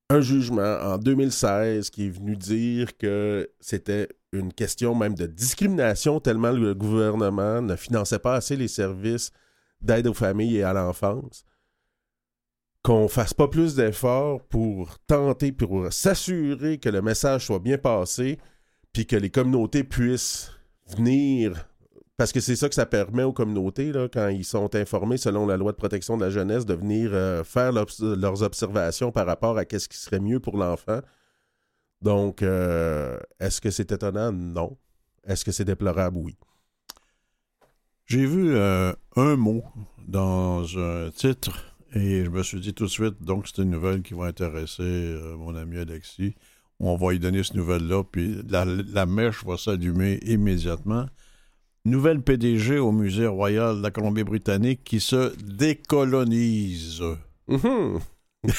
un 0.10 0.22
jugement 0.22 0.78
en 0.82 0.98
2016 0.98 1.90
qui 1.90 2.08
est 2.08 2.10
venu 2.10 2.38
dire 2.38 2.98
que 2.98 3.50
c'était 3.60 4.08
une 4.32 4.54
question 4.54 4.96
même 4.96 5.16
de 5.16 5.26
discrimination 5.26 6.22
tellement 6.22 6.52
le 6.52 6.74
gouvernement 6.74 7.62
ne 7.62 7.76
finançait 7.76 8.20
pas 8.20 8.36
assez 8.36 8.56
les 8.56 8.70
services 8.70 9.32
d'aide 9.82 10.08
aux 10.08 10.14
familles 10.14 10.58
et 10.58 10.64
à 10.64 10.72
l'enfance 10.72 11.44
qu'on 12.88 13.10
fasse 13.10 13.34
pas 13.34 13.50
plus 13.50 13.76
d'efforts 13.76 14.42
pour 14.46 14.98
tenter, 15.08 15.52
pour 15.52 15.92
s'assurer 15.92 16.78
que 16.78 16.88
le 16.88 17.02
message 17.02 17.48
soit 17.48 17.60
bien 17.60 17.78
passé, 17.78 18.38
puis 18.94 19.06
que 19.06 19.18
les 19.18 19.30
communautés 19.30 19.84
puissent 19.84 20.52
venir, 20.96 21.68
parce 22.18 22.32
que 22.32 22.40
c'est 22.40 22.56
ça 22.56 22.68
que 22.68 22.76
ça 22.76 22.86
permet 22.88 23.24
aux 23.24 23.34
communautés, 23.34 23.92
là, 23.92 24.08
quand 24.12 24.30
ils 24.30 24.46
sont 24.46 24.74
informés 24.76 25.18
selon 25.18 25.46
la 25.46 25.56
loi 25.56 25.72
de 25.72 25.78
protection 25.78 26.18
de 26.18 26.26
la 26.26 26.32
jeunesse, 26.32 26.66
de 26.66 26.74
venir 26.74 27.12
euh, 27.14 27.44
faire 27.44 27.72
leurs 27.72 28.44
observations 28.44 29.12
par 29.12 29.28
rapport 29.28 29.58
à 29.58 29.66
qu'est-ce 29.66 29.88
qui 29.88 29.98
serait 29.98 30.20
mieux 30.20 30.40
pour 30.40 30.58
l'enfant. 30.58 31.02
Donc, 32.02 32.42
euh, 32.42 33.20
est-ce 33.40 33.62
que 33.62 33.70
c'est 33.70 33.92
étonnant? 33.92 34.32
Non. 34.32 34.78
Est-ce 35.26 35.46
que 35.46 35.52
c'est 35.52 35.66
déplorable? 35.66 36.18
Oui. 36.18 36.36
J'ai 38.06 38.26
vu 38.26 38.56
euh, 38.56 38.94
un 39.16 39.36
mot 39.36 39.64
dans 40.08 40.64
un 40.80 41.12
titre 41.12 41.76
et 41.94 42.26
je 42.26 42.30
me 42.30 42.42
suis 42.42 42.60
dit 42.60 42.74
tout 42.74 42.86
de 42.86 42.90
suite, 42.90 43.22
donc 43.22 43.48
c'est 43.48 43.62
une 43.62 43.72
nouvelle 43.72 44.02
qui 44.02 44.14
va 44.14 44.26
intéresser 44.26 45.20
mon 45.38 45.56
ami 45.56 45.78
Alexis. 45.78 46.36
On 46.80 46.96
va 46.96 47.12
lui 47.12 47.20
donner 47.20 47.44
cette 47.44 47.56
nouvelle-là, 47.56 48.04
puis 48.04 48.38
la, 48.50 48.66
la 48.66 49.06
mèche 49.06 49.44
va 49.46 49.58
s'allumer 49.58 50.20
immédiatement. 50.24 51.08
Nouvelle 51.86 52.22
PDG 52.22 52.80
au 52.80 52.92
Musée 52.92 53.28
royal 53.28 53.78
de 53.78 53.84
la 53.84 53.92
Colombie-Britannique 53.92 54.84
qui 54.84 55.00
se 55.00 55.34
décolonise. 55.42 57.02
Mhm. 57.48 58.00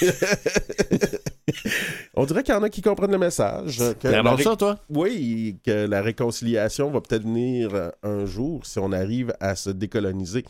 On 2.14 2.24
dirait 2.24 2.42
qu'il 2.42 2.54
y 2.54 2.56
en 2.56 2.62
a 2.62 2.68
qui 2.70 2.82
comprennent 2.82 3.12
le 3.12 3.18
message. 3.18 3.78
que 4.00 4.08
la 4.08 4.36
ça, 4.38 4.56
toi? 4.56 4.78
Oui, 4.90 5.60
que 5.64 5.86
la 5.86 6.02
réconciliation 6.02 6.90
va 6.90 7.00
peut-être 7.00 7.22
venir 7.22 7.74
euh, 7.74 7.90
un 8.02 8.26
jour 8.26 8.66
si 8.66 8.78
on 8.78 8.92
arrive 8.92 9.34
à 9.40 9.54
se 9.54 9.70
décoloniser. 9.70 10.44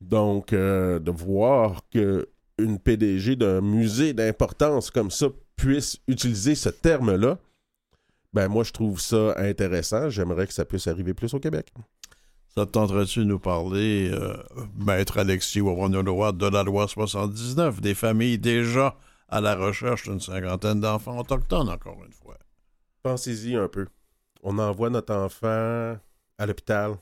Donc, 0.00 0.52
euh, 0.52 0.98
de 0.98 1.10
voir 1.10 1.82
que 1.90 2.28
une 2.58 2.78
PDG 2.78 3.36
d'un 3.36 3.60
musée 3.60 4.12
d'importance 4.14 4.90
comme 4.90 5.10
ça 5.10 5.28
puisse 5.56 5.98
utiliser 6.06 6.54
ce 6.54 6.68
terme-là, 6.68 7.38
ben 8.32 8.48
moi, 8.48 8.64
je 8.64 8.72
trouve 8.72 9.00
ça 9.00 9.34
intéressant. 9.38 10.10
J'aimerais 10.10 10.46
que 10.46 10.52
ça 10.52 10.64
puisse 10.64 10.86
arriver 10.86 11.14
plus 11.14 11.32
au 11.34 11.40
Québec. 11.40 11.72
Ça 12.54 12.66
te 12.66 12.70
tenterait-tu 12.72 13.20
de 13.20 13.24
nous 13.24 13.38
parler, 13.38 14.10
euh, 14.12 14.36
Maître 14.74 15.18
Alexis 15.18 15.60
Wawanonoa, 15.60 16.32
de 16.32 16.46
la 16.46 16.62
loi 16.62 16.88
79, 16.88 17.80
des 17.80 17.94
familles 17.94 18.38
déjà 18.38 18.96
à 19.28 19.40
la 19.40 19.54
recherche 19.56 20.04
d'une 20.04 20.20
cinquantaine 20.20 20.80
d'enfants 20.80 21.18
autochtones, 21.18 21.68
encore 21.68 22.02
une 22.04 22.12
fois? 22.12 22.38
Pensez-y 23.02 23.56
un 23.56 23.68
peu. 23.68 23.86
On 24.42 24.58
envoie 24.58 24.90
notre 24.90 25.14
enfant 25.14 25.98
à 26.38 26.46
l'hôpital 26.46 26.96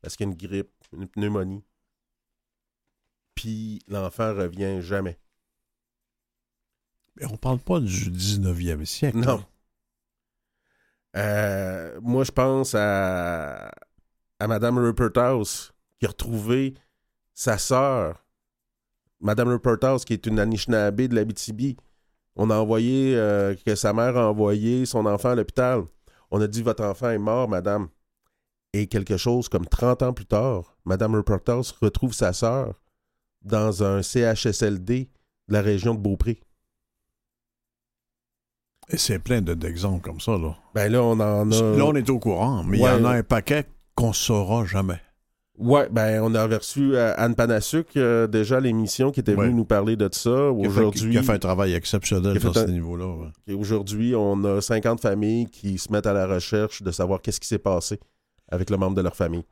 parce 0.00 0.16
qu'il 0.16 0.26
y 0.26 0.28
a 0.28 0.32
une 0.32 0.38
grippe, 0.38 0.72
une 0.92 1.08
pneumonie. 1.08 1.64
Puis 3.34 3.80
l'enfant 3.88 4.34
revient 4.34 4.80
jamais. 4.82 5.18
Mais 7.18 7.26
on 7.26 7.36
parle 7.36 7.58
pas 7.58 7.80
du 7.80 8.10
19e 8.10 8.84
siècle. 8.84 9.18
Non. 9.18 9.44
Euh, 11.16 11.98
moi, 12.02 12.22
je 12.24 12.30
pense 12.30 12.74
à, 12.74 13.70
à 14.38 14.46
Madame 14.46 14.78
Rupert 14.78 15.16
House 15.16 15.72
qui 15.98 16.06
a 16.06 16.10
retrouvé 16.10 16.74
sa 17.34 17.58
sœur. 17.58 18.24
Madame 19.20 19.48
Rupert 19.48 19.78
House, 19.82 20.04
qui 20.04 20.12
est 20.12 20.26
une 20.26 20.38
Anishinaabe 20.38 21.02
de 21.02 21.14
l'Abitibi. 21.14 21.76
On 22.36 22.50
a 22.50 22.56
envoyé, 22.56 23.16
euh, 23.16 23.56
que 23.66 23.74
sa 23.74 23.92
mère 23.92 24.16
a 24.16 24.30
envoyé 24.30 24.86
son 24.86 25.06
enfant 25.06 25.30
à 25.30 25.34
l'hôpital. 25.34 25.84
On 26.30 26.40
a 26.40 26.46
dit, 26.46 26.62
votre 26.62 26.84
enfant 26.84 27.10
est 27.10 27.18
mort, 27.18 27.48
madame. 27.48 27.88
Et 28.72 28.86
quelque 28.86 29.16
chose 29.16 29.48
comme 29.48 29.66
30 29.66 30.02
ans 30.02 30.12
plus 30.12 30.26
tard, 30.26 30.76
Madame 30.84 31.16
Rupert 31.16 31.40
House 31.48 31.72
retrouve 31.72 32.12
sa 32.12 32.32
sœur 32.32 32.80
dans 33.42 33.82
un 33.82 34.02
CHSLD 34.02 35.10
de 35.48 35.52
la 35.52 35.62
région 35.62 35.94
de 35.94 36.00
Beaupré. 36.00 36.40
Et 38.90 38.96
c'est 38.96 39.18
plein 39.18 39.40
de- 39.42 39.54
d'exemples 39.54 40.00
comme 40.02 40.20
ça, 40.20 40.32
là. 40.38 40.56
Ben 40.74 40.90
là, 40.90 41.02
on 41.02 41.12
en 41.20 41.50
a... 41.52 41.76
Là, 41.76 41.84
on 41.84 41.94
est 41.94 42.08
au 42.10 42.18
courant, 42.18 42.62
mais 42.64 42.78
il 42.78 42.82
Ouais. 42.84 42.90
y 42.90 42.92
en 43.00 43.04
a 43.04 43.10
un 43.10 43.22
paquet 43.22 43.64
qu'on 43.94 44.12
saura 44.12 44.64
jamais. 44.64 45.00
Ouais, 45.58 45.88
ben 45.90 46.22
on 46.22 46.34
a 46.36 46.46
reçu 46.46 46.94
euh, 46.94 47.12
Anne 47.16 47.34
Panasuk 47.34 47.96
euh, 47.96 48.28
déjà 48.28 48.58
à 48.58 48.60
l'émission 48.60 49.10
qui 49.10 49.18
était 49.20 49.32
venue 49.34 49.48
Ouais. 49.48 49.52
nous 49.54 49.64
parler 49.64 49.96
de 49.96 50.08
ça. 50.12 50.30
Qui 50.30 50.66
a 50.66 50.70
fait- 50.70 50.78
Aujourd'hui, 50.80 51.10
Qui 51.10 51.18
a 51.18 51.22
fait 51.24 51.32
un 51.32 51.38
travail 51.40 51.72
exceptionnel 51.74 52.38
fait 52.38 52.52
ce 52.54 52.66
niveau-là. 52.70 53.06
ouais. 53.48 53.54
aujourd'hui, 53.54 54.14
on 54.14 54.42
a 54.44 54.60
50 54.60 55.00
familles 55.00 55.46
qui 55.50 55.76
se 55.78 55.90
mettent 55.92 56.06
à 56.06 56.12
la 56.12 56.28
recherche 56.28 56.80
de 56.82 56.90
savoir 56.92 57.20
qu'est-ce 57.20 57.40
qui 57.40 57.48
s'est 57.48 57.58
passé 57.58 57.98
avec 58.50 58.70
le 58.70 58.76
membre 58.76 58.94
de 58.96 59.02
leur 59.02 59.16
famille. 59.16 59.42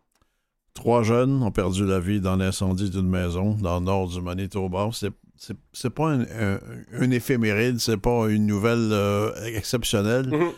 Trois 0.74 1.02
jeunes 1.02 1.42
ont 1.42 1.50
perdu 1.50 1.84
la 1.84 1.98
vie 1.98 2.20
dans 2.20 2.36
l'incendie 2.36 2.88
d'une 2.88 3.08
maison 3.08 3.56
dans 3.60 3.80
le 3.80 3.84
nord 3.84 4.06
du 4.08 4.20
Manitoba. 4.22 4.90
C'est, 4.92 5.10
c'est, 5.36 5.56
c'est 5.72 5.90
pas 5.90 6.10
un, 6.10 6.22
un, 6.22 6.58
un 6.92 7.10
éphéméride, 7.10 7.78
c'est 7.78 7.96
pas 7.96 8.28
une 8.28 8.46
nouvelle 8.46 8.90
euh, 8.92 9.32
exceptionnelle. 9.44 10.28
Mhm. 10.28 10.50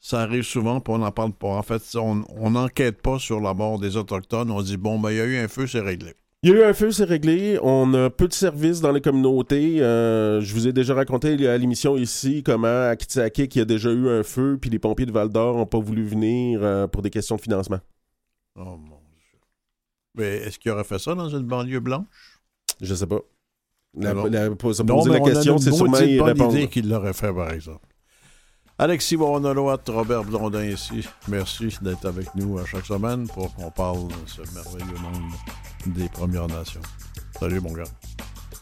Ça 0.00 0.22
arrive 0.22 0.44
souvent, 0.44 0.80
puis 0.80 0.94
on 0.94 0.98
n'en 0.98 1.12
parle 1.12 1.32
pas. 1.32 1.48
En 1.48 1.62
fait, 1.62 1.82
on 1.94 2.50
n'enquête 2.50 3.02
pas 3.02 3.18
sur 3.18 3.38
la 3.38 3.52
mort 3.52 3.78
des 3.78 3.98
Autochtones. 3.98 4.50
On 4.50 4.62
dit, 4.62 4.78
bon, 4.78 4.98
ben, 4.98 5.10
il 5.10 5.18
y 5.18 5.20
a 5.20 5.26
eu 5.26 5.36
un 5.36 5.46
feu, 5.46 5.66
c'est 5.66 5.80
réglé. 5.80 6.14
Il 6.42 6.48
y 6.48 6.52
a 6.54 6.56
eu 6.56 6.62
un 6.62 6.72
feu, 6.72 6.90
c'est 6.90 7.04
réglé. 7.04 7.58
On 7.62 7.92
a 7.92 8.08
peu 8.08 8.26
de 8.26 8.32
services 8.32 8.80
dans 8.80 8.92
les 8.92 9.02
communautés. 9.02 9.82
Euh, 9.82 10.40
je 10.40 10.54
vous 10.54 10.66
ai 10.66 10.72
déjà 10.72 10.94
raconté 10.94 11.46
à 11.46 11.58
l'émission 11.58 11.98
ici 11.98 12.42
comment 12.42 12.88
à 12.88 12.96
Kitsakik, 12.96 13.56
il 13.56 13.58
y 13.58 13.62
a 13.62 13.66
déjà 13.66 13.90
eu 13.90 14.08
un 14.08 14.22
feu, 14.22 14.56
puis 14.58 14.70
les 14.70 14.78
pompiers 14.78 15.04
de 15.04 15.12
Val 15.12 15.28
d'Or 15.28 15.58
n'ont 15.58 15.66
pas 15.66 15.78
voulu 15.78 16.02
venir 16.02 16.60
euh, 16.62 16.86
pour 16.86 17.02
des 17.02 17.10
questions 17.10 17.36
de 17.36 17.42
financement. 17.42 17.80
Oh 18.56 18.78
mon 18.78 19.02
Dieu. 19.12 19.38
Mais 20.14 20.36
est-ce 20.38 20.58
qu'il 20.58 20.70
aurait 20.70 20.84
fait 20.84 20.98
ça 20.98 21.14
dans 21.14 21.28
une 21.28 21.44
banlieue 21.44 21.80
blanche? 21.80 22.40
Je 22.80 22.94
sais 22.94 23.06
pas. 23.06 23.20
La, 23.96 24.14
la- 24.14 24.50
pour 24.54 24.74
se 24.74 24.82
Non, 24.82 24.96
poser 24.98 25.10
mais 25.10 25.18
la 25.18 25.24
question, 25.34 25.58
c'est 25.58 25.72
sûrement 25.72 25.98
y 25.98 26.16
bonne 26.18 26.28
répondre. 26.28 26.56
idée 26.56 26.68
qu'il 26.68 26.88
l'aurait 26.88 27.12
fait, 27.12 27.32
par 27.32 27.50
exemple. 27.52 27.84
Alexis 28.78 29.16
Bournoloat, 29.16 29.78
Robert 29.88 30.24
Blondin 30.24 30.64
ici. 30.64 31.06
Merci 31.28 31.76
d'être 31.82 32.06
avec 32.06 32.34
nous 32.34 32.58
à 32.58 32.64
chaque 32.64 32.86
semaine 32.86 33.26
pour 33.28 33.52
qu'on 33.54 33.70
parle 33.70 34.08
de 34.08 34.14
ce 34.26 34.40
merveilleux 34.54 34.98
monde 35.02 35.32
des 35.96 36.08
Premières 36.08 36.46
Nations. 36.46 36.80
Salut, 37.38 37.60
mon 37.60 37.72
gars. 37.72 37.84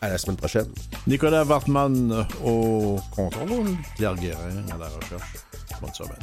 À 0.00 0.08
la 0.08 0.18
semaine 0.18 0.36
prochaine. 0.36 0.66
Nicolas 1.06 1.44
Wartman 1.44 2.26
au 2.44 2.96
contrôle. 3.14 3.76
Pierre 3.96 4.14
Guérin 4.16 4.64
à 4.72 4.78
la 4.78 4.88
recherche. 4.88 5.34
Bonne 5.80 5.94
semaine. 5.94 6.18